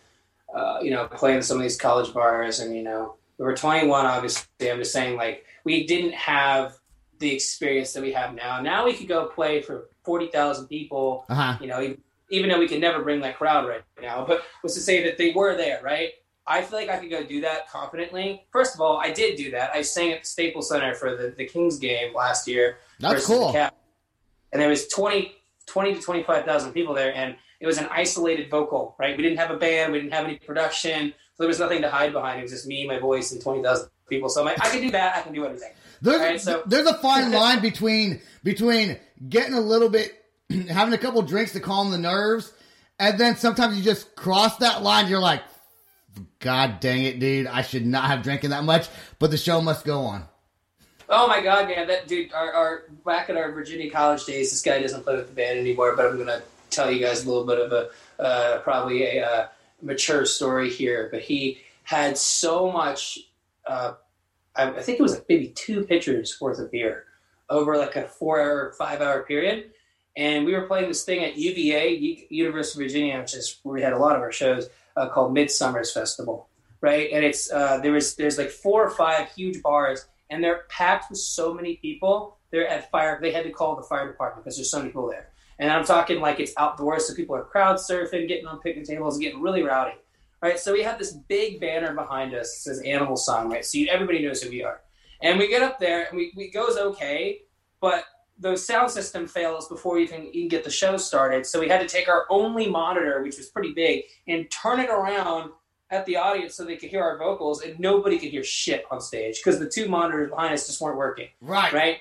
uh, 0.54 0.78
you 0.82 0.90
know, 0.90 1.06
playing 1.08 1.42
some 1.42 1.58
of 1.58 1.62
these 1.62 1.76
college 1.76 2.14
bars 2.14 2.60
and, 2.60 2.74
you 2.74 2.82
know, 2.82 3.16
we 3.38 3.44
were 3.44 3.54
21, 3.54 4.06
obviously. 4.06 4.70
I'm 4.70 4.78
just 4.78 4.92
saying, 4.92 5.16
like, 5.16 5.44
we 5.64 5.86
didn't 5.86 6.14
have 6.14 6.78
the 7.18 7.32
experience 7.34 7.92
that 7.92 8.02
we 8.02 8.12
have 8.12 8.34
now. 8.34 8.60
Now 8.60 8.84
we 8.84 8.92
could 8.92 9.08
go 9.08 9.26
play 9.26 9.60
for 9.62 9.88
40,000 10.04 10.66
people, 10.68 11.24
Uh 11.28 11.34
huh. 11.34 11.58
you 11.60 11.66
know, 11.68 11.80
even, 11.80 11.98
even 12.30 12.50
though 12.50 12.58
we 12.58 12.68
can 12.68 12.80
never 12.80 13.02
bring 13.02 13.20
that 13.20 13.36
crowd 13.36 13.68
right 13.68 13.82
now, 14.00 14.24
but 14.26 14.42
was 14.62 14.74
to 14.74 14.80
say 14.80 15.02
that 15.04 15.18
they 15.18 15.32
were 15.32 15.56
there, 15.56 15.80
right? 15.82 16.10
I 16.46 16.60
feel 16.60 16.78
like 16.78 16.90
I 16.90 16.98
could 16.98 17.10
go 17.10 17.24
do 17.24 17.40
that 17.40 17.70
confidently. 17.70 18.44
First 18.52 18.74
of 18.74 18.80
all, 18.80 18.98
I 18.98 19.10
did 19.10 19.36
do 19.36 19.50
that. 19.52 19.70
I 19.72 19.80
sang 19.80 20.12
at 20.12 20.22
the 20.22 20.26
Staples 20.28 20.68
Center 20.68 20.94
for 20.94 21.16
the, 21.16 21.34
the 21.36 21.46
Kings 21.46 21.78
game 21.78 22.14
last 22.14 22.46
year. 22.46 22.78
That's 23.00 23.14
versus 23.26 23.28
the. 23.46 23.52
Cap. 23.52 23.74
And 24.52 24.60
there 24.60 24.68
was 24.68 24.86
20, 24.88 25.34
20 25.66 25.94
to 25.94 26.00
25,000 26.00 26.72
people 26.72 26.94
there. 26.94 27.14
And 27.14 27.36
it 27.60 27.66
was 27.66 27.78
an 27.78 27.88
isolated 27.90 28.50
vocal, 28.50 28.94
right? 28.98 29.16
We 29.16 29.22
didn't 29.22 29.38
have 29.38 29.50
a 29.50 29.56
band, 29.56 29.92
we 29.92 30.00
didn't 30.00 30.12
have 30.12 30.26
any 30.26 30.36
production, 30.36 31.14
so 31.36 31.42
there 31.42 31.48
was 31.48 31.58
nothing 31.58 31.82
to 31.82 31.90
hide 31.90 32.12
behind. 32.12 32.40
It 32.40 32.42
was 32.42 32.52
just 32.52 32.66
me, 32.66 32.86
my 32.86 32.98
voice, 32.98 33.32
and 33.32 33.40
twenty 33.42 33.62
thousand 33.62 33.88
people. 34.08 34.28
So 34.28 34.40
I'm 34.40 34.46
like, 34.46 34.64
I 34.64 34.70
can 34.70 34.80
do 34.82 34.90
that. 34.92 35.16
I 35.16 35.20
can 35.22 35.32
do 35.32 35.44
anything. 35.46 35.70
There's, 36.02 36.20
Right, 36.20 36.40
so- 36.40 36.62
there's 36.66 36.86
a 36.86 36.94
fine 36.94 37.32
line 37.40 37.60
between 37.60 38.20
between 38.42 38.98
getting 39.28 39.54
a 39.54 39.60
little 39.60 39.88
bit, 39.88 40.12
having 40.68 40.94
a 40.94 40.98
couple 40.98 41.22
drinks 41.22 41.52
to 41.52 41.60
calm 41.60 41.90
the 41.90 41.98
nerves, 41.98 42.52
and 42.98 43.18
then 43.18 43.36
sometimes 43.36 43.76
you 43.76 43.82
just 43.82 44.14
cross 44.16 44.56
that 44.58 44.82
line. 44.82 45.08
You're 45.08 45.20
like, 45.20 45.42
God 46.40 46.80
dang 46.80 47.04
it, 47.04 47.18
dude! 47.18 47.46
I 47.46 47.62
should 47.62 47.86
not 47.86 48.04
have 48.04 48.22
drinking 48.22 48.50
that 48.50 48.64
much, 48.64 48.88
but 49.18 49.30
the 49.30 49.36
show 49.36 49.60
must 49.60 49.84
go 49.84 50.00
on. 50.02 50.24
Oh 51.08 51.26
my 51.28 51.40
god, 51.42 51.68
man! 51.68 51.86
That 51.88 52.06
dude, 52.06 52.32
our, 52.32 52.52
our 52.52 52.82
back 53.04 53.28
at 53.30 53.36
our 53.36 53.50
Virginia 53.52 53.90
college 53.90 54.24
days, 54.24 54.50
this 54.50 54.62
guy 54.62 54.80
doesn't 54.80 55.02
play 55.04 55.16
with 55.16 55.28
the 55.28 55.34
band 55.34 55.58
anymore. 55.58 55.94
But 55.96 56.06
I'm 56.06 56.18
gonna 56.18 56.42
tell 56.70 56.90
you 56.90 56.98
guys 57.04 57.24
a 57.24 57.28
little 57.28 57.44
bit 57.44 57.58
of 57.58 57.72
a 57.72 58.22
uh, 58.22 58.58
probably 58.60 59.04
a 59.04 59.26
uh, 59.26 59.46
mature 59.84 60.24
story 60.26 60.70
here. 60.70 61.08
But 61.10 61.22
he 61.22 61.58
had 61.84 62.16
so 62.18 62.72
much. 62.72 63.18
Uh, 63.66 63.94
I, 64.56 64.70
I 64.70 64.82
think 64.82 64.98
it 64.98 65.02
was 65.02 65.14
like 65.14 65.26
maybe 65.28 65.48
two 65.48 65.84
pitchers 65.84 66.40
worth 66.40 66.58
of 66.58 66.70
beer 66.70 67.04
over 67.50 67.76
like 67.76 67.96
a 67.96 68.08
four 68.08 68.40
hour, 68.40 68.72
five 68.78 69.00
hour 69.00 69.22
period. 69.22 69.70
And 70.16 70.44
we 70.44 70.52
were 70.52 70.66
playing 70.66 70.88
this 70.88 71.04
thing 71.04 71.24
at 71.24 71.36
UVA, 71.36 71.94
U- 71.94 72.26
University 72.30 72.84
of 72.84 72.90
Virginia, 72.90 73.18
which 73.20 73.34
is 73.34 73.58
where 73.62 73.74
we 73.74 73.82
had 73.82 73.92
a 73.92 73.98
lot 73.98 74.14
of 74.14 74.22
our 74.22 74.32
shows, 74.32 74.68
uh, 74.96 75.08
called 75.08 75.34
Midsummer's 75.34 75.92
Festival, 75.92 76.48
right? 76.80 77.10
And 77.12 77.24
it's 77.24 77.50
uh, 77.50 77.78
there 77.78 77.92
was 77.92 78.14
there's 78.14 78.38
like 78.38 78.50
four 78.50 78.84
or 78.84 78.90
five 78.90 79.28
huge 79.32 79.60
bars, 79.62 80.06
and 80.30 80.42
they're 80.42 80.64
packed 80.68 81.10
with 81.10 81.18
so 81.18 81.52
many 81.52 81.76
people. 81.76 82.38
They're 82.50 82.68
at 82.68 82.90
fire. 82.92 83.18
They 83.20 83.32
had 83.32 83.44
to 83.44 83.50
call 83.50 83.74
the 83.74 83.82
fire 83.82 84.06
department 84.06 84.44
because 84.44 84.56
there's 84.56 84.70
so 84.70 84.78
many 84.78 84.90
people 84.90 85.08
there. 85.10 85.30
And 85.58 85.70
I'm 85.70 85.84
talking 85.84 86.20
like 86.20 86.40
it's 86.40 86.52
outdoors, 86.56 87.06
so 87.06 87.14
people 87.14 87.36
are 87.36 87.44
crowd 87.44 87.76
surfing, 87.76 88.26
getting 88.28 88.46
on 88.46 88.60
picnic 88.60 88.86
tables, 88.86 89.18
getting 89.18 89.40
really 89.40 89.62
rowdy, 89.62 89.94
right? 90.42 90.58
So 90.58 90.72
we 90.72 90.82
have 90.82 90.98
this 90.98 91.12
big 91.12 91.60
banner 91.60 91.94
behind 91.94 92.34
us 92.34 92.50
that 92.50 92.60
says 92.70 92.80
Animal 92.80 93.16
Sun, 93.16 93.50
right? 93.50 93.64
So 93.64 93.78
you, 93.78 93.88
everybody 93.88 94.24
knows 94.24 94.42
who 94.42 94.50
we 94.50 94.64
are. 94.64 94.80
And 95.22 95.38
we 95.38 95.48
get 95.48 95.62
up 95.62 95.78
there, 95.78 96.06
and 96.08 96.16
we, 96.16 96.32
we 96.36 96.50
goes 96.50 96.76
okay, 96.76 97.42
but 97.80 98.04
the 98.38 98.56
sound 98.56 98.90
system 98.90 99.28
fails 99.28 99.68
before 99.68 99.94
we 99.94 100.02
even, 100.02 100.26
even 100.32 100.48
get 100.48 100.64
the 100.64 100.70
show 100.70 100.96
started. 100.96 101.46
So 101.46 101.60
we 101.60 101.68
had 101.68 101.80
to 101.80 101.86
take 101.86 102.08
our 102.08 102.26
only 102.30 102.68
monitor, 102.68 103.22
which 103.22 103.36
was 103.36 103.46
pretty 103.46 103.72
big, 103.72 104.04
and 104.26 104.50
turn 104.50 104.80
it 104.80 104.90
around 104.90 105.52
at 105.90 106.04
the 106.06 106.16
audience 106.16 106.56
so 106.56 106.64
they 106.64 106.76
could 106.76 106.90
hear 106.90 107.02
our 107.02 107.16
vocals, 107.16 107.62
and 107.62 107.78
nobody 107.78 108.18
could 108.18 108.30
hear 108.30 108.42
shit 108.42 108.84
on 108.90 109.00
stage 109.00 109.40
because 109.42 109.60
the 109.60 109.68
two 109.68 109.88
monitors 109.88 110.30
behind 110.30 110.52
us 110.52 110.66
just 110.66 110.80
weren't 110.80 110.98
working. 110.98 111.28
Right. 111.40 111.72
Right. 111.72 111.98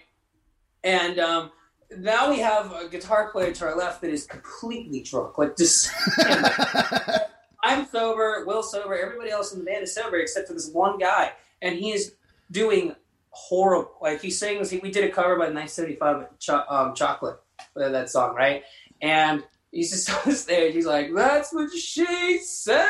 And 0.83 1.19
um, 1.19 1.51
now 1.99 2.29
we 2.29 2.39
have 2.39 2.71
a 2.71 2.87
guitar 2.87 3.31
player 3.31 3.53
to 3.53 3.65
our 3.65 3.77
left 3.77 4.01
that 4.01 4.11
is 4.11 4.25
completely 4.25 5.01
drunk, 5.01 5.37
like 5.37 5.57
just. 5.57 5.89
I'm 7.63 7.87
sober, 7.87 8.43
Will 8.45 8.61
sober, 8.61 8.95
everybody 8.95 9.31
else 9.31 9.53
in 9.53 9.59
the 9.59 9.65
band 9.65 9.83
is 9.83 9.95
sober 9.95 10.17
except 10.17 10.47
for 10.47 10.53
this 10.53 10.69
one 10.69 10.97
guy, 10.97 11.31
and 11.61 11.75
he 11.77 11.91
is 11.91 12.15
doing 12.51 12.93
horrible. 13.29 13.97
Like 14.01 14.21
he 14.21 14.29
sings, 14.29 14.69
he, 14.69 14.79
we 14.79 14.91
did 14.91 15.05
a 15.05 15.09
cover 15.09 15.35
by 15.35 15.49
1975 15.49 16.39
Cho- 16.39 16.63
um, 16.69 16.93
Chocolate, 16.93 17.39
uh, 17.81 17.89
that 17.89 18.09
song, 18.09 18.35
right? 18.35 18.63
And 19.01 19.43
he's 19.71 19.91
just 19.91 20.09
on 20.13 20.21
the 20.25 20.35
stage. 20.35 20.73
He's 20.73 20.85
like, 20.85 21.13
"That's 21.13 21.53
what 21.53 21.71
she 21.71 22.37
said." 22.39 22.89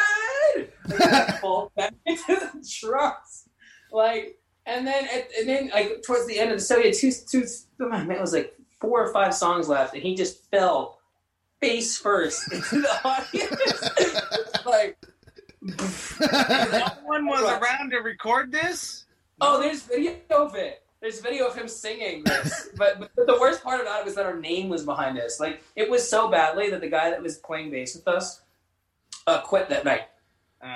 Like, 0.87 1.39
fall 1.41 1.71
back 1.75 1.93
into 2.05 2.35
the 2.35 2.67
trucks, 2.67 3.47
like, 3.91 4.39
and 4.65 4.87
then 4.87 5.05
at, 5.05 5.29
and 5.39 5.47
then 5.47 5.69
like 5.73 6.01
towards 6.03 6.25
the 6.25 6.39
end 6.39 6.51
of 6.51 6.59
the 6.59 6.65
show, 6.65 6.79
he 6.79 6.87
had 6.87 6.95
two 6.95 7.11
two. 7.29 7.45
oh, 7.81 7.89
Man, 7.89 8.19
was 8.19 8.33
like 8.33 8.55
four 8.83 9.01
or 9.01 9.13
five 9.13 9.33
songs 9.33 9.69
left, 9.69 9.93
and 9.93 10.03
he 10.03 10.13
just 10.13 10.49
fell 10.51 10.99
face 11.61 11.97
first 11.97 12.41
into 12.51 12.81
the 12.81 13.07
audience. 13.07 14.65
like, 14.65 14.97
No 15.61 16.87
one 17.05 17.25
was 17.25 17.41
around 17.43 17.91
to 17.91 17.99
record 17.99 18.51
this. 18.51 19.05
oh, 19.39 19.61
there's 19.61 19.83
video 19.83 20.15
of 20.31 20.55
it. 20.55 20.81
There's 21.01 21.21
video 21.21 21.47
of 21.47 21.55
him 21.55 21.69
singing 21.69 22.23
this. 22.25 22.69
but, 22.77 22.99
but 23.15 23.25
the 23.27 23.37
worst 23.39 23.63
part 23.63 23.79
about 23.79 24.01
it 24.01 24.05
was 24.05 24.15
that 24.15 24.25
our 24.25 24.37
name 24.37 24.67
was 24.67 24.83
behind 24.83 25.17
us. 25.17 25.39
Like, 25.39 25.63
it 25.77 25.89
was 25.89 26.07
so 26.07 26.29
badly 26.29 26.69
that 26.69 26.81
the 26.81 26.89
guy 26.89 27.09
that 27.09 27.21
was 27.21 27.37
playing 27.37 27.71
bass 27.71 27.95
with 27.95 28.07
us 28.09 28.41
uh, 29.27 29.39
quit 29.41 29.69
that 29.69 29.85
night. 29.85 30.01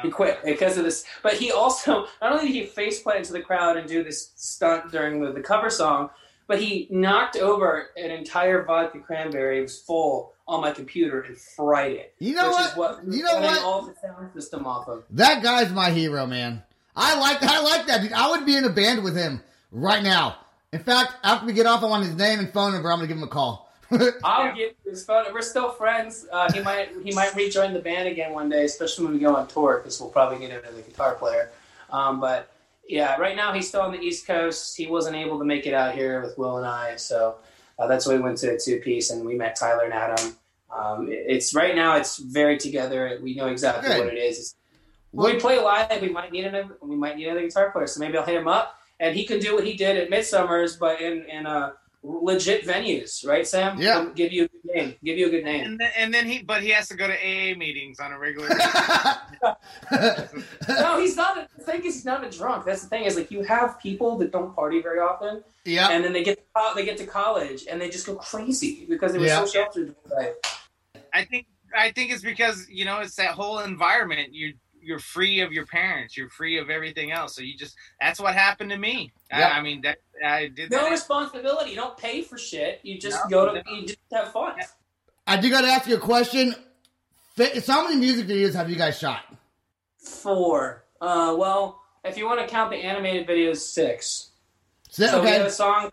He 0.01 0.07
Um, 0.07 0.11
quit 0.11 0.39
because 0.45 0.77
of 0.77 0.83
this. 0.85 1.05
But 1.23 1.33
he 1.33 1.51
also, 1.51 2.07
not 2.21 2.31
only 2.33 2.47
did 2.47 2.55
he 2.55 2.65
face 2.65 3.01
plant 3.01 3.19
into 3.19 3.33
the 3.33 3.41
crowd 3.41 3.75
and 3.77 3.87
do 3.87 4.03
this 4.03 4.31
stunt 4.35 4.91
during 4.91 5.21
the, 5.21 5.31
the 5.33 5.41
cover 5.41 5.69
song, 5.69 6.09
but 6.47 6.61
he 6.61 6.87
knocked 6.89 7.37
over 7.37 7.89
an 7.97 8.11
entire 8.11 8.63
vodka 8.63 8.99
cranberry. 8.99 9.59
It 9.59 9.63
was 9.63 9.79
full 9.79 10.33
on 10.47 10.61
my 10.61 10.71
computer 10.71 11.21
and 11.21 11.37
fried 11.37 11.91
it. 11.91 12.15
You 12.19 12.35
know 12.35 12.49
which 12.49 12.55
what? 12.55 12.69
Is 12.71 12.75
what 12.77 13.13
You 13.13 13.23
know 13.23 13.39
what? 13.39 13.63
All 13.63 13.81
the 13.83 13.95
sound 14.01 14.31
system 14.33 14.65
off 14.65 14.87
of. 14.87 15.03
That 15.11 15.43
guy's 15.43 15.71
my 15.71 15.91
hero, 15.91 16.25
man. 16.25 16.63
I 16.95 17.19
like 17.19 17.43
I 17.43 17.61
like 17.61 17.87
that 17.87 18.01
dude. 18.01 18.13
I 18.13 18.31
would 18.31 18.45
be 18.45 18.55
in 18.55 18.63
a 18.63 18.69
band 18.69 19.03
with 19.03 19.15
him 19.15 19.41
right 19.71 20.01
now. 20.01 20.37
In 20.73 20.79
fact, 20.79 21.15
after 21.23 21.45
we 21.45 21.53
get 21.53 21.65
off, 21.65 21.83
I 21.83 21.85
want 21.85 22.05
his 22.05 22.15
name 22.15 22.39
and 22.39 22.51
phone 22.51 22.73
number. 22.73 22.91
I'm 22.91 22.97
gonna 22.97 23.07
give 23.07 23.17
him 23.17 23.23
a 23.23 23.27
call. 23.27 23.71
I'll 24.23 24.53
give 24.55 24.73
his 24.83 25.05
phone. 25.05 25.25
We're 25.33 25.41
still 25.41 25.71
friends. 25.71 26.25
Uh, 26.31 26.51
he 26.51 26.61
might 26.61 26.89
he 27.03 27.13
might 27.13 27.35
rejoin 27.35 27.73
the 27.73 27.79
band 27.79 28.07
again 28.07 28.33
one 28.33 28.49
day, 28.49 28.65
especially 28.65 29.05
when 29.05 29.13
we 29.13 29.19
go 29.19 29.35
on 29.35 29.47
tour, 29.47 29.77
because 29.77 29.99
we'll 30.01 30.09
probably 30.09 30.39
get 30.39 30.51
another 30.51 30.81
guitar 30.81 31.15
player. 31.15 31.51
Um, 31.89 32.19
but 32.19 32.51
yeah, 32.87 33.17
right 33.17 33.35
now 33.35 33.53
he's 33.53 33.67
still 33.67 33.81
on 33.81 33.91
the 33.91 33.99
East 33.99 34.25
Coast. 34.25 34.75
He 34.77 34.87
wasn't 34.87 35.15
able 35.15 35.37
to 35.39 35.45
make 35.45 35.65
it 35.65 35.73
out 35.73 35.93
here 35.93 36.21
with 36.21 36.37
Will 36.37 36.57
and 36.57 36.65
I, 36.65 36.95
so 36.95 37.37
uh, 37.79 37.87
that's 37.87 38.05
why 38.07 38.15
we 38.15 38.21
went 38.21 38.37
to 38.39 38.57
two 38.59 38.79
piece 38.79 39.09
and 39.11 39.25
we 39.25 39.35
met 39.35 39.55
Tyler 39.55 39.83
and 39.83 39.93
Adam. 39.93 40.35
Um, 40.75 41.07
it's 41.09 41.53
right 41.53 41.75
now. 41.75 41.95
It's 41.95 42.17
very 42.17 42.57
together. 42.57 43.19
We 43.21 43.35
know 43.35 43.47
exactly 43.47 43.89
Good. 43.89 44.05
what 44.05 44.13
it 44.13 44.17
is. 44.17 44.39
It's, 44.39 44.55
when 45.11 45.33
we 45.33 45.39
play 45.39 45.59
live, 45.59 46.01
we 46.01 46.09
might 46.09 46.31
need 46.31 46.45
another. 46.45 46.77
We 46.81 46.95
might 46.95 47.17
need 47.17 47.27
another 47.27 47.41
guitar 47.41 47.71
player. 47.71 47.87
So 47.87 47.99
maybe 47.99 48.17
I'll 48.17 48.25
hit 48.25 48.35
him 48.35 48.47
up, 48.47 48.75
and 48.99 49.15
he 49.15 49.25
can 49.25 49.39
do 49.39 49.55
what 49.55 49.65
he 49.65 49.73
did 49.73 49.97
at 49.97 50.09
Midsummer's, 50.09 50.75
but 50.75 51.01
in 51.01 51.23
in 51.29 51.45
uh, 51.45 51.71
legit 52.07 52.65
venues, 52.65 53.25
right, 53.27 53.45
Sam? 53.45 53.79
Yeah. 53.79 54.01
He'll 54.01 54.13
give 54.13 54.31
you 54.31 54.45
a 54.45 54.47
good 54.47 54.65
name. 54.75 54.95
Give 55.03 55.17
you 55.17 55.27
a 55.27 55.29
good 55.29 55.43
name. 55.43 55.65
and 55.65 55.79
then, 55.79 55.91
and 55.97 56.13
then 56.13 56.25
he, 56.25 56.41
but 56.41 56.63
he 56.63 56.69
has 56.69 56.87
to 56.87 56.95
go 56.95 57.07
to 57.07 57.13
AA 57.13 57.55
meetings 57.57 57.99
on 57.99 58.11
a 58.13 58.19
regular 58.19 58.49
no, 60.69 60.99
he's 60.99 61.15
not. 61.15 61.37
A, 61.37 61.47
the 61.57 61.63
thing 61.63 61.79
is, 61.83 61.95
he's 61.95 62.05
not 62.05 62.25
a 62.25 62.29
drunk. 62.29 62.65
That's 62.65 62.81
the 62.83 62.89
thing. 62.89 63.03
Is 63.05 63.15
like 63.15 63.31
you 63.31 63.43
have 63.43 63.79
people 63.79 64.17
that 64.19 64.31
don't 64.31 64.55
party 64.55 64.81
very 64.81 64.99
often, 64.99 65.43
yeah. 65.65 65.89
and 65.89 66.03
then 66.03 66.13
they 66.13 66.23
get 66.23 66.45
they 66.75 66.85
get 66.85 66.97
to 66.97 67.05
college 67.05 67.65
and 67.69 67.79
they 67.81 67.89
just 67.89 68.05
go 68.05 68.15
crazy 68.15 68.85
because 68.89 69.11
they 69.13 69.19
were 69.19 69.25
Yeah. 69.25 69.43
so 69.43 69.47
sheltered. 69.47 69.95
I 71.13 71.25
think 71.25 71.47
I 71.75 71.91
think 71.91 72.11
it's 72.11 72.23
because 72.23 72.67
you 72.69 72.85
know 72.85 72.99
it's 72.99 73.15
that 73.15 73.31
whole 73.31 73.59
environment. 73.59 74.33
You 74.33 74.53
you're 74.87 74.99
free 74.99 75.41
of 75.41 75.51
your 75.51 75.65
parents. 75.67 76.15
You're 76.17 76.29
free 76.29 76.57
of 76.57 76.69
everything 76.69 77.11
else. 77.11 77.35
So 77.35 77.41
you 77.41 77.55
just 77.57 77.75
that's 78.01 78.19
what 78.19 78.33
happened 78.33 78.69
to 78.71 78.77
me. 78.77 79.11
Yep. 79.31 79.39
I, 79.51 79.57
I 79.59 79.61
mean 79.61 79.81
that 79.81 79.97
I 80.25 80.47
did 80.47 80.71
No 80.71 80.83
that. 80.85 80.91
responsibility. 80.91 81.71
You 81.71 81.75
don't 81.75 81.97
pay 81.97 82.21
for 82.21 82.37
shit. 82.37 82.79
You 82.83 82.97
just 82.99 83.19
No, 83.25 83.29
go 83.47 83.53
to. 83.53 83.63
no. 83.63 83.71
You 83.75 83.85
just 83.85 83.99
have 84.11 84.31
fun. 84.31 84.55
I 85.27 85.37
do 85.37 85.49
got 85.49 85.61
to 85.61 85.67
ask 85.67 85.87
you 85.87 85.95
a 85.97 85.99
question. 85.99 86.55
Fa- 87.35 87.61
How 87.67 87.83
many 87.83 87.97
music 87.97 88.25
videos 88.27 88.53
have 88.55 88.69
you 88.69 88.77
guys 88.77 88.97
shot? 88.97 89.23
Four. 89.99 90.85
Uh, 91.01 91.35
well, 91.37 91.81
if 92.03 92.17
you 92.17 92.25
want 92.25 92.39
to 92.39 92.47
count 92.47 92.71
the 92.71 92.77
animated 92.77 93.27
videos, 93.27 93.57
six. 93.57 94.31
Si- 94.89 95.05
So 95.07 95.21
we 95.21 95.27
have 95.29 95.45
a 95.45 95.51
song. 95.51 95.91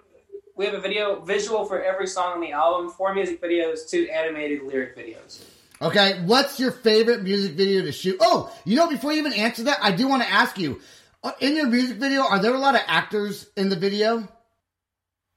We 0.57 0.65
have 0.67 0.75
a 0.75 0.81
video 0.81 1.21
visual 1.21 1.65
for 1.65 1.83
every 1.83 2.07
song 2.07 2.35
on 2.35 2.41
the 2.41 2.53
album. 2.53 2.89
Four 2.91 3.13
music 3.13 3.43
videos, 3.43 3.91
two 3.91 4.09
animated 4.13 4.63
lyric 4.63 4.97
videos. 4.97 5.43
Okay. 5.85 6.23
What's 6.25 6.59
your 6.59 6.71
favorite 6.73 7.23
music 7.23 7.53
video 7.53 7.83
to 7.83 7.93
shoot? 7.93 8.17
Oh, 8.21 8.51
you 8.65 8.75
know, 8.75 8.89
before 8.89 9.13
you 9.13 9.19
even 9.19 9.35
answer 9.35 9.65
that, 9.65 9.79
I 9.83 9.93
do 9.93 10.09
want 10.09 10.23
to 10.23 10.31
ask 10.31 10.59
you. 10.59 10.81
uh, 11.23 11.33
In 11.41 11.57
your 11.57 11.67
music 11.67 11.99
video, 11.99 12.23
are 12.23 12.39
there 12.41 12.55
a 12.55 12.59
lot 12.59 12.75
of 12.75 12.81
actors 12.87 13.49
in 13.57 13.69
the 13.69 13.77
video? 13.77 14.27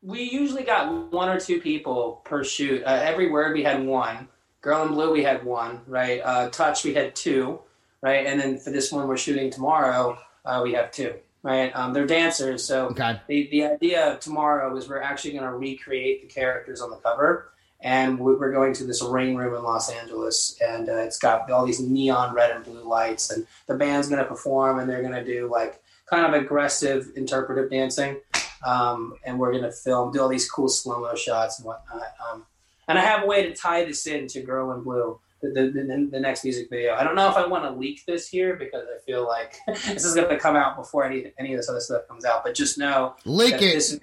We 0.01 0.21
usually 0.23 0.63
got 0.63 1.11
one 1.11 1.27
or 1.27 1.37
two 1.39 1.59
people 1.59 2.21
per 2.23 2.45
shoot. 2.45 2.81
Uh, 2.85 2.99
every 3.03 3.29
word 3.29 3.53
we 3.53 3.63
had 3.63 3.83
one. 3.85 4.29
Girl 4.61 4.83
in 4.83 4.89
Blue 4.93 5.11
we 5.11 5.23
had 5.23 5.43
one, 5.43 5.81
right? 5.85 6.21
Uh, 6.23 6.49
Touch 6.49 6.85
we 6.85 6.93
had 6.93 7.13
two, 7.15 7.59
right? 8.01 8.25
And 8.25 8.39
then 8.39 8.57
for 8.57 8.69
this 8.69 8.89
one 8.91 9.07
we're 9.07 9.17
shooting 9.17 9.51
tomorrow, 9.51 10.17
uh, 10.45 10.61
we 10.63 10.73
have 10.73 10.91
two, 10.91 11.13
right? 11.43 11.75
Um, 11.75 11.93
they're 11.93 12.07
dancers, 12.07 12.63
so 12.63 12.87
Okay. 12.87 13.19
the 13.27 13.47
the 13.51 13.65
idea 13.65 14.13
of 14.13 14.19
tomorrow 14.21 14.75
is 14.77 14.87
we're 14.87 15.01
actually 15.01 15.31
going 15.31 15.43
to 15.43 15.51
recreate 15.51 16.21
the 16.21 16.27
characters 16.27 16.79
on 16.81 16.89
the 16.89 16.97
cover, 16.97 17.51
and 17.81 18.19
we- 18.19 18.35
we're 18.35 18.51
going 18.51 18.73
to 18.73 18.83
this 18.85 19.03
rain 19.03 19.35
room 19.35 19.53
in 19.55 19.63
Los 19.63 19.89
Angeles, 19.91 20.57
and 20.61 20.89
uh, 20.89 20.93
it's 20.97 21.19
got 21.19 21.49
all 21.51 21.65
these 21.65 21.79
neon 21.79 22.33
red 22.33 22.51
and 22.51 22.63
blue 22.63 22.83
lights, 22.83 23.29
and 23.31 23.45
the 23.67 23.75
band's 23.75 24.07
going 24.09 24.21
to 24.21 24.27
perform, 24.27 24.79
and 24.79 24.89
they're 24.89 25.01
going 25.01 25.13
to 25.13 25.23
do 25.23 25.49
like 25.51 25.81
kind 26.09 26.25
of 26.25 26.41
aggressive 26.41 27.11
interpretive 27.15 27.69
dancing, 27.69 28.17
um, 28.65 29.13
and 29.25 29.37
we're 29.39 29.51
going 29.51 29.63
to 29.63 29.71
film, 29.71 30.11
do 30.11 30.21
all 30.21 30.29
these 30.29 30.49
cool 30.49 30.69
slow 30.69 31.01
mo 31.01 31.15
shots 31.15 31.59
and 31.59 31.65
whatnot. 31.67 32.13
Um, 32.31 32.45
and 32.87 32.97
I 32.97 33.01
have 33.01 33.23
a 33.23 33.25
way 33.27 33.43
to 33.43 33.53
tie 33.53 33.83
this 33.85 34.07
into 34.07 34.41
Girl 34.41 34.71
in 34.71 34.83
Blue. 34.83 35.19
The, 35.39 35.49
the, 35.49 35.69
the, 35.69 36.07
the 36.13 36.19
next 36.19 36.43
music 36.43 36.67
video. 36.67 36.95
I 36.95 37.03
don't 37.03 37.13
know 37.13 37.29
if 37.29 37.35
I 37.37 37.45
want 37.45 37.63
to 37.65 37.69
leak 37.69 38.03
this 38.07 38.27
here 38.27 38.55
because 38.55 38.85
I 38.87 38.99
feel 39.05 39.23
like 39.27 39.57
this 39.67 40.03
is 40.03 40.15
going 40.15 40.29
to 40.29 40.39
come 40.39 40.55
out 40.55 40.75
before 40.75 41.03
any 41.03 41.31
any 41.37 41.53
of 41.53 41.59
this 41.59 41.69
other 41.69 41.79
stuff 41.79 42.07
comes 42.07 42.25
out. 42.25 42.43
But 42.43 42.55
just 42.55 42.79
know 42.79 43.13
Leak 43.23 43.53
it. 43.53 43.59
This, 43.59 43.99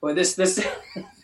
well, 0.00 0.14
this 0.14 0.34
this 0.34 0.66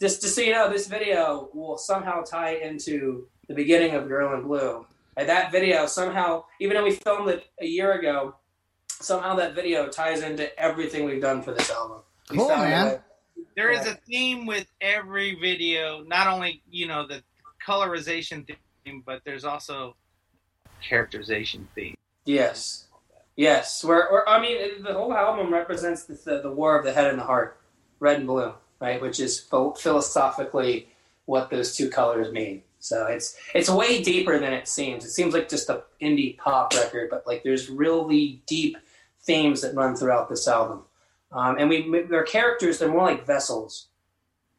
just 0.00 0.22
to 0.22 0.28
so 0.28 0.40
you 0.40 0.52
know, 0.52 0.70
this 0.70 0.86
video 0.86 1.50
will 1.52 1.76
somehow 1.76 2.22
tie 2.22 2.54
into 2.56 3.26
the 3.48 3.54
beginning 3.54 3.94
of 3.94 4.08
Girl 4.08 4.34
in 4.34 4.46
Blue. 4.46 4.86
And 5.16 5.28
that 5.28 5.52
video 5.52 5.86
somehow, 5.86 6.44
even 6.60 6.76
though 6.76 6.84
we 6.84 6.92
filmed 6.92 7.28
it 7.28 7.44
a 7.60 7.66
year 7.66 7.92
ago, 7.92 8.34
somehow 8.88 9.34
that 9.36 9.54
video 9.54 9.88
ties 9.88 10.22
into 10.22 10.56
everything 10.58 11.04
we've 11.04 11.20
done 11.20 11.42
for 11.42 11.52
this 11.52 11.70
album. 11.70 11.98
Cool, 12.28 12.48
found 12.48 12.60
uh, 12.62 12.64
a 12.64 12.68
man. 12.68 12.86
way- 12.86 13.00
There 13.56 13.70
is 13.70 13.86
a 13.86 13.94
theme 13.94 14.46
with 14.46 14.66
every 14.80 15.34
video, 15.34 16.02
not 16.04 16.26
only 16.26 16.62
you 16.70 16.86
know 16.86 17.06
the 17.06 17.22
colorization 17.66 18.46
theme, 18.84 19.02
but 19.04 19.20
there's 19.26 19.44
also 19.44 19.96
characterization 20.82 21.68
theme. 21.74 21.94
Yes. 22.24 22.86
Yes. 23.36 23.82
Where, 23.84 24.08
or, 24.08 24.28
I 24.28 24.40
mean, 24.40 24.82
the 24.82 24.92
whole 24.92 25.12
album 25.12 25.52
represents 25.52 26.04
the, 26.04 26.14
the, 26.14 26.42
the 26.42 26.52
war 26.52 26.78
of 26.78 26.84
the 26.84 26.92
head 26.92 27.06
and 27.08 27.18
the 27.18 27.24
heart, 27.24 27.60
red 27.98 28.18
and 28.18 28.26
blue, 28.26 28.52
right? 28.80 29.00
Which 29.00 29.20
is 29.20 29.38
pho- 29.38 29.74
philosophically 29.74 30.88
what 31.26 31.50
those 31.50 31.76
two 31.76 31.90
colors 31.90 32.32
mean. 32.32 32.62
So 32.80 33.06
it's 33.06 33.36
it's 33.54 33.68
way 33.68 34.02
deeper 34.02 34.38
than 34.38 34.52
it 34.52 34.66
seems. 34.66 35.04
It 35.04 35.10
seems 35.10 35.34
like 35.34 35.48
just 35.48 35.68
a 35.68 35.84
indie 36.00 36.38
pop 36.38 36.74
record, 36.74 37.10
but 37.10 37.26
like 37.26 37.42
there's 37.42 37.68
really 37.68 38.42
deep 38.46 38.76
themes 39.22 39.60
that 39.60 39.74
run 39.74 39.94
throughout 39.94 40.28
this 40.28 40.48
album. 40.48 40.84
Um, 41.30 41.58
and 41.58 41.68
we 41.68 42.04
our 42.12 42.24
characters 42.24 42.78
they're 42.78 42.88
more 42.88 43.04
like 43.04 43.26
vessels, 43.26 43.88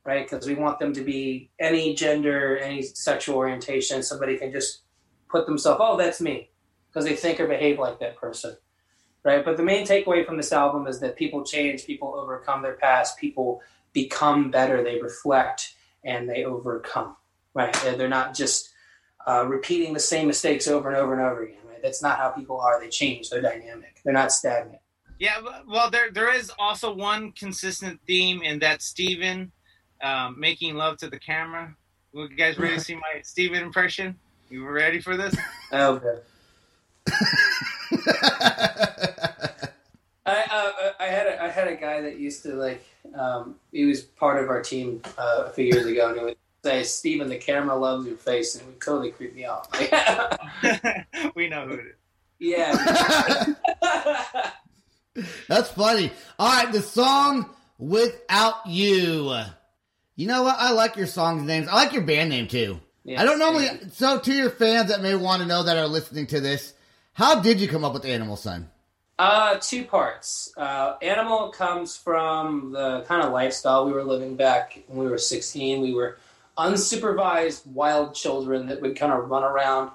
right? 0.06 0.30
Because 0.30 0.48
we 0.48 0.54
want 0.54 0.80
them 0.80 0.94
to 0.94 1.02
be 1.02 1.50
any 1.60 1.96
gender, 1.96 2.58
any 2.58 2.84
sexual 2.84 3.38
orientation. 3.38 4.04
Somebody 4.04 4.38
can 4.38 4.52
just 4.52 4.84
put 5.28 5.48
themselves, 5.48 5.80
oh, 5.82 5.98
that's 5.98 6.22
me, 6.22 6.50
because 6.90 7.06
they 7.06 7.16
think 7.16 7.40
or 7.40 7.48
behave 7.48 7.80
like 7.80 8.00
that 8.00 8.18
person, 8.18 8.56
right? 9.24 9.44
But 9.44 9.58
the 9.58 9.64
main 9.64 9.86
takeaway 9.86 10.26
from 10.26 10.38
this 10.38 10.52
album 10.52 10.88
is 10.88 11.00
that 11.00 11.16
people 11.16 11.44
change, 11.44 11.86
people 11.86 12.14
overcome 12.16 12.62
their 12.62 12.74
past, 12.74 13.18
people 13.18 13.62
become 13.94 14.52
better, 14.52 14.84
they 14.84 15.00
reflect, 15.02 15.74
and 16.04 16.30
they 16.30 16.44
overcome, 16.46 17.16
right? 17.54 17.74
They're- 17.84 17.96
They're 17.98 18.10
not 18.10 18.34
just 18.36 18.70
uh, 19.28 19.46
repeating 19.48 19.94
the 19.94 20.00
same 20.00 20.26
mistakes 20.28 20.68
over 20.68 20.90
and 20.90 20.98
over 20.98 21.14
and 21.14 21.22
over 21.22 21.44
again. 21.44 21.58
Right? 21.70 21.82
That's 21.84 22.02
not 22.02 22.18
how 22.18 22.30
people 22.30 22.60
are. 22.60 22.80
They 22.80 22.90
change. 22.90 23.30
They're 23.30 23.42
dynamic. 23.42 24.02
They're 24.04 24.14
not 24.14 24.32
stagnant. 24.32 24.82
Yeah, 25.20 25.40
well, 25.68 25.92
there 25.92 26.10
there 26.10 26.34
is 26.34 26.52
also 26.58 26.92
one 26.92 27.32
consistent 27.34 28.00
theme, 28.08 28.42
and 28.44 28.60
that's 28.60 28.86
Steven 28.86 29.52
um, 30.02 30.40
making 30.40 30.74
love 30.76 30.98
to 30.98 31.10
the 31.12 31.20
camera. 31.20 31.76
You 32.14 32.28
guys 32.36 32.58
ready 32.58 32.74
to 32.78 32.80
see 32.84 32.96
my 32.96 33.22
Steven 33.22 33.62
impression? 33.62 34.18
You 34.50 34.68
ready 34.68 35.00
for 35.00 35.16
this? 35.16 35.36
Oh, 35.72 36.00
good. 36.00 36.22
I, 40.32 40.46
uh, 40.50 40.92
I 41.00 41.06
had 41.08 41.28
a, 41.28 41.44
I 41.44 41.48
had 41.50 41.68
a 41.68 41.76
guy 41.76 42.02
that 42.02 42.18
used 42.20 42.44
to 42.44 42.54
like 42.56 42.84
um, 43.16 43.56
he 43.72 43.86
was 43.86 44.02
part 44.02 44.42
of 44.42 44.50
our 44.50 44.62
team 44.62 45.02
uh, 45.18 45.44
a 45.48 45.50
few 45.50 45.66
years 45.66 45.86
ago, 45.86 46.10
and 46.10 46.18
he 46.20 46.24
would 46.24 46.38
say, 46.64 46.84
"Steven, 46.84 47.28
the 47.28 47.38
camera 47.38 47.76
loves 47.76 48.08
your 48.08 48.18
face," 48.18 48.56
and 48.56 48.64
it 48.64 48.68
would 48.68 48.82
totally 48.82 49.12
creep 49.12 49.36
me 49.36 49.46
out. 49.46 49.68
we 51.36 51.50
know 51.50 51.68
who 51.68 51.74
it 51.74 51.86
is. 51.86 51.96
yeah, 52.40 53.46
That's 55.48 55.70
funny. 55.72 56.12
All 56.40 56.64
right, 56.64 56.72
the 56.72 56.82
song 56.82 57.50
"Without 57.78 58.66
You." 58.68 59.36
You 60.16 60.28
know 60.28 60.44
what? 60.44 60.56
I 60.60 60.72
like 60.72 60.96
your 60.96 61.08
songs 61.08 61.44
names. 61.44 61.68
I 61.68 61.76
like 61.76 61.94
your 61.94 62.04
band 62.04 62.30
name 62.30 62.48
too. 62.48 62.80
Yeah, 63.04 63.22
I 63.22 63.26
don't 63.26 63.40
normally. 63.40 63.68
thank. 63.68 63.94
So, 63.94 64.20
to 64.20 64.34
your 64.34 64.50
fans 64.50 64.90
that 64.90 65.02
may 65.02 65.16
want 65.16 65.42
to 65.42 65.48
know 65.48 65.64
that 65.64 65.78
are 65.78 65.88
listening 65.88 66.28
to 66.28 66.40
this, 66.40 66.74
how 67.14 67.42
did 67.42 67.60
you 67.60 67.68
come 67.68 67.84
up 67.84 67.94
with 67.94 68.06
Animal 68.06 68.38
Sun? 68.38 68.70
Uh, 69.22 69.56
two 69.62 69.86
parts. 69.86 70.52
Uh, 70.58 70.96
Animal 71.04 71.52
comes 71.52 71.96
from 71.96 72.72
the 72.72 73.02
kind 73.08 73.22
of 73.22 73.32
lifestyle 73.32 73.86
we 73.86 73.92
were 73.92 74.04
living 74.04 74.36
back 74.36 74.82
when 74.88 75.06
we 75.06 75.12
were 75.12 75.20
16. 75.20 75.80
We 75.80 75.94
were 75.94 76.18
unsupervised 76.58 77.68
wild 77.68 78.16
children 78.16 78.66
that 78.66 78.82
would 78.82 78.96
kind 78.96 79.14
of 79.14 79.30
run 79.30 79.44
around 79.44 79.92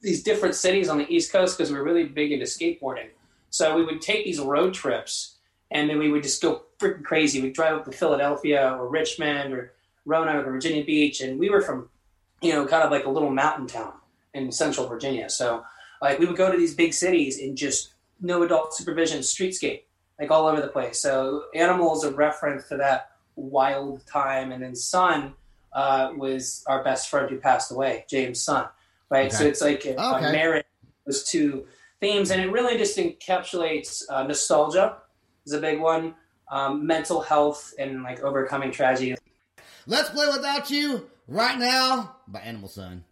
these 0.00 0.22
different 0.22 0.54
cities 0.54 0.88
on 0.88 0.98
the 0.98 1.12
East 1.12 1.32
Coast 1.32 1.58
because 1.58 1.72
we 1.72 1.78
were 1.78 1.82
really 1.82 2.04
big 2.04 2.30
into 2.30 2.44
skateboarding. 2.44 3.08
So 3.50 3.74
we 3.74 3.84
would 3.84 4.00
take 4.00 4.24
these 4.24 4.38
road 4.38 4.74
trips 4.74 5.38
and 5.72 5.90
then 5.90 5.98
we 5.98 6.08
would 6.08 6.22
just 6.22 6.40
go 6.40 6.62
freaking 6.78 7.02
crazy. 7.02 7.42
We'd 7.42 7.54
drive 7.54 7.78
up 7.78 7.84
to 7.86 7.90
Philadelphia 7.90 8.76
or 8.78 8.88
Richmond 8.88 9.52
or 9.52 9.72
Roanoke 10.06 10.46
or 10.46 10.52
Virginia 10.52 10.84
Beach. 10.84 11.20
And 11.20 11.36
we 11.36 11.50
were 11.50 11.62
from, 11.62 11.88
you 12.42 12.52
know, 12.52 12.64
kind 12.64 12.84
of 12.84 12.92
like 12.92 13.06
a 13.06 13.10
little 13.10 13.30
mountain 13.30 13.66
town 13.66 13.94
in 14.34 14.52
central 14.52 14.86
Virginia. 14.86 15.28
So 15.28 15.64
like 16.00 16.20
we 16.20 16.26
would 16.26 16.36
go 16.36 16.48
to 16.48 16.56
these 16.56 16.76
big 16.76 16.94
cities 16.94 17.40
and 17.40 17.56
just 17.56 17.92
no 18.20 18.42
adult 18.42 18.74
supervision 18.74 19.20
streetscape 19.20 19.82
like 20.18 20.30
all 20.30 20.46
over 20.46 20.60
the 20.60 20.68
place. 20.68 21.00
So 21.00 21.44
animal 21.54 21.96
is 21.96 22.04
a 22.04 22.12
reference 22.12 22.68
to 22.68 22.76
that 22.76 23.12
wild 23.36 24.06
time. 24.06 24.52
And 24.52 24.62
then 24.62 24.76
Sun 24.76 25.34
uh, 25.72 26.12
was 26.16 26.62
our 26.66 26.84
best 26.84 27.08
friend 27.08 27.30
who 27.30 27.38
passed 27.38 27.70
away 27.70 28.04
james 28.08 28.40
son 28.42 28.66
right? 29.10 29.32
So 29.32 29.44
it's 29.44 29.60
like 29.60 29.84
a, 29.84 29.96
a 29.96 30.20
marriage 30.32 30.64
those 31.04 31.24
two 31.24 31.66
themes. 32.00 32.30
And 32.30 32.40
it 32.40 32.50
really 32.50 32.78
just 32.78 32.96
encapsulates 32.96 34.02
uh, 34.08 34.22
nostalgia 34.22 34.98
is 35.44 35.52
a 35.52 35.60
big 35.60 35.80
one 35.80 36.14
um, 36.50 36.86
mental 36.86 37.20
health 37.20 37.74
and 37.78 38.02
like 38.02 38.20
overcoming 38.22 38.70
tragedy. 38.70 39.16
Let's 39.86 40.10
play 40.10 40.26
without 40.28 40.70
you 40.70 41.08
right 41.28 41.58
now 41.58 42.16
by 42.26 42.40
Animal 42.40 42.68
Sun. 42.68 43.04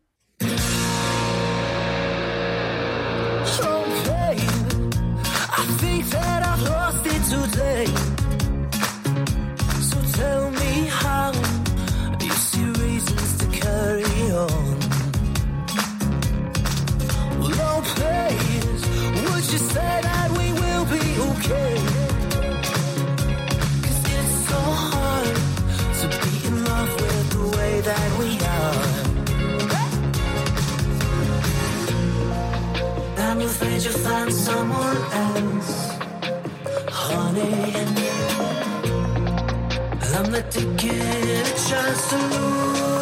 Afraid 33.61 33.83
you'll 33.83 33.93
find 33.95 34.33
someone 34.33 34.97
else, 35.13 35.99
honey. 36.91 37.75
And 40.03 40.15
I'm 40.17 40.31
not 40.31 40.51
taking 40.51 41.01
a 41.01 41.45
chance 41.67 42.11
to 42.11 42.17
lose. 42.17 42.98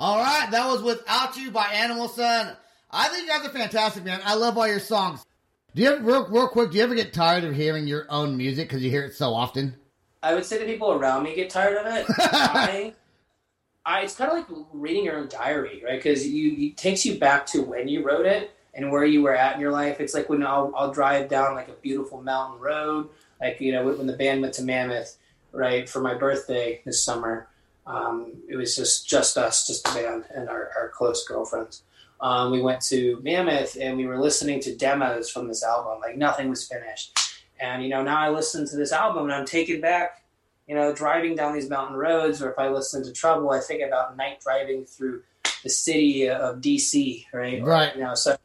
That, 0.00 0.48
that 0.50 0.66
was 0.66 0.82
Without 0.82 1.36
You 1.36 1.50
by 1.50 1.66
Animal 1.72 2.08
Sun. 2.08 2.56
I 2.90 3.08
think 3.08 3.26
you 3.26 3.28
guys 3.28 3.46
are 3.46 3.50
fantastic, 3.50 4.04
man. 4.04 4.20
I 4.24 4.34
love 4.34 4.58
all 4.58 4.66
your 4.66 4.80
songs. 4.80 5.24
Do 5.74 5.82
you 5.82 5.90
ever, 5.90 6.02
real, 6.02 6.28
real 6.28 6.48
quick, 6.48 6.72
do 6.72 6.78
you 6.78 6.82
ever 6.82 6.94
get 6.94 7.12
tired 7.12 7.44
of 7.44 7.54
hearing 7.54 7.86
your 7.86 8.06
own 8.08 8.36
music 8.36 8.68
because 8.68 8.82
you 8.82 8.90
hear 8.90 9.04
it 9.04 9.14
so 9.14 9.32
often? 9.32 9.76
I 10.22 10.34
would 10.34 10.44
say 10.44 10.58
the 10.58 10.64
people 10.64 10.90
around 10.92 11.22
me 11.22 11.34
get 11.34 11.50
tired 11.50 11.78
of 11.78 11.94
it. 11.94 12.06
I, 12.18 12.92
I, 13.86 14.00
it's 14.02 14.16
kind 14.16 14.30
of 14.30 14.36
like 14.38 14.46
reading 14.72 15.04
your 15.04 15.18
own 15.18 15.28
diary, 15.28 15.82
right? 15.84 16.02
Because 16.02 16.26
you 16.26 16.68
it 16.68 16.76
takes 16.76 17.06
you 17.06 17.18
back 17.18 17.46
to 17.46 17.62
when 17.62 17.88
you 17.88 18.04
wrote 18.04 18.26
it 18.26 18.50
and 18.74 18.90
where 18.90 19.04
you 19.04 19.22
were 19.22 19.34
at 19.34 19.54
in 19.54 19.60
your 19.60 19.70
life. 19.70 20.00
It's 20.00 20.12
like 20.12 20.28
when 20.28 20.44
I'll, 20.44 20.72
I'll 20.76 20.92
drive 20.92 21.28
down 21.28 21.54
like 21.54 21.68
a 21.68 21.72
beautiful 21.72 22.20
mountain 22.20 22.60
road, 22.60 23.08
like 23.40 23.60
you 23.60 23.72
know 23.72 23.84
when 23.84 24.06
the 24.06 24.16
band 24.16 24.42
went 24.42 24.54
to 24.54 24.62
Mammoth, 24.62 25.16
right, 25.52 25.88
for 25.88 26.00
my 26.00 26.14
birthday 26.14 26.82
this 26.84 27.02
summer. 27.02 27.48
Um, 27.86 28.34
it 28.48 28.56
was 28.56 28.76
just 28.76 29.08
just 29.08 29.36
us, 29.36 29.66
just 29.66 29.84
the 29.84 30.00
band 30.00 30.24
and 30.34 30.48
our, 30.48 30.70
our 30.76 30.88
close 30.90 31.26
girlfriends. 31.26 31.82
Um, 32.20 32.52
we 32.52 32.60
went 32.60 32.82
to 32.82 33.18
Mammoth 33.22 33.76
and 33.80 33.96
we 33.96 34.06
were 34.06 34.20
listening 34.20 34.60
to 34.60 34.76
demos 34.76 35.30
from 35.30 35.48
this 35.48 35.64
album. 35.64 36.00
Like 36.00 36.16
nothing 36.16 36.50
was 36.50 36.66
finished. 36.66 37.18
And 37.58 37.82
you 37.82 37.88
know, 37.88 38.02
now 38.02 38.18
I 38.18 38.28
listen 38.30 38.66
to 38.68 38.76
this 38.76 38.92
album 38.92 39.24
and 39.24 39.32
I'm 39.32 39.46
taken 39.46 39.80
back. 39.80 40.24
You 40.66 40.76
know, 40.76 40.94
driving 40.94 41.34
down 41.34 41.52
these 41.52 41.68
mountain 41.68 41.96
roads, 41.96 42.40
or 42.40 42.52
if 42.52 42.58
I 42.58 42.68
listen 42.68 43.02
to 43.02 43.12
Trouble, 43.12 43.50
I 43.50 43.58
think 43.58 43.82
about 43.82 44.16
night 44.16 44.40
driving 44.40 44.84
through 44.84 45.22
the 45.64 45.68
city 45.68 46.28
of 46.28 46.60
DC, 46.60 47.26
right? 47.32 47.60
Right. 47.60 47.92
You 47.96 48.02
know, 48.02 48.14
so 48.14 48.36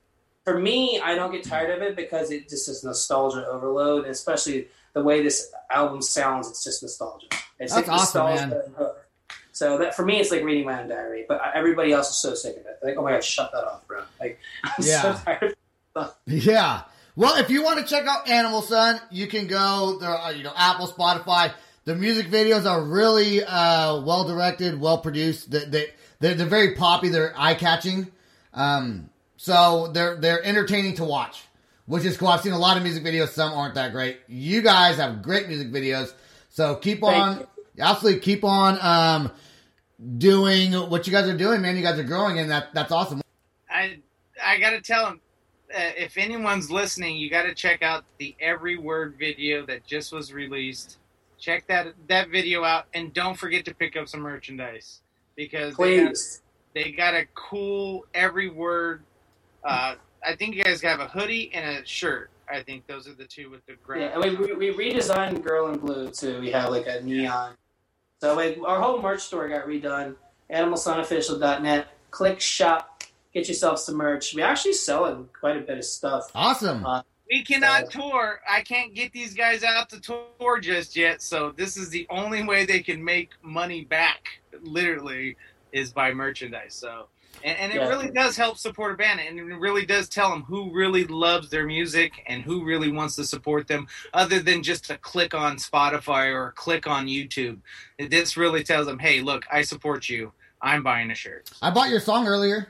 for 0.43 0.57
me, 0.57 0.99
I 1.03 1.13
don't 1.13 1.31
get 1.31 1.43
tired 1.43 1.69
of 1.69 1.83
it 1.83 1.95
because 1.95 2.31
it 2.31 2.49
just 2.49 2.67
is 2.67 2.83
nostalgia 2.83 3.45
overload, 3.47 4.05
and 4.05 4.11
especially 4.11 4.69
the 4.93 5.03
way 5.03 5.21
this 5.21 5.51
album 5.69 6.01
sounds. 6.01 6.49
It's 6.49 6.63
just 6.63 6.81
nostalgia. 6.81 7.27
It's 7.59 7.73
That's 7.73 7.87
like 7.87 7.89
awesome, 7.89 8.23
nostalgia 8.23 8.47
man. 8.77 8.89
So 9.55 9.77
that 9.77 9.95
for 9.95 10.03
me, 10.03 10.19
it's 10.19 10.31
like 10.31 10.43
reading 10.43 10.65
my 10.65 10.81
own 10.81 10.89
diary. 10.89 11.23
But 11.29 11.39
everybody 11.53 11.93
else 11.93 12.09
is 12.09 12.17
so 12.17 12.35
sick 12.35 12.57
of 12.57 12.65
it. 12.65 12.77
Like, 12.83 12.97
oh 12.97 13.03
my 13.03 13.11
god, 13.11 13.23
shut 13.23 13.51
that 13.53 13.63
off, 13.63 13.87
bro. 13.87 14.01
Like, 14.19 14.37
I'm 14.65 14.71
Yeah. 14.79 15.01
so 15.01 15.23
tired. 15.23 15.55
Of 15.95 16.13
Yeah. 16.25 16.81
Well, 17.15 17.37
if 17.37 17.49
you 17.49 17.63
want 17.63 17.79
to 17.79 17.85
check 17.85 18.05
out 18.05 18.27
Animal 18.29 18.61
Sun, 18.61 18.99
you 19.11 19.27
can 19.27 19.47
go 19.47 19.97
there. 20.01 20.09
Are, 20.09 20.33
you 20.33 20.43
know, 20.43 20.51
Apple, 20.57 20.87
Spotify. 20.87 21.53
The 21.85 21.95
music 21.95 22.27
videos 22.27 22.69
are 22.69 22.83
really 22.83 23.45
uh, 23.45 24.01
well 24.01 24.27
directed, 24.27 24.77
well 24.77 24.97
produced. 24.97 25.49
They, 25.51 25.63
they 25.63 25.87
they're, 26.19 26.33
they're 26.35 26.47
very 26.47 26.75
poppy. 26.75 27.07
They're 27.07 27.33
eye 27.37 27.53
catching. 27.55 28.11
Um, 28.53 29.09
so 29.37 29.89
they're 29.93 30.17
they're 30.17 30.43
entertaining 30.43 30.95
to 30.95 31.05
watch, 31.05 31.43
which 31.85 32.03
is 32.03 32.17
cool. 32.17 32.27
I've 32.27 32.41
seen 32.41 32.51
a 32.51 32.59
lot 32.59 32.75
of 32.75 32.83
music 32.83 33.05
videos. 33.05 33.29
Some 33.29 33.53
aren't 33.53 33.75
that 33.75 33.93
great. 33.93 34.19
You 34.27 34.61
guys 34.61 34.97
have 34.97 35.21
great 35.21 35.47
music 35.47 35.71
videos. 35.71 36.13
So 36.49 36.75
keep 36.75 37.03
on, 37.03 37.47
absolutely 37.79 38.19
keep 38.19 38.43
on 38.43 38.77
um, 38.81 39.31
doing 40.17 40.73
what 40.73 41.07
you 41.07 41.13
guys 41.13 41.27
are 41.27 41.37
doing, 41.37 41.61
man. 41.61 41.75
You 41.75 41.83
guys 41.83 41.99
are 41.99 42.03
growing, 42.03 42.39
and 42.39 42.49
that 42.49 42.73
that's 42.73 42.91
awesome. 42.91 43.21
I 43.69 43.99
I 44.43 44.59
gotta 44.59 44.81
tell 44.81 45.05
them 45.05 45.21
uh, 45.73 45.91
if 45.97 46.17
anyone's 46.17 46.69
listening, 46.69 47.17
you 47.17 47.29
gotta 47.29 47.53
check 47.53 47.81
out 47.81 48.03
the 48.17 48.35
Every 48.39 48.77
Word 48.77 49.15
video 49.17 49.65
that 49.65 49.85
just 49.85 50.13
was 50.13 50.33
released. 50.33 50.97
Check 51.39 51.67
that 51.67 51.93
that 52.07 52.29
video 52.29 52.63
out, 52.63 52.85
and 52.93 53.13
don't 53.13 53.37
forget 53.37 53.65
to 53.65 53.73
pick 53.73 53.95
up 53.97 54.07
some 54.07 54.21
merchandise 54.21 55.01
because 55.35 55.75
they 55.75 55.97
got, 55.97 56.05
Please. 56.05 56.41
they 56.73 56.91
got 56.91 57.13
a 57.13 57.25
cool 57.33 58.05
Every 58.13 58.49
Word. 58.49 59.03
Uh, 59.63 59.95
I 60.25 60.35
think 60.35 60.55
you 60.55 60.63
guys 60.63 60.81
have 60.81 60.99
a 60.99 61.07
hoodie 61.07 61.51
and 61.53 61.77
a 61.77 61.85
shirt. 61.85 62.29
I 62.49 62.61
think 62.61 62.85
those 62.87 63.07
are 63.07 63.13
the 63.13 63.25
two 63.25 63.49
with 63.49 63.65
the 63.65 63.73
gray. 63.83 64.01
Yeah, 64.01 64.19
and 64.19 64.39
we, 64.39 64.53
we, 64.53 64.71
we 64.71 64.91
redesigned 64.91 65.43
Girl 65.43 65.67
in 65.69 65.79
Blue 65.79 66.09
too. 66.09 66.39
We 66.39 66.51
have 66.51 66.69
like 66.69 66.87
a 66.87 67.01
neon. 67.01 67.55
So 68.21 68.35
like, 68.35 68.57
our 68.65 68.81
whole 68.81 69.01
merch 69.01 69.21
store 69.21 69.47
got 69.49 69.67
redone. 69.67 70.15
AnimalSunOfficial.net. 70.51 71.87
Click 72.11 72.39
shop. 72.39 73.03
Get 73.33 73.47
yourself 73.47 73.79
some 73.79 73.95
merch. 73.95 74.33
We're 74.33 74.45
actually 74.45 74.73
selling 74.73 75.27
quite 75.37 75.57
a 75.57 75.61
bit 75.61 75.77
of 75.77 75.85
stuff. 75.85 76.31
Awesome. 76.33 76.85
Uh, 76.85 77.01
We 77.29 77.43
cannot 77.43 77.89
tour. 77.91 78.39
I 78.49 78.61
can't 78.61 78.93
get 78.93 79.11
these 79.11 79.33
guys 79.33 79.63
out 79.63 79.89
to 79.89 79.99
tour 79.99 80.59
just 80.61 80.95
yet. 80.95 81.21
So 81.21 81.51
this 81.51 81.75
is 81.75 81.89
the 81.89 82.07
only 82.09 82.43
way 82.43 82.65
they 82.65 82.79
can 82.81 83.03
make 83.03 83.31
money 83.41 83.83
back. 83.83 84.39
Literally, 84.61 85.35
is 85.73 85.91
by 85.91 86.13
merchandise. 86.13 86.73
So, 86.73 87.07
and, 87.45 87.57
and 87.57 87.71
it 87.71 87.75
Yeah. 87.77 87.87
really 87.87 88.09
does 88.09 88.35
help 88.35 88.57
support 88.57 88.91
a 88.93 88.97
band, 88.97 89.21
and 89.21 89.39
it 89.39 89.43
really 89.55 89.85
does 89.85 90.09
tell 90.09 90.29
them 90.31 90.41
who 90.43 90.73
really 90.73 91.05
loves 91.05 91.49
their 91.49 91.65
music 91.65 92.11
and 92.27 92.41
who 92.43 92.65
really 92.65 92.91
wants 92.91 93.15
to 93.15 93.23
support 93.23 93.67
them, 93.67 93.87
other 94.13 94.39
than 94.39 94.63
just 94.63 94.89
a 94.89 94.97
click 94.97 95.33
on 95.33 95.55
Spotify 95.57 96.33
or 96.33 96.47
a 96.47 96.51
click 96.51 96.87
on 96.87 97.05
YouTube. 97.07 97.59
This 97.97 98.35
really 98.35 98.63
tells 98.63 98.87
them, 98.87 98.99
hey, 98.99 99.21
look, 99.21 99.45
I 99.51 99.61
support 99.61 100.09
you. 100.09 100.33
I'm 100.61 100.83
buying 100.83 101.11
a 101.11 101.15
shirt. 101.15 101.49
I 101.61 101.69
bought 101.69 101.89
your 101.89 101.99
song 102.01 102.27
earlier 102.27 102.67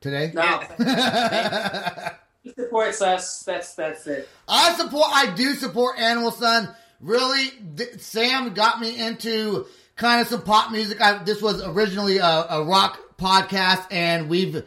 today. 0.00 0.32
no, 0.34 0.60
he 2.42 2.52
supports 2.52 3.00
us. 3.02 3.42
That's 3.44 3.74
that's 3.74 4.06
it. 4.06 4.28
I 4.48 4.74
support. 4.74 5.08
I 5.12 5.32
do 5.34 5.54
support 5.54 5.98
Animal 5.98 6.30
Sun. 6.32 6.74
Really, 7.00 7.50
th- 7.76 7.98
Sam 8.00 8.52
got 8.54 8.80
me 8.80 8.98
into 8.98 9.66
kind 9.96 10.20
of 10.20 10.26
some 10.28 10.42
pop 10.42 10.70
music. 10.72 11.00
I, 11.00 11.22
this 11.22 11.40
was 11.40 11.62
originally 11.64 12.18
a, 12.18 12.24
a 12.50 12.64
rock 12.64 12.98
podcast, 13.20 13.86
and 13.90 14.28
we've 14.28 14.64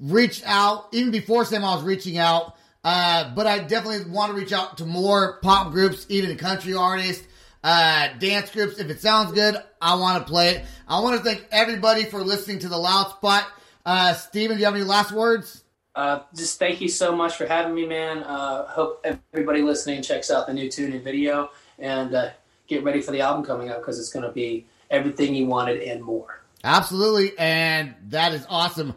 reached 0.00 0.42
out 0.46 0.88
even 0.92 1.10
before 1.10 1.44
Sam. 1.44 1.64
I 1.64 1.74
was 1.74 1.84
reaching 1.84 2.18
out, 2.18 2.56
uh, 2.84 3.34
but 3.34 3.46
I 3.46 3.58
definitely 3.58 4.10
want 4.10 4.32
to 4.32 4.38
reach 4.38 4.52
out 4.52 4.78
to 4.78 4.86
more 4.86 5.38
pop 5.42 5.72
groups, 5.72 6.06
even 6.08 6.36
country 6.36 6.74
artists, 6.74 7.26
uh, 7.64 8.08
dance 8.18 8.50
groups. 8.50 8.78
If 8.78 8.88
it 8.88 9.00
sounds 9.00 9.32
good, 9.32 9.56
I 9.80 9.96
want 9.96 10.24
to 10.24 10.30
play 10.30 10.50
it. 10.50 10.66
I 10.86 11.00
want 11.00 11.18
to 11.18 11.22
thank 11.22 11.46
everybody 11.50 12.04
for 12.04 12.22
listening 12.22 12.60
to 12.60 12.68
the 12.68 12.78
Loud 12.78 13.10
Spot. 13.10 13.44
Uh, 13.84 14.14
Steven, 14.14 14.56
do 14.56 14.60
you 14.60 14.66
have 14.66 14.74
any 14.74 14.84
last 14.84 15.12
words? 15.12 15.64
Uh, 15.94 16.20
just 16.36 16.58
thank 16.60 16.80
you 16.80 16.88
so 16.88 17.14
much 17.14 17.36
for 17.36 17.46
having 17.46 17.74
me, 17.74 17.84
man. 17.84 18.18
Uh, 18.18 18.66
hope 18.66 19.04
everybody 19.32 19.62
listening 19.62 20.00
checks 20.00 20.30
out 20.30 20.46
the 20.46 20.54
new 20.54 20.70
tune 20.70 20.92
and 20.92 21.02
video 21.02 21.50
and 21.78 22.14
uh, 22.14 22.30
get 22.68 22.84
ready 22.84 23.00
for 23.00 23.10
the 23.10 23.20
album 23.20 23.44
coming 23.44 23.68
out 23.68 23.78
because 23.78 23.98
it's 23.98 24.10
going 24.10 24.24
to 24.24 24.30
be 24.30 24.66
everything 24.90 25.34
you 25.34 25.46
wanted 25.46 25.82
and 25.82 26.02
more. 26.02 26.40
Absolutely, 26.64 27.38
and 27.38 27.94
that 28.08 28.32
is 28.32 28.44
awesome. 28.48 28.94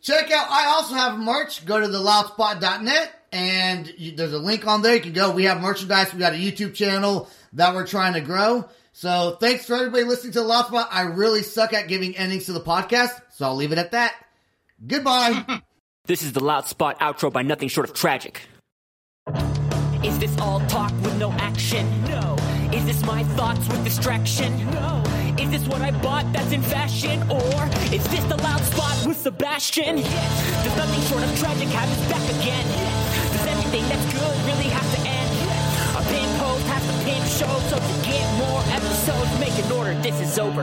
Check 0.00 0.30
out, 0.30 0.50
I 0.50 0.66
also 0.66 0.94
have 0.94 1.18
merch. 1.18 1.64
Go 1.64 1.80
to 1.80 1.86
theloudspot.net, 1.86 3.12
and 3.32 3.92
you, 3.98 4.16
there's 4.16 4.32
a 4.32 4.38
link 4.38 4.66
on 4.66 4.82
there. 4.82 4.96
You 4.96 5.00
can 5.00 5.12
go. 5.12 5.30
We 5.30 5.44
have 5.44 5.60
merchandise. 5.60 6.12
We 6.12 6.18
got 6.18 6.32
a 6.32 6.36
YouTube 6.36 6.74
channel 6.74 7.28
that 7.52 7.74
we're 7.74 7.86
trying 7.86 8.14
to 8.14 8.20
grow. 8.20 8.68
So 8.92 9.36
thanks 9.40 9.64
for 9.64 9.74
everybody 9.74 10.04
listening 10.04 10.32
to 10.34 10.40
The 10.40 10.46
Loud 10.46 10.66
Spot. 10.66 10.88
I 10.90 11.02
really 11.02 11.42
suck 11.42 11.72
at 11.72 11.88
giving 11.88 12.16
endings 12.16 12.46
to 12.46 12.52
the 12.52 12.60
podcast, 12.60 13.20
so 13.30 13.46
I'll 13.46 13.56
leave 13.56 13.72
it 13.72 13.78
at 13.78 13.92
that. 13.92 14.14
Goodbye. 14.86 15.62
This 16.04 16.24
is 16.24 16.32
the 16.32 16.42
loud 16.42 16.66
spot 16.66 16.98
outro 16.98 17.32
by 17.32 17.42
nothing 17.42 17.68
short 17.68 17.88
of 17.88 17.94
tragic. 17.94 18.42
Is 20.02 20.18
this 20.18 20.36
all 20.38 20.58
talk 20.66 20.90
with 21.02 21.16
no 21.16 21.30
action? 21.34 21.88
No. 22.06 22.36
Is 22.72 22.84
this 22.84 23.06
my 23.06 23.22
thoughts 23.22 23.68
with 23.68 23.84
distraction? 23.84 24.68
No. 24.72 25.21
Is 25.42 25.50
this 25.50 25.66
what 25.66 25.82
I 25.82 25.90
bought 25.90 26.32
that's 26.32 26.52
in 26.52 26.62
fashion? 26.62 27.20
Or 27.28 27.66
is 27.92 28.04
this 28.14 28.22
the 28.30 28.36
loud 28.36 28.60
spot 28.60 29.04
with 29.04 29.16
Sebastian? 29.16 29.98
Yes. 29.98 30.64
Does 30.64 30.76
nothing 30.76 31.02
short 31.10 31.24
of 31.24 31.36
tragic 31.36 31.66
have 31.66 31.90
us 31.90 32.08
back 32.08 32.22
again? 32.38 32.64
Yes. 32.70 33.32
Does 33.32 33.46
everything 33.48 33.82
that's 33.88 34.06
good 34.14 34.36
really 34.46 34.70
have 34.70 34.88
to 34.94 35.00
end? 35.00 35.30
Yes. 35.42 35.98
A 35.98 36.02
pin 36.14 36.38
post 36.38 36.64
has 36.66 36.86
to 36.86 36.94
pin 37.04 37.22
show, 37.26 37.58
so 37.70 37.76
to 37.76 38.08
get 38.08 38.22
more 38.38 38.62
episodes, 38.70 39.40
make 39.40 39.58
an 39.64 39.72
order. 39.72 39.94
This 40.00 40.20
is 40.20 40.38
over. 40.38 40.62